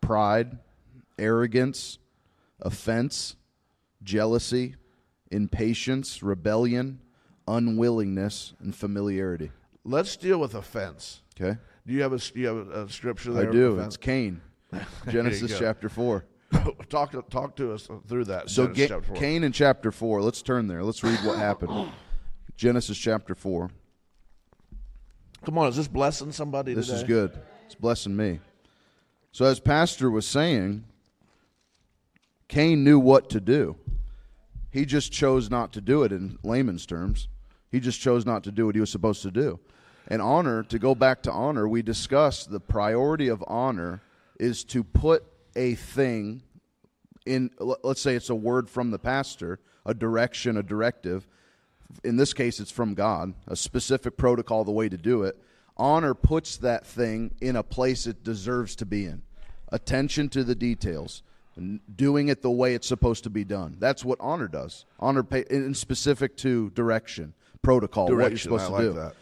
pride, 0.00 0.58
arrogance, 1.18 1.98
offense, 2.60 3.34
jealousy, 4.04 4.76
impatience, 5.32 6.22
rebellion, 6.22 7.00
unwillingness, 7.48 8.52
and 8.60 8.74
familiarity. 8.74 9.50
let's 9.84 10.16
deal 10.16 10.38
with 10.38 10.54
offense. 10.54 11.22
Okay? 11.40 11.58
Do 11.86 11.92
you 11.92 12.02
have 12.02 12.12
a 12.12 12.18
do 12.18 12.40
you 12.40 12.46
have 12.46 12.56
a, 12.68 12.84
a 12.84 12.88
scripture 12.88 13.30
I 13.32 13.34
there? 13.40 13.48
of 13.48 13.52
do. 13.54 13.78
It's 13.80 13.96
Cain. 13.96 14.40
Genesis 15.08 15.58
chapter 15.58 15.88
4. 15.88 16.24
talk 16.88 17.10
to 17.12 17.22
talk 17.22 17.56
to 17.56 17.72
us 17.72 17.88
through 18.06 18.24
that. 18.26 18.50
So 18.50 18.68
Ga- 18.68 18.88
chapter. 18.88 19.12
Cain 19.14 19.42
in 19.42 19.52
chapter 19.52 19.90
4. 19.90 20.22
Let's 20.22 20.42
turn 20.42 20.66
there. 20.68 20.84
Let's 20.84 21.02
read 21.02 21.18
what 21.24 21.38
happened. 21.38 21.90
Genesis 22.56 22.96
chapter 22.98 23.34
4. 23.34 23.70
Come 25.44 25.58
on, 25.58 25.68
is 25.68 25.76
this 25.76 25.88
blessing 25.88 26.30
somebody 26.30 26.72
This 26.74 26.86
today? 26.86 26.98
is 26.98 27.04
good. 27.04 27.40
It's 27.66 27.74
blessing 27.74 28.14
me. 28.14 28.38
So, 29.32 29.44
as 29.46 29.58
Pastor 29.58 30.08
was 30.10 30.26
saying, 30.26 30.84
Cain 32.48 32.84
knew 32.84 32.98
what 33.00 33.28
to 33.30 33.40
do. 33.40 33.76
He 34.72 34.86
just 34.86 35.12
chose 35.12 35.50
not 35.50 35.72
to 35.74 35.80
do 35.80 36.02
it 36.02 36.12
in 36.12 36.38
layman's 36.42 36.86
terms. 36.86 37.28
He 37.70 37.78
just 37.78 38.00
chose 38.00 38.26
not 38.26 38.42
to 38.44 38.50
do 38.50 38.66
what 38.66 38.74
he 38.74 38.80
was 38.80 38.90
supposed 38.90 39.22
to 39.22 39.30
do. 39.30 39.60
And 40.08 40.20
honor, 40.20 40.62
to 40.64 40.78
go 40.78 40.94
back 40.94 41.22
to 41.22 41.32
honor, 41.32 41.68
we 41.68 41.82
discussed 41.82 42.50
the 42.50 42.58
priority 42.58 43.28
of 43.28 43.44
honor 43.46 44.02
is 44.40 44.64
to 44.64 44.82
put 44.82 45.24
a 45.54 45.74
thing 45.74 46.42
in, 47.26 47.50
let's 47.58 48.00
say 48.00 48.14
it's 48.14 48.30
a 48.30 48.34
word 48.34 48.68
from 48.68 48.90
the 48.90 48.98
pastor, 48.98 49.60
a 49.86 49.94
direction, 49.94 50.56
a 50.56 50.62
directive. 50.62 51.28
In 52.02 52.16
this 52.16 52.32
case, 52.32 52.58
it's 52.58 52.70
from 52.70 52.94
God, 52.94 53.34
a 53.46 53.54
specific 53.54 54.16
protocol, 54.16 54.64
the 54.64 54.72
way 54.72 54.88
to 54.88 54.96
do 54.96 55.22
it. 55.22 55.36
Honor 55.76 56.14
puts 56.14 56.56
that 56.58 56.86
thing 56.86 57.34
in 57.40 57.56
a 57.56 57.62
place 57.62 58.06
it 58.06 58.24
deserves 58.24 58.74
to 58.76 58.86
be 58.86 59.06
in. 59.06 59.22
Attention 59.68 60.28
to 60.30 60.44
the 60.44 60.54
details, 60.54 61.22
doing 61.96 62.28
it 62.28 62.42
the 62.42 62.50
way 62.50 62.74
it's 62.74 62.86
supposed 62.86 63.24
to 63.24 63.30
be 63.30 63.44
done. 63.44 63.76
That's 63.78 64.04
what 64.04 64.18
honor 64.20 64.48
does. 64.48 64.84
Honor, 64.98 65.22
pay, 65.22 65.44
in 65.50 65.74
specific 65.74 66.36
to 66.38 66.70
direction, 66.70 67.34
protocol, 67.62 68.08
what 68.08 68.30
you're 68.30 68.38
supposed 68.38 68.64
I 68.64 68.66
to 68.66 68.72
like 68.72 68.82
do 68.82 68.92
that. 68.94 69.14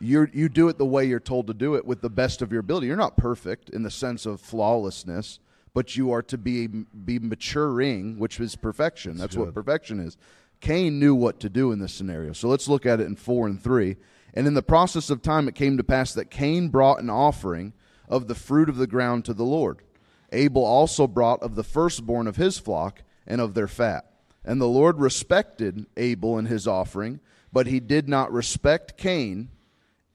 you 0.00 0.28
you 0.32 0.48
do 0.48 0.68
it 0.68 0.78
the 0.78 0.86
way 0.86 1.04
you're 1.04 1.20
told 1.20 1.46
to 1.46 1.54
do 1.54 1.74
it 1.74 1.84
with 1.84 2.00
the 2.00 2.10
best 2.10 2.42
of 2.42 2.50
your 2.50 2.60
ability. 2.60 2.88
You're 2.88 2.96
not 2.96 3.16
perfect 3.16 3.70
in 3.70 3.82
the 3.82 3.90
sense 3.90 4.26
of 4.26 4.40
flawlessness, 4.40 5.38
but 5.74 5.96
you 5.96 6.10
are 6.10 6.22
to 6.22 6.38
be 6.38 6.66
be 6.66 7.18
maturing, 7.18 8.18
which 8.18 8.40
is 8.40 8.56
perfection. 8.56 9.16
That's 9.16 9.36
what 9.36 9.54
perfection 9.54 10.00
is. 10.00 10.16
Cain 10.60 10.98
knew 10.98 11.14
what 11.14 11.38
to 11.40 11.48
do 11.48 11.70
in 11.70 11.78
this 11.78 11.92
scenario. 11.92 12.32
So 12.32 12.48
let's 12.48 12.66
look 12.66 12.86
at 12.86 12.98
it 12.98 13.06
in 13.06 13.14
4 13.14 13.46
and 13.46 13.62
3. 13.62 13.96
And 14.34 14.46
in 14.46 14.54
the 14.54 14.62
process 14.62 15.10
of 15.10 15.22
time 15.22 15.48
it 15.48 15.54
came 15.54 15.76
to 15.76 15.84
pass 15.84 16.14
that 16.14 16.30
Cain 16.30 16.68
brought 16.68 17.00
an 17.00 17.10
offering 17.10 17.74
of 18.08 18.26
the 18.26 18.34
fruit 18.34 18.68
of 18.68 18.76
the 18.76 18.86
ground 18.86 19.24
to 19.26 19.34
the 19.34 19.44
Lord. 19.44 19.82
Abel 20.32 20.64
also 20.64 21.06
brought 21.06 21.42
of 21.42 21.54
the 21.54 21.64
firstborn 21.64 22.26
of 22.26 22.36
his 22.36 22.58
flock 22.58 23.02
and 23.26 23.40
of 23.40 23.54
their 23.54 23.68
fat. 23.68 24.10
And 24.44 24.60
the 24.60 24.68
Lord 24.68 25.00
respected 25.00 25.86
Abel 25.96 26.38
and 26.38 26.46
his 26.46 26.66
offering, 26.66 27.20
but 27.52 27.66
he 27.66 27.80
did 27.80 28.08
not 28.08 28.32
respect 28.32 28.96
Cain 28.96 29.50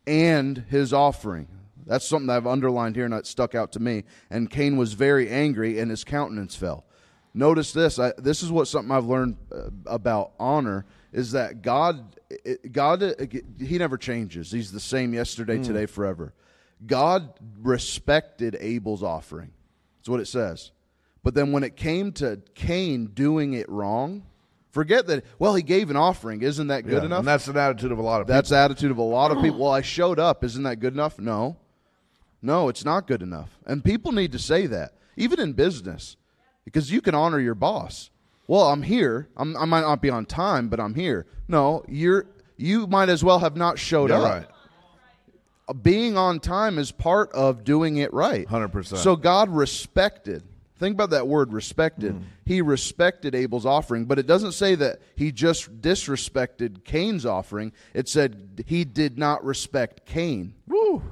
and 0.08 0.66
his 0.70 0.94
offering. 0.94 1.48
That's 1.86 2.08
something 2.08 2.28
that 2.28 2.38
I've 2.38 2.48
underlined 2.48 2.96
here 2.96 3.06
and 3.06 3.14
it 3.14 3.26
stuck 3.26 3.56
out 3.56 3.72
to 3.74 3.80
me. 3.80 4.04
And 4.30 4.50
Cain 4.50 4.78
was 4.78 4.94
very 4.94 5.30
angry 5.30 5.80
and 5.80 5.90
his 5.90 6.04
countenance 6.04 6.56
fell. 6.56 6.86
Notice 7.34 7.72
this. 7.74 7.98
I, 7.98 8.14
this 8.18 8.44
is 8.44 8.52
what 8.52 8.68
something 8.68 8.92
I've 8.92 9.06
learned 9.06 9.38
uh, 9.52 9.70
about 9.86 10.34
honor 10.40 10.86
is 11.14 11.32
that 11.32 11.62
God, 11.62 12.16
God, 12.72 13.04
uh, 13.04 13.14
He 13.60 13.78
never 13.78 13.98
changes. 13.98 14.52
He's 14.52 14.72
the 14.72 14.80
same 14.80 15.14
yesterday, 15.14 15.62
today, 15.62 15.86
forever. 15.86 16.34
God 16.86 17.34
respected 17.62 18.58
Abel's 18.60 19.04
offering. 19.04 19.52
That's 20.02 20.10
what 20.10 20.20
it 20.20 20.26
says. 20.28 20.72
But 21.24 21.36
then 21.36 21.52
when 21.52 21.64
it 21.64 21.76
came 21.76 22.12
to 22.14 22.42
Cain 22.56 23.06
doing 23.14 23.54
it 23.54 23.70
wrong, 23.70 24.24
forget 24.72 25.06
that. 25.06 25.24
Well, 25.38 25.54
he 25.54 25.62
gave 25.62 25.92
an 25.92 25.96
offering. 25.96 26.42
Isn't 26.42 26.68
that 26.68 26.86
good 26.88 27.04
Yeah, 27.04 27.06
enough? 27.06 27.20
And 27.20 27.28
that's 27.28 27.48
an 27.48 27.56
attitude 27.56 27.92
of 27.92 28.00
a 28.00 28.02
lot 28.02 28.22
of 28.22 28.26
That's 28.26 28.50
the 28.50 28.58
attitude 28.58 28.90
of 28.90 28.98
a 28.98 29.04
lot 29.04 29.30
of 29.30 29.40
people. 29.44 29.60
Well, 29.62 29.72
I 29.72 29.82
showed 29.82 30.18
up. 30.18 30.44
Isn't 30.44 30.64
that 30.64 30.80
good 30.80 30.94
enough? 30.94 31.20
No. 31.20 31.58
No, 32.42 32.68
it's 32.68 32.84
not 32.84 33.06
good 33.06 33.22
enough. 33.22 33.60
And 33.68 33.84
people 33.84 34.12
need 34.12 34.32
to 34.32 34.40
say 34.40 34.66
that, 34.66 34.94
even 35.16 35.40
in 35.40 35.54
business, 35.54 36.18
because 36.66 36.92
you 36.92 37.00
can 37.00 37.14
honor 37.14 37.40
your 37.40 37.54
boss. 37.54 38.10
Well, 38.48 38.70
I'm 38.70 38.82
here. 38.82 39.30
I'm, 39.38 39.56
I 39.56 39.66
might 39.66 39.82
not 39.82 40.02
be 40.02 40.10
on 40.10 40.26
time, 40.26 40.68
but 40.68 40.80
I'm 40.80 40.96
here. 40.96 41.28
No, 41.48 41.84
you're. 41.88 42.26
You 42.58 42.88
might 42.88 43.10
as 43.10 43.24
well 43.24 43.38
have 43.40 43.56
not 43.56 43.78
showed 43.78 44.08
people. 44.10 44.26
up 44.26 44.34
right. 44.34 44.48
Being 45.82 46.18
on 46.18 46.40
time 46.40 46.78
is 46.78 46.92
part 46.92 47.32
of 47.34 47.64
doing 47.64 47.98
it 47.98 48.14
right. 48.14 48.48
100%. 48.48 48.98
So 48.98 49.16
God 49.16 49.50
respected. 49.50 50.44
Think 50.80 50.96
about 50.96 51.12
that 51.12 51.28
word 51.28 51.54
respected. 51.54 52.20
He 52.46 52.62
respected 52.62 53.36
Abel's 53.36 53.68
offering, 53.68 54.06
but 54.06 54.18
it 54.18 54.26
doesn't 54.26 54.54
say 54.54 54.74
that 54.76 55.00
he 55.16 55.32
just 55.32 55.80
disrespected 55.82 56.84
Cain's 56.84 57.26
offering. 57.26 57.72
It 57.94 58.10
said 58.10 58.64
he 58.66 58.84
did 58.84 59.18
not 59.18 59.46
respect 59.46 60.06
Cain. 60.06 60.56
Woo. 60.68 61.04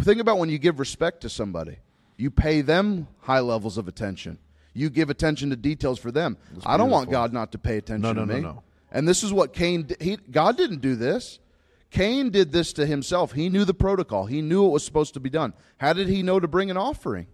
Think 0.00 0.20
about 0.20 0.38
when 0.38 0.50
you 0.50 0.58
give 0.58 0.78
respect 0.78 1.22
to 1.22 1.30
somebody. 1.30 1.78
You 2.18 2.30
pay 2.30 2.60
them 2.60 3.08
high 3.22 3.40
levels 3.40 3.78
of 3.78 3.88
attention. 3.88 4.38
You 4.74 4.90
give 4.90 5.08
attention 5.08 5.48
to 5.50 5.56
details 5.56 5.98
for 5.98 6.10
them. 6.12 6.36
I 6.66 6.76
don't 6.76 6.90
want. 6.90 7.10
God 7.10 7.32
not 7.32 7.52
to 7.52 7.58
pay 7.58 7.78
attention 7.78 8.02
No, 8.02 8.12
to 8.12 8.20
no, 8.20 8.24
no, 8.26 8.34
me. 8.34 8.40
no. 8.42 8.62
And 8.92 9.08
this 9.08 9.22
is 9.24 9.32
what 9.32 9.54
Cain. 9.54 9.84
di- 9.84 9.96
He 9.98 10.16
God 10.30 10.58
didn't 10.58 10.80
do 10.82 10.94
this. 10.94 11.38
Cain 11.96 12.30
did 12.30 12.52
this 12.52 12.72
to 12.74 12.84
himself. 12.86 13.32
He 13.32 13.48
knew 13.48 13.64
the 13.64 13.74
protocol. 13.74 14.26
He 14.26 14.42
knew 14.42 14.66
it 14.66 14.70
was 14.70 14.84
supposed 14.84 15.14
to 15.14 15.20
be 15.20 15.30
done. 15.30 15.54
How 15.78 15.92
did 15.92 16.08
he 16.08 16.22
know 16.22 16.38
to 16.40 16.46
bring 16.48 16.70
an 16.70 16.76
offering? 16.76 17.26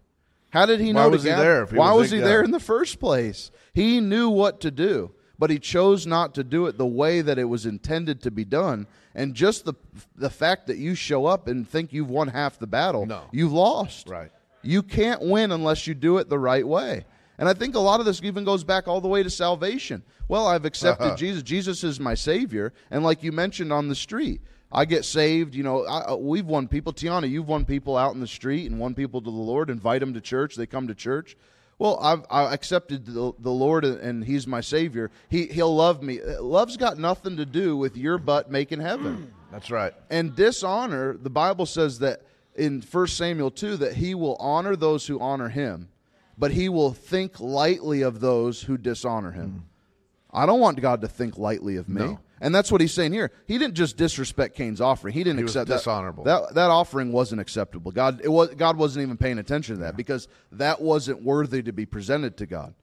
How 0.51 0.67
did 0.67 0.81
he 0.81 0.93
Why 0.93 1.03
know 1.05 1.09
was 1.11 1.23
to 1.23 1.29
he 1.29 1.33
gather? 1.35 1.43
there 1.45 1.63
if 1.65 1.71
he 1.71 1.77
Why 1.79 1.93
was 1.93 2.03
was 2.03 2.11
he 2.13 2.19
there 2.19 2.43
in 2.43 2.51
the 2.53 2.61
first 2.61 3.01
place? 3.01 3.51
He 3.73 4.01
knew 4.01 4.29
what 4.29 4.61
to 4.61 4.71
do, 4.71 5.13
but 5.39 5.51
he 5.51 5.59
chose 5.59 6.07
not 6.07 6.35
to 6.35 6.45
do 6.45 6.67
it 6.67 6.77
the 6.79 6.87
way 6.87 7.23
that 7.23 7.39
it 7.39 7.45
was 7.45 7.67
intended 7.67 8.23
to 8.23 8.31
be 8.31 8.45
done. 8.45 8.87
And 9.15 9.35
just 9.35 9.65
the 9.65 9.75
the 10.15 10.31
fact 10.31 10.67
that 10.69 10.77
you 10.79 10.95
show 10.95 11.27
up 11.27 11.49
and 11.49 11.69
think 11.69 11.93
you've 11.93 12.11
won 12.11 12.29
half 12.29 12.59
the 12.59 12.67
battle, 12.67 13.05
No. 13.07 13.23
you've 13.33 13.53
lost. 13.53 14.09
Right. 14.09 14.31
You 14.63 14.83
can't 14.83 15.23
win 15.23 15.51
unless 15.51 15.87
you 15.89 15.95
do 15.95 16.19
it 16.19 16.29
the 16.29 16.39
right 16.39 16.67
way. 16.67 17.05
And 17.39 17.49
I 17.49 17.55
think 17.55 17.75
a 17.75 17.81
lot 17.81 18.01
of 18.01 18.07
this 18.07 18.23
even 18.23 18.45
goes 18.45 18.63
back 18.63 18.87
all 18.87 19.01
the 19.01 19.09
way 19.09 19.23
to 19.23 19.31
salvation. 19.31 20.03
Well, 20.29 20.47
I've 20.47 20.65
accepted 20.65 21.17
Jesus. 21.17 21.43
Jesus 21.43 21.83
is 21.83 21.99
my 21.99 22.15
Savior. 22.15 22.73
And 22.91 23.03
like 23.03 23.23
you 23.23 23.33
mentioned 23.33 23.73
on 23.73 23.89
the 23.89 23.95
street, 23.95 24.41
I 24.71 24.85
get 24.85 25.05
saved. 25.05 25.55
You 25.55 25.63
know, 25.63 25.85
I, 25.85 26.13
uh, 26.13 26.17
we've 26.17 26.47
won 26.47 26.69
people. 26.69 26.93
Tiana, 26.93 27.29
you've 27.29 27.49
won 27.49 27.65
people 27.65 27.97
out 27.97 28.15
in 28.15 28.21
the 28.21 28.27
street 28.27 28.71
and 28.71 28.79
won 28.81 28.95
people 28.95 29.21
to 29.21 29.31
the 29.31 29.37
Lord, 29.37 29.71
invite 29.71 30.01
them 30.01 30.15
to 30.15 30.21
church. 30.21 30.57
They 30.57 30.67
come 30.67 30.89
to 30.89 30.95
church. 30.95 31.37
Well, 31.79 31.99
I've 32.01 32.25
I 32.31 32.55
accepted 32.55 33.07
the, 33.07 33.33
the 33.39 33.51
Lord 33.51 33.85
and 33.85 34.25
He's 34.25 34.47
my 34.47 34.61
Savior. 34.61 35.11
He, 35.29 35.47
he'll 35.47 35.75
love 35.75 36.03
me. 36.03 36.21
Uh, 36.21 36.41
Love's 36.43 36.77
got 36.77 36.99
nothing 36.99 37.37
to 37.39 37.47
do 37.47 37.77
with 37.77 37.97
your 37.97 38.19
butt 38.19 38.51
making 38.51 38.81
heaven. 38.81 39.33
That's 39.51 39.71
right. 39.71 39.93
And 40.09 40.35
dishonor, 40.35 41.17
the 41.17 41.31
Bible 41.31 41.67
says 41.67 41.99
that 41.99 42.23
in 42.55 42.83
1 42.83 43.07
Samuel 43.09 43.51
2 43.51 43.79
that 43.79 43.95
he 43.95 44.15
will 44.15 44.37
honor 44.37 44.77
those 44.77 45.07
who 45.07 45.19
honor 45.21 45.49
him, 45.49 45.89
but 46.43 46.51
he 46.51 46.69
will 46.69 46.93
think 46.93 47.39
lightly 47.39 48.03
of 48.03 48.19
those 48.19 48.63
who 48.63 48.77
dishonor 48.77 49.31
him. 49.31 49.63
I 50.33 50.45
don't 50.45 50.59
want 50.59 50.81
God 50.81 51.03
to 51.03 51.07
think 51.07 51.39
lightly 51.39 51.77
of 51.77 51.89
me. 51.89 52.01
No. 52.01 52.19
And 52.41 52.53
that's 52.53 52.73
what 52.73 52.81
he's 52.81 52.93
saying 52.93 53.13
here. 53.13 53.31
He 53.47 53.59
didn't 53.59 53.75
just 53.75 53.97
disrespect 53.97 54.57
Cain's 54.57 54.81
offering. 54.81 55.15
He 55.15 55.23
didn't 55.23 55.39
He 55.39 55.45
accept 55.45 55.69
that- 55.69 55.77
dishonorable. 55.77 56.25
That, 56.25 56.55
that 56.55 56.69
offering 56.69 57.13
wasn't 57.13 57.41
acceptable. 57.41 57.93
God 57.93 58.23
it 58.25 58.29
was 58.29 58.49
God 58.57 58.77
wasn't 58.77 59.05
even 59.05 59.17
paying 59.17 59.39
attention 59.39 59.77
to 59.77 59.83
that 59.83 59.97
because 59.97 60.27
that 60.51 60.83
wasn't 60.83 61.23
worthy 61.23 61.63
to 61.63 61.73
be 61.73 61.87
presented 61.87 62.37
to 62.39 62.47
God. 62.47 62.75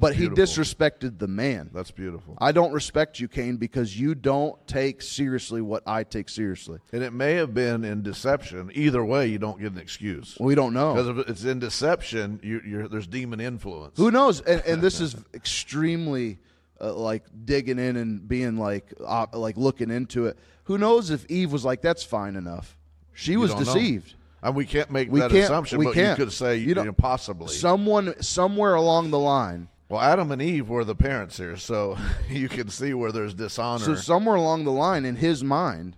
But 0.00 0.16
he 0.16 0.28
disrespected 0.28 1.18
the 1.18 1.28
man. 1.28 1.70
That's 1.74 1.90
beautiful. 1.90 2.36
I 2.40 2.52
don't 2.52 2.72
respect 2.72 3.20
you, 3.20 3.28
Cain, 3.28 3.56
because 3.58 3.98
you 3.98 4.14
don't 4.14 4.56
take 4.66 5.02
seriously 5.02 5.60
what 5.60 5.82
I 5.86 6.04
take 6.04 6.28
seriously. 6.28 6.78
And 6.92 7.02
it 7.02 7.12
may 7.12 7.34
have 7.34 7.52
been 7.52 7.84
in 7.84 8.02
deception. 8.02 8.70
Either 8.74 9.04
way, 9.04 9.26
you 9.26 9.38
don't 9.38 9.60
get 9.60 9.72
an 9.72 9.78
excuse. 9.78 10.36
We 10.40 10.54
don't 10.54 10.72
know. 10.72 10.94
Because 10.94 11.08
if 11.18 11.28
it's 11.28 11.44
in 11.44 11.58
deception, 11.58 12.40
you, 12.42 12.62
you're, 12.66 12.88
there's 12.88 13.06
demon 13.06 13.40
influence. 13.40 13.98
Who 13.98 14.10
knows? 14.10 14.40
And, 14.40 14.62
and 14.66 14.82
this 14.82 15.00
is 15.00 15.14
extremely 15.34 16.38
uh, 16.80 16.94
like 16.94 17.24
digging 17.44 17.78
in 17.78 17.96
and 17.96 18.26
being 18.26 18.56
like 18.56 18.92
uh, 19.04 19.26
like 19.34 19.56
looking 19.58 19.90
into 19.90 20.26
it. 20.26 20.38
Who 20.64 20.78
knows 20.78 21.10
if 21.10 21.26
Eve 21.30 21.52
was 21.52 21.64
like, 21.64 21.82
"That's 21.82 22.02
fine 22.02 22.36
enough." 22.36 22.78
She 23.12 23.36
was 23.36 23.50
don't 23.50 23.66
know. 23.66 23.74
deceived. 23.74 24.14
And 24.42 24.56
we 24.56 24.64
can't 24.64 24.90
make 24.90 25.10
We 25.12 25.20
that 25.20 25.30
can't- 25.30 25.44
assumption, 25.44 25.78
we 25.78 25.84
but 25.84 25.94
can't. 25.94 26.18
you 26.18 26.24
could 26.24 26.32
say 26.32 26.56
You 26.56 26.68
you 26.68 26.74
don't- 26.74 26.96
possibly. 26.96 27.48
Someone 27.48 28.14
somewhere 28.22 28.72
along 28.74 29.10
the 29.10 29.18
line. 29.18 29.68
Well, 29.90 30.00
Adam 30.00 30.30
and 30.30 30.40
Eve 30.40 30.68
were 30.68 30.84
the 30.84 30.94
parents 30.94 31.36
here, 31.36 31.56
so 31.56 31.98
you 32.30 32.48
can 32.48 32.68
see 32.68 32.94
where 32.94 33.10
there's 33.10 33.34
dishonor. 33.34 33.84
So 33.84 33.96
somewhere 33.96 34.36
along 34.36 34.64
the 34.64 34.70
line 34.70 35.04
in 35.04 35.16
his 35.16 35.42
mind, 35.42 35.96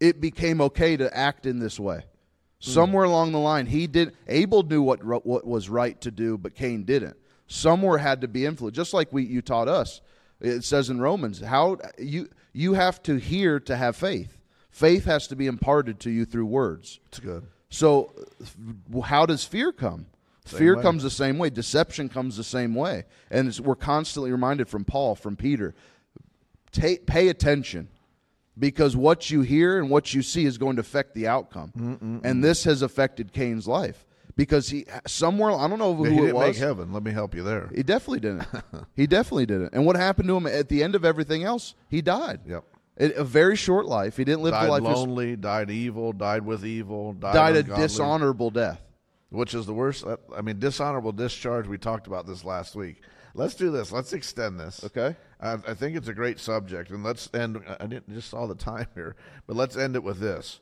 it 0.00 0.18
became 0.18 0.62
okay 0.62 0.96
to 0.96 1.14
act 1.14 1.44
in 1.44 1.58
this 1.58 1.78
way. 1.78 1.98
Hmm. 1.98 2.70
Somewhere 2.70 3.04
along 3.04 3.32
the 3.32 3.38
line, 3.38 3.66
he 3.66 3.86
did. 3.86 4.16
Abel 4.26 4.62
knew 4.62 4.80
what 4.80 5.04
what 5.04 5.46
was 5.46 5.68
right 5.68 6.00
to 6.00 6.10
do, 6.10 6.38
but 6.38 6.54
Cain 6.54 6.84
didn't. 6.84 7.18
Somewhere 7.46 7.98
had 7.98 8.22
to 8.22 8.28
be 8.28 8.46
influenced, 8.46 8.76
just 8.76 8.94
like 8.94 9.12
we 9.12 9.24
you 9.24 9.42
taught 9.42 9.68
us. 9.68 10.00
It 10.40 10.64
says 10.64 10.88
in 10.88 10.98
Romans, 10.98 11.40
how 11.40 11.76
you 11.98 12.30
you 12.54 12.72
have 12.74 13.02
to 13.02 13.16
hear 13.16 13.60
to 13.60 13.76
have 13.76 13.94
faith. 13.94 14.38
Faith 14.70 15.04
has 15.04 15.26
to 15.26 15.36
be 15.36 15.46
imparted 15.46 16.00
to 16.00 16.10
you 16.10 16.24
through 16.24 16.46
words. 16.46 16.98
it's 17.08 17.18
good. 17.18 17.46
So, 17.68 18.14
how 19.04 19.26
does 19.26 19.44
fear 19.44 19.72
come? 19.72 20.06
Fear 20.48 20.76
way. 20.76 20.82
comes 20.82 21.02
the 21.02 21.10
same 21.10 21.38
way. 21.38 21.50
Deception 21.50 22.08
comes 22.08 22.36
the 22.36 22.44
same 22.44 22.74
way. 22.74 23.04
And 23.30 23.48
it's, 23.48 23.60
we're 23.60 23.76
constantly 23.76 24.30
reminded 24.32 24.68
from 24.68 24.84
Paul, 24.84 25.14
from 25.14 25.36
Peter, 25.36 25.74
take, 26.72 27.06
pay 27.06 27.28
attention 27.28 27.88
because 28.58 28.96
what 28.96 29.30
you 29.30 29.42
hear 29.42 29.78
and 29.78 29.90
what 29.90 30.12
you 30.14 30.22
see 30.22 30.44
is 30.44 30.58
going 30.58 30.76
to 30.76 30.80
affect 30.80 31.14
the 31.14 31.26
outcome. 31.28 32.20
And 32.24 32.42
this 32.42 32.64
has 32.64 32.82
affected 32.82 33.32
Cain's 33.32 33.68
life 33.68 34.04
because 34.36 34.68
he 34.68 34.86
somewhere 35.06 35.50
I 35.52 35.66
don't 35.68 35.78
know 35.78 35.94
who 35.94 36.06
Yeah, 36.06 36.12
he 36.22 36.26
it 36.28 36.34
was. 36.34 36.46
make 36.48 36.56
heaven. 36.56 36.92
Let 36.92 37.02
me 37.02 37.10
help 37.10 37.34
you 37.34 37.42
there. 37.42 37.70
He 37.74 37.82
definitely 37.82 38.20
didn't. 38.20 38.46
he 38.94 39.06
definitely 39.06 39.46
didn't. 39.46 39.74
And 39.74 39.84
what 39.84 39.96
happened 39.96 40.28
to 40.28 40.36
him 40.36 40.46
at 40.46 40.68
the 40.68 40.82
end 40.82 40.94
of 40.94 41.04
everything 41.04 41.42
else? 41.44 41.74
He 41.88 42.02
died. 42.02 42.40
Yep. 42.46 42.64
A, 43.00 43.12
a 43.12 43.24
very 43.24 43.54
short 43.56 43.86
life. 43.86 44.16
He 44.16 44.24
didn't 44.24 44.42
live 44.42 44.52
Died 44.52 44.66
the 44.66 44.70
life. 44.70 44.82
was- 44.82 44.98
lonely, 44.98 45.36
died 45.36 45.70
evil, 45.70 46.12
died 46.12 46.44
with 46.44 46.64
evil, 46.66 47.12
died, 47.12 47.34
died 47.34 47.56
a 47.56 47.62
dishonorable 47.62 48.50
death. 48.50 48.80
Which 49.30 49.52
is 49.54 49.66
the 49.66 49.74
worst. 49.74 50.06
uh, 50.06 50.16
I 50.34 50.40
mean, 50.40 50.58
dishonorable 50.58 51.12
discharge. 51.12 51.66
We 51.66 51.76
talked 51.78 52.06
about 52.06 52.26
this 52.26 52.44
last 52.44 52.74
week. 52.74 53.02
Let's 53.34 53.54
do 53.54 53.70
this. 53.70 53.92
Let's 53.92 54.12
extend 54.12 54.58
this. 54.58 54.82
Okay. 54.84 55.16
I, 55.40 55.52
I 55.52 55.74
think 55.74 55.96
it's 55.96 56.08
a 56.08 56.14
great 56.14 56.40
subject, 56.40 56.90
and 56.90 57.04
let's 57.04 57.28
end. 57.34 57.62
I 57.78 57.86
didn't 57.86 58.08
just 58.12 58.30
saw 58.30 58.46
the 58.46 58.54
time 58.54 58.86
here, 58.94 59.16
but 59.46 59.54
let's 59.54 59.76
end 59.76 59.96
it 59.96 60.02
with 60.02 60.18
this. 60.18 60.60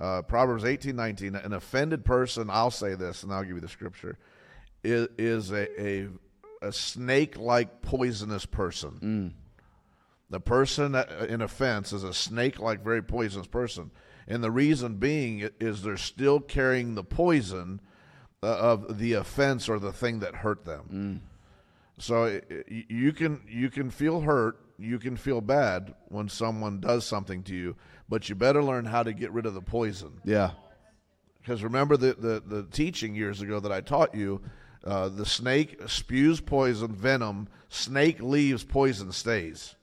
Uh, 0.00 0.22
Proverbs 0.22 0.64
eighteen 0.64 0.96
nineteen. 0.96 1.34
An 1.34 1.52
offended 1.52 2.04
person. 2.04 2.48
I'll 2.50 2.70
say 2.70 2.94
this, 2.94 3.22
and 3.22 3.32
I'll 3.32 3.44
give 3.44 3.56
you 3.56 3.60
the 3.60 3.68
scripture. 3.68 4.18
Is, 4.82 5.08
is 5.18 5.52
a 5.52 5.82
a, 5.82 6.08
a 6.62 6.72
snake 6.72 7.36
like 7.38 7.82
poisonous 7.82 8.46
person. 8.46 9.34
The 10.30 10.40
person 10.40 10.94
uh, 10.94 11.26
in 11.28 11.40
offense 11.42 11.92
is 11.92 12.02
a 12.02 12.12
snake 12.14 12.58
like, 12.58 12.82
very 12.82 13.02
poisonous 13.02 13.46
person. 13.46 13.90
And 14.26 14.42
the 14.42 14.50
reason 14.50 14.94
being 14.96 15.48
is 15.60 15.82
they're 15.82 15.96
still 15.96 16.40
carrying 16.40 16.96
the 16.96 17.04
poison 17.04 17.80
of 18.42 18.98
the 18.98 19.14
offense 19.14 19.68
or 19.68 19.78
the 19.78 19.92
thing 19.92 20.20
that 20.20 20.34
hurt 20.36 20.64
them. 20.64 21.22
So 21.98 22.24
i- 22.26 22.42
i- 22.50 22.84
you 22.88 23.12
can 23.12 23.40
you 23.48 23.70
can 23.70 23.90
feel 23.90 24.20
hurt, 24.20 24.58
you 24.78 24.98
can 24.98 25.16
feel 25.16 25.40
bad 25.40 25.94
when 26.08 26.28
someone 26.28 26.80
does 26.80 27.06
something 27.06 27.42
to 27.44 27.54
you, 27.54 27.76
but 28.08 28.28
you 28.28 28.34
better 28.34 28.62
learn 28.62 28.84
how 28.84 29.02
to 29.02 29.12
get 29.12 29.32
rid 29.32 29.46
of 29.46 29.54
the 29.54 29.62
poison. 29.62 30.20
Yeah. 30.24 30.50
Because 31.40 31.62
remember 31.62 31.96
the, 31.96 32.14
the, 32.14 32.42
the 32.44 32.62
teaching 32.64 33.14
years 33.14 33.40
ago 33.40 33.60
that 33.60 33.70
I 33.72 33.80
taught 33.80 34.14
you, 34.14 34.42
uh, 34.84 35.08
the 35.08 35.24
snake 35.24 35.80
spews 35.86 36.40
poison, 36.40 36.92
venom. 36.94 37.48
Snake 37.68 38.20
leaves, 38.20 38.64
poison 38.64 39.12
stays. 39.12 39.74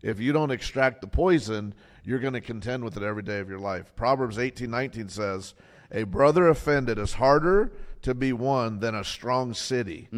If 0.00 0.18
you 0.20 0.32
don't 0.32 0.50
extract 0.50 1.00
the 1.00 1.06
poison, 1.08 1.74
you're 2.04 2.18
going 2.20 2.32
to 2.34 2.40
contend 2.40 2.82
with 2.84 2.96
it 2.96 3.02
every 3.02 3.22
day 3.22 3.40
of 3.40 3.48
your 3.48 3.58
life. 3.60 3.94
Proverbs 3.96 4.38
eighteen 4.38 4.70
nineteen 4.70 5.08
says, 5.08 5.54
"A 5.92 6.04
brother 6.04 6.48
offended 6.48 6.98
is 6.98 7.14
harder 7.14 7.70
to 8.02 8.14
be 8.14 8.32
won 8.32 8.80
than 8.80 8.94
a 8.94 9.04
strong 9.04 9.54
city, 9.54 10.08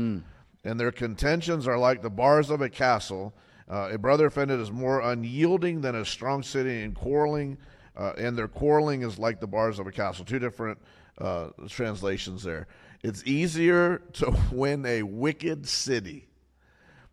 and 0.65 0.81
their 0.81 0.93
contentions 0.93 1.69
are 1.69 1.79
like 1.79 2.01
the 2.01 2.11
bars 2.11 2.49
of 2.49 2.63
a 2.63 2.71
castle. 2.71 3.35
Uh, 3.69 3.91
a 3.93 3.99
brother 3.99 4.27
offended 4.27 4.61
is 4.61 4.71
more 4.71 5.01
unyielding 5.01 5.81
than 5.81 5.95
a 5.95 6.05
strong 6.05 6.43
city, 6.43 6.83
in 6.83 6.93
quarreling, 6.93 7.59
uh, 7.97 8.13
and 8.17 8.37
their 8.39 8.49
quarreling 8.49 9.03
is 9.03 9.19
like 9.19 9.41
the 9.41 9.47
bars 9.47 9.79
of 9.79 9.87
a 9.87 9.93
castle." 9.93 10.25
Two 10.25 10.39
different 10.39 10.79
uh, 11.19 11.49
translations 11.69 12.43
there. 12.43 12.67
It's 13.03 13.23
easier 13.27 13.99
to 14.15 14.35
win 14.53 14.87
a 14.87 15.03
wicked 15.03 15.69
city 15.69 16.29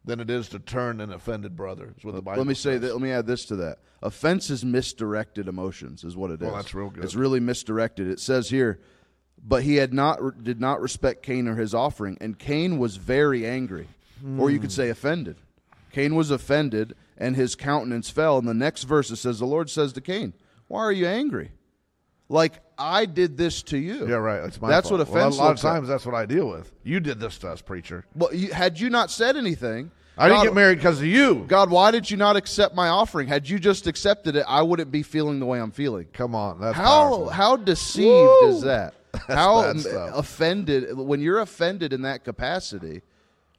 than 0.04 0.20
it 0.20 0.30
is 0.30 0.50
to 0.50 0.60
turn 0.60 1.00
an 1.00 1.12
offended 1.12 1.56
brother. 1.56 1.94
Is 1.98 2.04
what 2.04 2.16
the 2.16 2.22
Bible 2.22 2.40
Let 2.40 2.48
me 2.48 2.54
say 2.54 2.78
that. 2.78 2.92
Let 2.92 3.02
me 3.02 3.12
add 3.12 3.28
this 3.28 3.46
to 3.46 3.56
that. 3.58 3.80
Offense 4.02 4.50
is 4.50 4.66
misdirected 4.66 5.48
emotions, 5.48 6.04
is 6.04 6.18
what 6.18 6.32
it 6.32 6.42
is. 6.42 6.48
Well, 6.48 6.56
that's 6.56 6.74
real 6.74 6.90
good. 6.90 7.04
It's 7.04 7.16
really 7.16 7.40
misdirected. 7.40 8.08
It 8.08 8.20
says 8.20 8.50
here, 8.50 8.80
but 9.44 9.64
he 9.64 9.76
had 9.76 9.94
not 9.94 10.44
did 10.44 10.60
not 10.60 10.82
respect 10.82 11.24
Cain 11.24 11.48
or 11.48 11.56
his 11.56 11.74
offering, 11.74 12.18
and 12.20 12.38
Cain 12.38 12.80
was 12.80 12.96
very 12.98 13.46
angry, 13.46 13.88
or 14.38 14.50
you 14.50 14.60
could 14.60 14.72
say 14.72 14.86
hmm. 14.86 14.92
offended. 14.92 15.38
Cain 15.92 16.16
was 16.16 16.32
offended, 16.32 16.96
and 17.18 17.36
his 17.36 17.56
countenance 17.56 18.10
fell. 18.10 18.38
In 18.38 18.46
the 18.46 18.54
next 18.54 18.84
verse, 18.84 19.12
it 19.12 19.18
says, 19.18 19.40
"The 19.40 19.46
Lord 19.46 19.70
says 19.70 19.94
to 19.94 20.02
Cain, 20.02 20.34
Why 20.68 20.82
are 20.82 20.92
you 20.92 21.06
angry? 21.06 21.52
Like 22.30 22.62
I 22.82 23.06
did 23.06 23.38
this 23.38 23.62
to 23.64 23.78
you." 23.78 24.08
Yeah, 24.08 24.16
right. 24.16 24.42
That's 24.42 24.60
my. 24.62 24.70
That's 24.70 24.90
fault. 24.90 25.00
what 25.00 25.10
Well, 25.10 25.28
a 25.30 25.36
lot 25.36 25.52
of 25.52 25.60
times, 25.60 25.88
that's 25.88 26.06
what 26.06 26.16
I 26.16 26.26
deal 26.26 26.50
with. 26.50 26.72
You 26.84 27.00
did 27.00 27.20
this 27.20 27.38
to 27.40 27.50
us, 27.50 27.62
preacher. 27.62 28.06
Well, 28.16 28.34
you, 28.34 28.52
had 28.52 28.80
you 28.80 28.90
not 28.90 29.12
said 29.12 29.38
anything, 29.38 29.92
I 30.18 30.28
didn't 30.30 30.44
get 30.44 30.54
married 30.54 30.76
because 30.78 31.00
of 31.00 31.06
you. 31.06 31.46
God, 31.48 31.70
why 31.70 31.92
did 31.92 32.10
you 32.12 32.18
not 32.18 32.36
accept 32.36 32.76
my 32.76 32.90
offering? 32.90 33.28
Had 33.28 33.48
you 33.48 33.60
just 33.60 33.88
accepted 33.88 34.36
it, 34.36 34.46
I 34.48 34.62
wouldn't 34.62 34.92
be 34.92 35.04
feeling 35.04 35.40
the 35.40 35.46
way 35.46 35.60
I'm 35.60 35.72
feeling. 35.72 36.08
Come 36.14 36.36
on, 36.36 36.60
that's 36.60 36.76
How 36.76 36.84
powerful. 37.10 37.30
how 37.30 37.56
deceived 37.56 38.06
Woo! 38.08 38.48
is 38.50 38.62
that? 38.64 38.94
how 39.28 39.62
m- 39.64 39.80
stuff. 39.80 40.12
offended 40.16 40.96
when 40.98 41.20
you're 41.22 41.40
offended 41.40 41.92
in 41.94 42.04
that 42.04 42.24
capacity, 42.24 43.02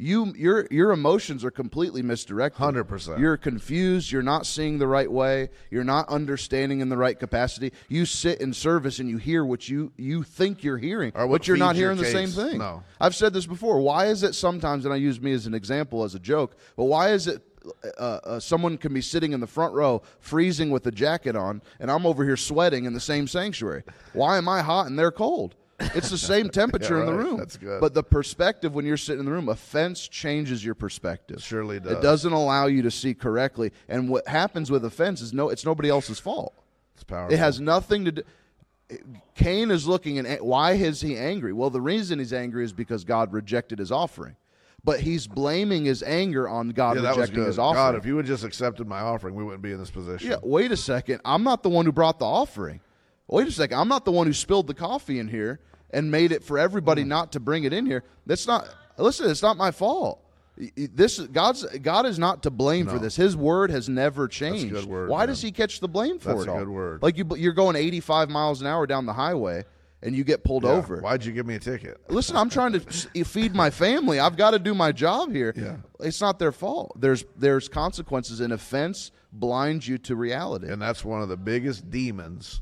you 0.03 0.35
your 0.37 0.67
your 0.71 0.91
emotions 0.91 1.45
are 1.45 1.51
completely 1.51 2.03
misdirected. 2.03 2.61
100%. 2.61 3.19
You're 3.19 3.37
confused. 3.37 4.11
You're 4.11 4.23
not 4.23 4.47
seeing 4.47 4.79
the 4.79 4.87
right 4.87 5.11
way. 5.11 5.51
You're 5.71 5.85
not 5.85 6.09
understanding 6.09 6.81
in 6.81 6.89
the 6.89 6.97
right 6.97 7.19
capacity. 7.19 7.73
You 7.89 8.05
sit 8.05 8.41
in 8.41 8.53
service 8.53 8.99
and 8.99 9.09
you 9.09 9.19
hear 9.19 9.45
what 9.45 9.69
you 9.69 9.93
you 9.97 10.25
think 10.25 10.65
you're 10.65 10.79
hearing, 10.79 11.13
Or 11.15 11.27
what 11.27 11.43
but 11.43 11.49
you're 11.49 11.57
not 11.57 11.77
feeds 11.77 11.81
your 11.81 11.95
hearing 11.95 12.03
the 12.03 12.11
same 12.11 12.29
thing. 12.31 12.59
No. 12.59 12.83
I've 13.01 13.15
said 13.15 13.33
this 13.33 13.47
before. 13.47 13.81
Why 13.81 14.07
is 14.07 14.23
it 14.23 14.35
sometimes, 14.35 14.85
and 14.85 14.93
I 14.93 14.97
use 14.97 15.21
me 15.21 15.33
as 15.33 15.47
an 15.47 15.55
example 15.55 16.03
as 16.03 16.15
a 16.15 16.21
joke, 16.21 16.57
but 16.77 16.85
why 16.85 17.11
is 17.11 17.29
it 17.29 17.43
uh, 17.99 18.03
uh, 18.03 18.41
someone 18.41 18.77
can 18.77 18.93
be 18.93 19.01
sitting 19.01 19.33
in 19.33 19.39
the 19.39 19.47
front 19.47 19.73
row 19.73 20.03
freezing 20.19 20.71
with 20.71 20.85
a 20.87 20.91
jacket 20.91 21.37
on, 21.37 21.63
and 21.79 21.91
I'm 21.91 22.07
over 22.07 22.25
here 22.25 22.37
sweating 22.37 22.87
in 22.87 22.93
the 22.93 23.01
same 23.01 23.29
sanctuary? 23.29 23.85
Why 24.15 24.37
am 24.37 24.49
I 24.49 24.63
hot 24.63 24.89
and 24.89 24.99
they're 24.99 25.13
cold? 25.13 25.55
It's 25.95 26.11
the 26.11 26.19
same 26.19 26.49
temperature 26.51 27.01
in 27.01 27.07
the 27.07 27.15
room. 27.15 27.37
That's 27.37 27.57
good. 27.57 27.81
But 27.81 27.95
the 27.95 28.03
perspective 28.03 28.75
when 28.75 28.85
you're 28.85 28.97
sitting 28.97 29.21
in 29.21 29.27
the 29.27 29.33
room, 29.33 29.49
offense 29.49 30.09
changes 30.09 30.65
your 30.65 30.75
perspective. 30.75 31.43
Surely 31.43 31.81
does. 31.81 31.93
It 31.93 32.03
doesn't 32.03 32.33
allow 32.33 32.67
you 32.67 32.83
to 32.83 32.91
see 32.91 33.15
correctly. 33.15 33.73
And 33.89 34.09
what 34.09 34.27
happens 34.27 34.71
with 34.71 34.85
offense 34.85 35.21
is 35.21 35.33
no, 35.33 35.49
it's 35.49 35.65
nobody 35.65 35.89
else's 35.89 36.19
fault. 36.19 36.55
It's 36.95 37.05
powerful. 37.05 37.35
It 37.35 37.39
has 37.39 37.61
nothing 37.61 38.05
to 38.07 38.13
do. 38.13 38.23
Cain 39.35 39.71
is 39.71 39.87
looking 39.87 40.19
and 40.19 40.41
why 40.41 40.73
is 40.73 41.01
he 41.01 41.17
angry? 41.17 41.53
Well, 41.53 41.71
the 41.71 41.81
reason 41.81 42.19
he's 42.19 42.33
angry 42.33 42.65
is 42.65 42.73
because 42.73 43.05
God 43.05 43.33
rejected 43.33 43.79
his 43.79 43.91
offering. 43.91 44.37
But 44.85 45.01
he's 45.01 45.29
blaming 45.29 45.85
his 45.85 46.03
anger 46.03 46.49
on 46.49 46.71
God 46.71 46.97
yeah, 46.97 47.03
that 47.03 47.09
was 47.11 47.19
rejecting 47.19 47.37
good. 47.37 47.47
his 47.47 47.59
offering. 47.59 47.77
God, 47.77 47.95
if 47.95 48.05
you 48.05 48.17
had 48.17 48.27
just 48.27 48.43
accepted 48.43 48.89
my 48.89 48.99
offering, 48.99 49.37
we 49.37 49.45
wouldn't 49.45 49.63
be 49.63 49.71
in 49.71 49.79
this 49.79 49.93
position. 49.93 50.29
yeah, 50.29 50.39
wait 50.43 50.73
a 50.73 50.77
second. 50.77 51.21
I'm 51.25 51.45
not 51.45 51.63
the 51.63 51.69
one 51.69 51.87
who 51.87 51.93
brought 51.93 52.19
the 52.19 52.25
offering. 52.25 52.81
Wait 53.29 53.47
a 53.47 53.53
second. 53.53 53.79
I'm 53.79 53.89
not 53.89 54.05
the 54.05 54.11
one 54.11 54.27
who 54.27 54.33
spilled 54.33 54.67
the 54.67 54.75
coffee 54.75 55.21
in 55.21 55.29
here 55.29 55.61
and 55.93 56.11
made 56.11 56.33
it 56.33 56.43
for 56.45 56.59
everybody 56.59 57.03
hmm. 57.03 57.09
not 57.09 57.33
to 57.33 57.41
bring 57.41 57.65
it 57.65 57.73
in 57.73 57.87
here. 57.87 58.05
That's 58.27 58.47
not. 58.47 58.69
Listen, 58.99 59.31
it's 59.31 59.43
not 59.43 59.57
my 59.57 59.71
fault. 59.71 60.21
This 60.77 61.19
God's 61.19 61.65
God 61.79 62.05
is 62.05 62.19
not 62.19 62.43
to 62.43 62.51
blame 62.51 62.87
for 62.87 62.99
this. 62.99 63.17
His 63.17 63.35
word 63.35 63.71
has 63.71 63.89
never 63.89 64.29
changed. 64.29 64.71
good 64.71 64.85
word, 64.85 65.09
Why 65.09 65.21
man. 65.21 65.29
does 65.29 65.41
He 65.41 65.51
catch 65.51 65.81
the 65.81 65.89
blame 65.89 66.19
for 66.19 66.31
That's 66.31 66.43
it 66.43 66.49
a 66.49 66.53
all? 66.53 66.59
good 66.59 66.69
word. 66.69 67.03
Like 67.03 67.17
you, 67.17 67.27
you're 67.37 67.55
going 67.55 67.75
85 67.75 68.29
miles 68.29 68.61
an 68.61 68.67
hour 68.67 68.87
down 68.87 69.07
the 69.07 69.15
highway 69.15 69.65
and 70.03 70.15
you 70.15 70.25
get 70.25 70.45
pulled 70.45 70.65
Yeah. 70.65 70.73
over. 70.73 71.01
Why'd 71.01 71.25
you 71.25 71.33
give 71.33 71.47
me 71.47 71.55
a 71.55 71.59
ticket? 71.59 71.99
Listen, 72.09 72.37
I'm 72.37 72.51
trying 72.51 72.73
to 72.73 72.81
feed 73.25 73.55
my 73.55 73.71
family. 73.71 74.21
I've 74.21 74.37
got 74.37 74.51
to 74.51 74.59
do 74.59 74.75
my 74.75 74.93
job 74.93 75.33
here. 75.33 75.55
Yeah. 75.57 75.77
It's 76.01 76.21
not 76.21 76.39
their 76.39 76.53
fault. 76.53 77.01
There's 77.01 77.25
there's 77.37 77.69
consequences, 77.69 78.41
and 78.41 78.53
offense 78.53 79.11
blinds 79.33 79.89
you 79.89 79.99
to 79.99 80.17
reality. 80.17 80.71
And 80.71 80.83
that's 80.83 81.05
one 81.05 81.23
of 81.23 81.29
the 81.29 81.37
biggest 81.37 81.91
demons 81.91 82.61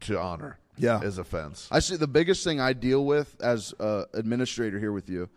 to 0.00 0.18
honor. 0.18 0.58
Yeah. 0.76 1.00
Is 1.02 1.18
offense. 1.18 1.68
I 1.70 1.78
see 1.78 1.96
the 1.96 2.08
biggest 2.08 2.42
thing 2.44 2.60
I 2.60 2.72
deal 2.72 3.04
with 3.04 3.36
as 3.40 3.74
uh, 3.78 4.04
administrator 4.12 4.78
here 4.78 4.92
with 4.92 5.08
you 5.08 5.28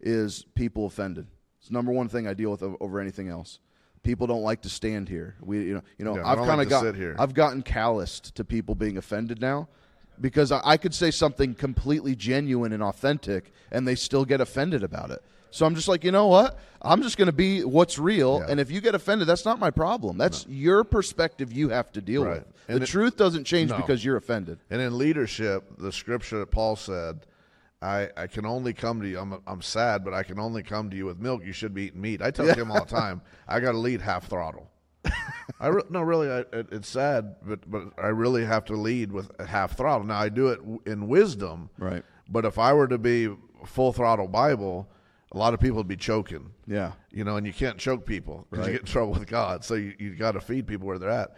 is 0.00 0.44
people 0.54 0.86
offended. 0.86 1.26
It's 1.58 1.68
the 1.68 1.74
number 1.74 1.92
one 1.92 2.08
thing 2.08 2.28
I 2.28 2.34
deal 2.34 2.50
with 2.50 2.62
over 2.62 3.00
anything 3.00 3.28
else. 3.28 3.58
People 4.02 4.26
don't 4.26 4.42
like 4.42 4.62
to 4.62 4.68
stand 4.68 5.08
here. 5.08 5.34
We, 5.40 5.64
you 5.64 5.74
know, 5.74 5.82
you 5.98 6.04
know, 6.04 6.16
Yeah, 6.16 6.28
I've 6.28 6.38
kind 6.38 6.60
of 6.60 6.68
to 6.68 6.92
got. 6.92 7.20
I've 7.20 7.34
gotten 7.34 7.62
calloused 7.62 8.34
to 8.34 8.44
people 8.44 8.74
being 8.74 8.98
offended 8.98 9.40
now, 9.40 9.68
because 10.20 10.52
I, 10.52 10.60
I 10.64 10.76
could 10.76 10.94
say 10.94 11.10
something 11.10 11.54
completely 11.54 12.14
genuine 12.14 12.72
and 12.72 12.82
authentic, 12.82 13.50
and 13.70 13.88
they 13.88 13.94
still 13.94 14.24
get 14.24 14.40
offended 14.40 14.82
about 14.82 15.10
it. 15.10 15.22
So 15.54 15.64
I'm 15.66 15.76
just 15.76 15.86
like, 15.86 16.02
you 16.02 16.10
know 16.10 16.26
what? 16.26 16.58
I'm 16.82 17.00
just 17.00 17.16
going 17.16 17.26
to 17.26 17.32
be 17.32 17.62
what's 17.62 17.96
real, 17.96 18.40
Yeah. 18.40 18.50
and 18.50 18.58
if 18.58 18.72
you 18.72 18.80
get 18.80 18.96
offended, 18.96 19.28
that's 19.28 19.44
not 19.44 19.60
my 19.60 19.70
problem. 19.70 20.18
That's 20.18 20.44
your 20.48 20.82
perspective. 20.82 21.52
You 21.52 21.68
have 21.68 21.92
to 21.92 22.00
deal 22.00 22.24
Right. 22.24 22.38
with. 22.38 22.52
And 22.66 22.78
the 22.80 22.82
it- 22.82 22.88
truth 22.88 23.16
doesn't 23.16 23.44
change 23.44 23.70
No. 23.70 23.76
because 23.76 24.04
you're 24.04 24.16
offended. 24.16 24.58
And 24.68 24.82
in 24.82 24.98
leadership, 24.98 25.62
the 25.78 25.92
scripture 25.92 26.40
that 26.40 26.50
Paul 26.50 26.74
said, 26.74 27.20
I, 27.80 28.08
I 28.16 28.26
can 28.26 28.44
only 28.46 28.72
come 28.72 29.00
to 29.02 29.06
you. 29.08 29.20
I'm, 29.20 29.40
I'm 29.46 29.62
sad, 29.62 30.04
but 30.04 30.12
I 30.12 30.24
can 30.24 30.40
only 30.40 30.64
come 30.64 30.90
to 30.90 30.96
you 30.96 31.06
with 31.06 31.20
milk. 31.20 31.44
You 31.44 31.52
should 31.52 31.72
be 31.72 31.84
eating 31.84 32.00
meat. 32.00 32.20
I 32.20 32.32
tell 32.32 32.46
him 32.52 32.72
all 32.72 32.84
the 32.84 32.90
time, 32.90 33.22
I 33.48 33.60
got 33.60 33.72
to 33.72 33.78
lead 33.78 34.00
half 34.00 34.26
throttle. 34.26 34.68
I 35.60 35.68
re- 35.68 35.82
no, 35.88 36.00
really, 36.02 36.28
I, 36.30 36.38
it, 36.52 36.66
it's 36.72 36.88
sad, 36.88 37.36
but 37.46 37.70
but 37.70 37.82
I 38.02 38.08
really 38.08 38.44
have 38.44 38.64
to 38.66 38.74
lead 38.74 39.12
with 39.12 39.30
half 39.46 39.76
throttle. 39.76 40.04
Now 40.06 40.18
I 40.18 40.30
do 40.30 40.48
it 40.48 40.56
w- 40.56 40.80
in 40.84 41.06
wisdom, 41.06 41.70
Right. 41.78 42.02
But 42.28 42.44
if 42.44 42.58
I 42.58 42.72
were 42.72 42.88
to 42.88 42.98
be 42.98 43.28
full 43.66 43.92
throttle 43.92 44.26
Bible, 44.26 44.88
a 45.34 45.38
lot 45.38 45.52
of 45.52 45.60
people 45.60 45.76
would 45.78 45.88
be 45.88 45.96
choking. 45.96 46.50
Yeah. 46.66 46.92
you 47.10 47.24
know, 47.24 47.36
and 47.36 47.46
you 47.46 47.52
can't 47.52 47.76
choke 47.78 48.06
people 48.06 48.46
because 48.50 48.66
you 48.66 48.72
get 48.72 48.80
in 48.82 48.86
trouble 48.86 49.12
with 49.12 49.26
God. 49.26 49.64
So 49.64 49.74
you, 49.74 49.94
you 49.98 50.14
got 50.14 50.32
to 50.32 50.40
feed 50.40 50.66
people 50.66 50.86
where 50.86 50.98
they're 50.98 51.10
at. 51.10 51.36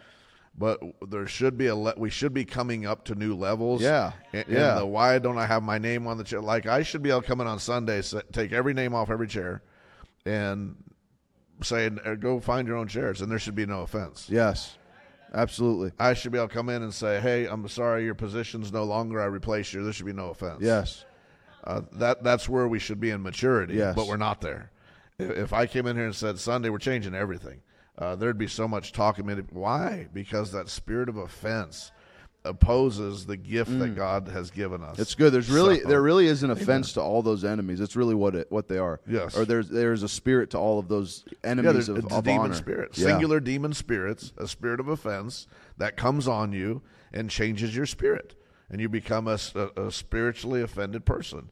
But 0.59 0.79
there 1.07 1.27
should 1.27 1.55
be 1.57 1.67
a 1.67 1.75
le- 1.75 1.93
we 1.97 2.09
should 2.09 2.33
be 2.33 2.43
coming 2.45 2.85
up 2.87 3.05
to 3.05 3.15
new 3.15 3.35
levels. 3.35 3.81
Yeah. 3.81 4.13
and, 4.33 4.45
Yeah. 4.47 4.71
And 4.71 4.81
the 4.81 4.85
why 4.87 5.19
don't 5.19 5.37
I 5.37 5.45
have 5.45 5.61
my 5.63 5.77
name 5.77 6.07
on 6.07 6.17
the 6.17 6.23
chair? 6.23 6.41
Like 6.41 6.65
I 6.65 6.81
should 6.83 7.03
be 7.03 7.09
able 7.11 7.21
to 7.21 7.27
come 7.27 7.41
in 7.41 7.47
on 7.47 7.59
Sunday, 7.59 8.01
sa- 8.01 8.21
take 8.31 8.53
every 8.53 8.73
name 8.73 8.93
off 8.95 9.09
every 9.11 9.27
chair, 9.27 9.61
and 10.25 10.75
say, 11.61 11.89
uh, 12.05 12.15
"Go 12.15 12.39
find 12.39 12.67
your 12.67 12.77
own 12.77 12.87
chairs," 12.87 13.21
and 13.21 13.31
there 13.31 13.37
should 13.39 13.53
be 13.55 13.65
no 13.67 13.81
offense. 13.81 14.29
Yes, 14.31 14.77
absolutely. 15.33 15.91
I 15.99 16.13
should 16.13 16.31
be 16.31 16.37
able 16.39 16.47
to 16.47 16.53
come 16.53 16.69
in 16.69 16.81
and 16.81 16.93
say, 16.93 17.19
"Hey, 17.19 17.45
I'm 17.45 17.67
sorry, 17.67 18.03
your 18.03 18.15
position's 18.15 18.71
no 18.73 18.83
longer. 18.83 19.21
I 19.21 19.25
replace 19.25 19.73
you." 19.73 19.83
There 19.83 19.93
should 19.93 20.05
be 20.07 20.13
no 20.13 20.29
offense. 20.31 20.59
Yes, 20.61 21.05
Uh, 21.63 21.81
that 21.93 22.23
that's 22.23 22.47
where 22.47 22.67
we 22.67 22.79
should 22.79 22.99
be 22.99 23.09
in 23.09 23.21
maturity. 23.21 23.75
Yes. 23.75 23.95
But 23.95 24.07
we're 24.07 24.17
not 24.17 24.41
there. 24.41 24.71
If, 25.19 25.51
I 25.51 25.65
came 25.65 25.87
in 25.87 25.95
here 25.95 26.05
and 26.05 26.15
said 26.15 26.37
Sunday 26.39 26.69
we're 26.69 26.77
changing 26.77 27.15
everything, 27.15 27.61
uh, 27.97 28.15
there'd 28.15 28.37
be 28.37 28.47
so 28.47 28.67
much 28.67 28.91
talk. 28.91 29.17
Why? 29.51 30.07
Because 30.13 30.51
that 30.51 30.69
spirit 30.69 31.09
of 31.09 31.17
offense 31.17 31.91
opposes 32.45 33.25
the 33.25 33.37
gift 33.37 33.77
that 33.79 33.95
God 33.95 34.27
has 34.29 34.51
given 34.51 34.81
us. 34.83 34.97
Mm. 34.97 34.99
it's 35.01 35.15
good. 35.15 35.33
There's 35.33 35.49
really 35.49 35.81
So- 35.81 35.89
there 35.89 36.01
really 36.01 36.27
is 36.27 36.43
an 36.43 36.51
offense 36.51 36.93
to 36.93 37.01
all 37.01 37.21
those 37.21 37.43
enemies. 37.43 37.79
It's 37.81 37.95
really 37.95 38.15
what 38.15 38.35
it 38.35 38.51
what 38.51 38.67
they 38.67 38.77
are. 38.77 39.01
Yes. 39.07 39.37
Or 39.37 39.45
there's 39.45 39.69
there's 39.69 40.03
a 40.03 40.09
spirit 40.09 40.51
to 40.51 40.57
all 40.57 40.79
of 40.79 40.87
those 40.87 41.25
enemies 41.43 41.87
there's 41.87 41.89
of, 41.89 42.11
of 42.11 42.23
demon 42.23 42.39
honor. 42.45 42.53
spirit, 42.53 42.97
Yeah. 42.97 43.07
singular 43.07 43.39
demon 43.39 43.73
spirits, 43.73 44.33
a 44.37 44.47
spirit 44.47 44.79
of 44.79 44.87
offense 44.87 45.47
that 45.77 45.97
comes 45.97 46.27
on 46.27 46.53
you 46.53 46.81
and 47.13 47.29
changes 47.29 47.75
your 47.75 47.85
spirit, 47.85 48.35
and 48.69 48.81
you 48.81 48.89
become 48.89 49.27
a, 49.27 49.37
a, 49.77 49.91
spiritually 49.91 50.61
offended 50.61 51.05
person. 51.05 51.49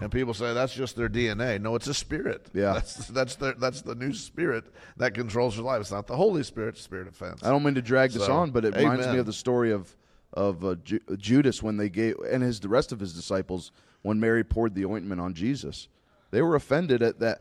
And 0.00 0.10
people 0.10 0.34
say 0.34 0.52
that's 0.52 0.74
just 0.74 0.96
their 0.96 1.08
DNA. 1.08 1.60
No, 1.60 1.74
it's 1.74 1.86
a 1.86 1.94
spirit. 1.94 2.46
Yeah. 2.52 2.72
that's 2.74 3.06
that's 3.08 3.36
the 3.36 3.54
that's 3.58 3.82
the 3.82 3.94
new 3.94 4.12
spirit 4.12 4.64
that 4.96 5.14
controls 5.14 5.56
your 5.56 5.64
life. 5.64 5.80
It's 5.80 5.92
not 5.92 6.06
the 6.06 6.16
Holy 6.16 6.42
Spirit, 6.42 6.76
spirit 6.76 7.06
of 7.06 7.14
offense. 7.14 7.42
I 7.44 7.50
don't 7.50 7.62
mean 7.62 7.74
to 7.76 7.82
drag 7.82 8.10
this 8.10 8.26
So, 8.26 8.32
on, 8.32 8.50
but 8.50 8.64
it 8.64 8.74
reminds 8.74 9.06
me 9.06 9.18
of 9.18 9.26
the 9.26 9.32
story 9.32 9.72
of 9.72 9.94
of 10.34 10.64
uh, 10.64 10.74
Ju- 10.84 11.00
Judas 11.16 11.62
when 11.62 11.76
they 11.76 11.88
gave 11.88 12.16
and 12.30 12.42
his 12.42 12.60
the 12.60 12.68
rest 12.68 12.92
of 12.92 13.00
his 13.00 13.14
disciples 13.14 13.72
when 14.02 14.20
Mary 14.20 14.44
poured 14.44 14.74
the 14.74 14.84
ointment 14.84 15.20
on 15.20 15.34
Jesus. 15.34 15.88
They 16.30 16.42
were 16.42 16.54
offended 16.54 17.02
at 17.02 17.20
that 17.20 17.40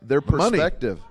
their 0.00 0.20
perspective, 0.20 0.98
money. 0.98 1.07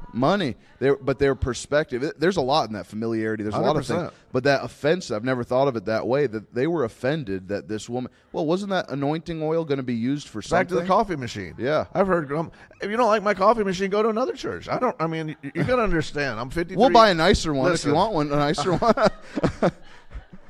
Their, 0.79 0.95
but 0.95 1.19
their 1.19 1.35
perspective. 1.35 2.13
There's 2.17 2.37
a 2.37 2.41
lot 2.41 2.67
in 2.67 2.73
that 2.73 2.85
familiarity. 2.85 3.43
There's 3.43 3.55
a 3.55 3.59
lot 3.59 3.77
of 3.77 3.85
things. 3.85 4.11
But 4.31 4.43
that 4.43 4.63
offense, 4.63 5.11
I've 5.11 5.23
never 5.23 5.43
thought 5.43 5.67
of 5.67 5.75
it 5.75 5.85
that 5.85 6.05
way. 6.05 6.27
That 6.27 6.53
they 6.53 6.67
were 6.67 6.83
offended 6.83 7.47
that 7.49 7.67
this 7.67 7.89
woman. 7.89 8.11
Well, 8.31 8.45
wasn't 8.45 8.71
that 8.71 8.89
anointing 8.89 9.41
oil 9.41 9.65
going 9.65 9.77
to 9.77 9.83
be 9.83 9.95
used 9.95 10.27
for 10.27 10.41
Back 10.41 10.67
to 10.69 10.75
the 10.75 10.85
coffee 10.85 11.15
machine. 11.15 11.55
Yeah. 11.57 11.85
I've 11.93 12.07
heard. 12.07 12.31
Um, 12.31 12.51
if 12.81 12.89
you 12.89 12.97
don't 12.97 13.07
like 13.07 13.23
my 13.23 13.33
coffee 13.33 13.63
machine, 13.63 13.89
go 13.89 14.03
to 14.03 14.09
another 14.09 14.33
church. 14.33 14.69
I 14.69 14.79
don't. 14.79 14.95
I 14.99 15.07
mean, 15.07 15.29
you, 15.29 15.51
you 15.55 15.63
got 15.63 15.77
to 15.77 15.83
understand. 15.83 16.39
I'm 16.39 16.49
53. 16.49 16.77
We'll 16.77 16.89
buy 16.89 17.09
a 17.09 17.13
nicer 17.13 17.53
one 17.53 17.71
Listen. 17.71 17.89
if 17.89 17.93
you 17.93 17.95
want 17.95 18.13
one. 18.13 18.31
A 18.31 18.35
nicer 18.35 18.73
one. 18.75 19.71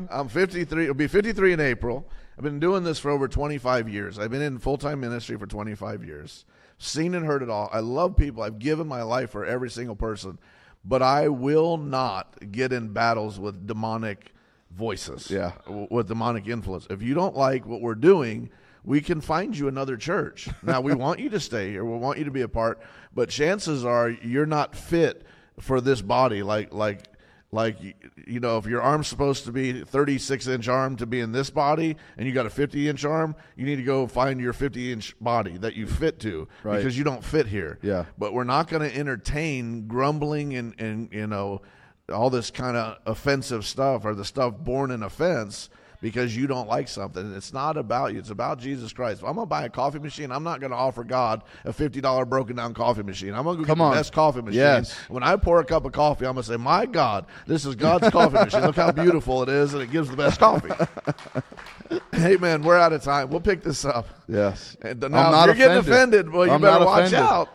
I'm 0.09 0.29
53. 0.29 0.83
It'll 0.83 0.95
be 0.95 1.07
53 1.07 1.53
in 1.53 1.59
April. 1.59 2.05
I've 2.37 2.43
been 2.43 2.59
doing 2.59 2.83
this 2.83 2.99
for 2.99 3.09
over 3.09 3.27
25 3.27 3.89
years. 3.89 4.19
I've 4.19 4.29
been 4.29 4.41
in 4.43 4.59
full 4.59 4.77
time 4.77 4.99
ministry 4.99 5.37
for 5.37 5.47
25 5.47 6.03
years. 6.03 6.45
Seen 6.77 7.15
and 7.15 7.25
heard 7.25 7.41
it 7.41 7.49
all. 7.49 7.69
I 7.73 7.79
love 7.79 8.15
people. 8.15 8.43
I've 8.43 8.59
given 8.59 8.87
my 8.87 9.01
life 9.01 9.31
for 9.31 9.45
every 9.45 9.69
single 9.69 9.95
person, 9.95 10.37
but 10.85 11.01
I 11.01 11.27
will 11.27 11.77
not 11.77 12.51
get 12.51 12.71
in 12.71 12.93
battles 12.93 13.39
with 13.39 13.65
demonic 13.65 14.33
voices. 14.71 15.31
Yeah. 15.31 15.53
with 15.67 16.07
demonic 16.07 16.47
influence. 16.47 16.87
If 16.89 17.01
you 17.01 17.13
don't 17.13 17.35
like 17.35 17.65
what 17.65 17.81
we're 17.81 17.95
doing, 17.95 18.51
we 18.83 19.01
can 19.01 19.21
find 19.21 19.57
you 19.57 19.67
another 19.67 19.97
church. 19.97 20.47
Now 20.63 20.81
we 20.81 20.93
want 20.93 21.19
you 21.19 21.29
to 21.31 21.39
stay 21.39 21.71
here. 21.71 21.83
We 21.83 21.97
want 21.97 22.19
you 22.19 22.25
to 22.25 22.31
be 22.31 22.41
a 22.41 22.47
part, 22.47 22.79
but 23.13 23.29
chances 23.29 23.83
are 23.83 24.09
you're 24.09 24.45
not 24.45 24.75
fit 24.75 25.25
for 25.59 25.81
this 25.81 26.01
body. 26.01 26.43
Like 26.43 26.73
like 26.73 27.03
like 27.51 27.77
you 28.27 28.39
know, 28.41 28.57
if 28.57 28.65
your 28.65 28.81
arm's 28.81 29.07
supposed 29.07 29.45
to 29.45 29.51
be 29.51 29.83
36 29.83 30.47
inch 30.47 30.67
arm 30.67 30.97
to 30.97 31.05
be 31.05 31.21
in 31.21 31.31
this 31.31 31.49
body, 31.49 31.95
and 32.17 32.27
you 32.27 32.33
got 32.33 32.45
a 32.45 32.49
50 32.49 32.89
inch 32.89 33.05
arm, 33.05 33.35
you 33.55 33.65
need 33.65 33.77
to 33.77 33.83
go 33.83 34.05
find 34.05 34.39
your 34.39 34.51
50 34.53 34.91
inch 34.91 35.15
body 35.21 35.57
that 35.57 35.73
you 35.75 35.87
fit 35.87 36.19
to 36.19 36.47
Right. 36.63 36.77
because 36.77 36.97
you 36.97 37.03
don't 37.05 37.23
fit 37.23 37.47
here. 37.47 37.79
Yeah. 37.81 38.05
But 38.17 38.33
we're 38.33 38.43
not 38.43 38.67
going 38.67 38.87
to 38.89 38.95
entertain 38.95 39.87
grumbling 39.87 40.55
and 40.55 40.75
and 40.79 41.09
you 41.13 41.27
know 41.27 41.61
all 42.13 42.29
this 42.29 42.51
kind 42.51 42.75
of 42.77 42.97
offensive 43.05 43.65
stuff 43.65 44.05
or 44.05 44.13
the 44.15 44.23
stuff 44.25 44.53
born 44.57 44.91
in 44.91 45.03
offense 45.03 45.69
because 46.01 46.35
you 46.35 46.47
don't 46.47 46.67
like 46.67 46.87
something. 46.87 47.33
It's 47.35 47.53
not 47.53 47.77
about 47.77 48.13
you. 48.13 48.19
It's 48.19 48.29
about 48.29 48.59
Jesus 48.59 48.93
Christ. 48.93 49.21
If 49.21 49.27
I'm 49.27 49.35
going 49.35 49.45
to 49.45 49.49
buy 49.49 49.65
a 49.65 49.69
coffee 49.69 49.99
machine, 49.99 50.31
I'm 50.31 50.43
not 50.43 50.59
going 50.59 50.71
to 50.71 50.77
offer 50.77 51.03
God 51.03 51.43
a 51.65 51.73
$50 51.73 52.29
broken 52.29 52.55
down 52.55 52.73
coffee 52.73 53.03
machine. 53.03 53.33
I'm 53.33 53.43
going 53.43 53.57
to 53.57 53.63
go 53.63 53.67
Come 53.67 53.79
get 53.79 53.83
on. 53.85 53.91
the 53.91 53.97
best 53.97 54.13
coffee 54.13 54.41
machine. 54.41 54.59
Yes. 54.59 54.93
When 55.09 55.23
I 55.23 55.35
pour 55.35 55.59
a 55.59 55.65
cup 55.65 55.85
of 55.85 55.91
coffee, 55.93 56.25
I'm 56.25 56.33
going 56.33 56.43
to 56.43 56.49
say, 56.51 56.57
my 56.57 56.85
God, 56.85 57.25
this 57.47 57.65
is 57.65 57.75
God's 57.75 58.09
coffee 58.09 58.35
machine. 58.37 58.61
Look 58.61 58.75
how 58.75 58.91
beautiful 58.91 59.43
it 59.43 59.49
is, 59.49 59.73
and 59.73 59.81
it 59.81 59.91
gives 59.91 60.09
the 60.09 60.17
best 60.17 60.39
coffee. 60.39 60.69
hey, 62.11 62.37
man, 62.37 62.61
we're 62.61 62.77
out 62.77 62.93
of 62.93 63.01
time. 63.03 63.29
We'll 63.29 63.41
pick 63.41 63.61
this 63.63 63.85
up. 63.85 64.07
yes. 64.27 64.77
And 64.81 65.03
I'm 65.03 65.11
not 65.11 65.49
if 65.49 65.57
you're 65.57 65.67
getting 65.67 65.77
offended. 65.79 66.27
offended, 66.27 66.33
well, 66.33 66.45
you 66.47 66.51
I'm 66.53 66.61
better 66.61 66.85
watch 66.85 67.07
offended. 67.07 67.19
out. 67.19 67.49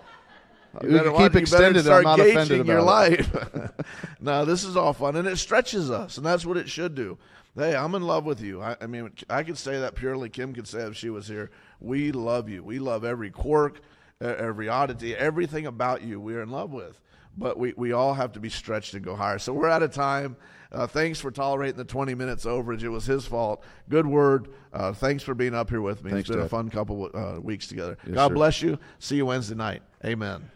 You 0.80 0.88
We 0.88 0.94
better 0.94 1.10
can 1.10 1.18
keep 1.30 1.36
extended. 1.36 1.84
start 1.84 2.06
I'm 2.06 2.16
not 2.16 2.20
offended 2.20 2.48
gauging 2.48 2.66
your 2.66 2.78
about 2.78 3.10
life. 3.10 3.72
no, 4.20 4.44
this 4.44 4.64
is 4.64 4.76
all 4.76 4.92
fun, 4.92 5.16
and 5.16 5.28
it 5.28 5.36
stretches 5.36 5.90
us, 5.90 6.16
and 6.16 6.24
that's 6.24 6.46
what 6.46 6.56
it 6.56 6.68
should 6.68 6.94
do. 6.94 7.18
Hey, 7.54 7.76
I'm 7.76 7.94
in 7.94 8.02
love 8.02 8.24
with 8.24 8.40
you. 8.40 8.62
I, 8.62 8.76
I 8.80 8.86
mean, 8.86 9.10
I 9.28 9.42
could 9.42 9.58
say 9.58 9.78
that 9.80 9.94
purely. 9.94 10.30
Kim 10.30 10.54
could 10.54 10.66
say 10.66 10.80
if 10.82 10.96
she 10.96 11.10
was 11.10 11.28
here. 11.28 11.50
We 11.80 12.10
love 12.10 12.48
you. 12.48 12.64
We 12.64 12.78
love 12.78 13.04
every 13.04 13.30
quirk, 13.30 13.80
every 14.22 14.68
oddity, 14.68 15.14
everything 15.14 15.66
about 15.66 16.02
you. 16.02 16.18
We're 16.18 16.42
in 16.42 16.48
love 16.50 16.72
with. 16.72 16.98
But 17.36 17.58
we, 17.58 17.74
we 17.76 17.92
all 17.92 18.14
have 18.14 18.32
to 18.32 18.40
be 18.40 18.48
stretched 18.48 18.94
and 18.94 19.04
go 19.04 19.16
higher. 19.16 19.38
So 19.38 19.52
we're 19.52 19.68
out 19.68 19.82
of 19.82 19.92
time. 19.92 20.36
Uh, 20.70 20.86
thanks 20.86 21.20
for 21.20 21.30
tolerating 21.30 21.76
the 21.76 21.84
20 21.84 22.14
minutes 22.14 22.46
overage. 22.46 22.82
It 22.82 22.88
was 22.88 23.04
his 23.04 23.26
fault. 23.26 23.62
Good 23.90 24.06
word. 24.06 24.48
Uh, 24.72 24.92
thanks 24.94 25.22
for 25.22 25.34
being 25.34 25.54
up 25.54 25.68
here 25.68 25.82
with 25.82 26.02
me. 26.02 26.10
Thanks, 26.10 26.28
it's 26.28 26.36
been 26.36 26.44
a 26.44 26.48
fun 26.48 26.70
couple 26.70 27.10
uh, 27.12 27.38
weeks 27.40 27.66
together. 27.66 27.98
Yes, 28.06 28.14
God 28.14 28.28
sir. 28.28 28.34
bless 28.34 28.62
you. 28.62 28.78
See 28.98 29.16
you 29.16 29.26
Wednesday 29.26 29.54
night. 29.54 29.82
Amen. 30.04 30.50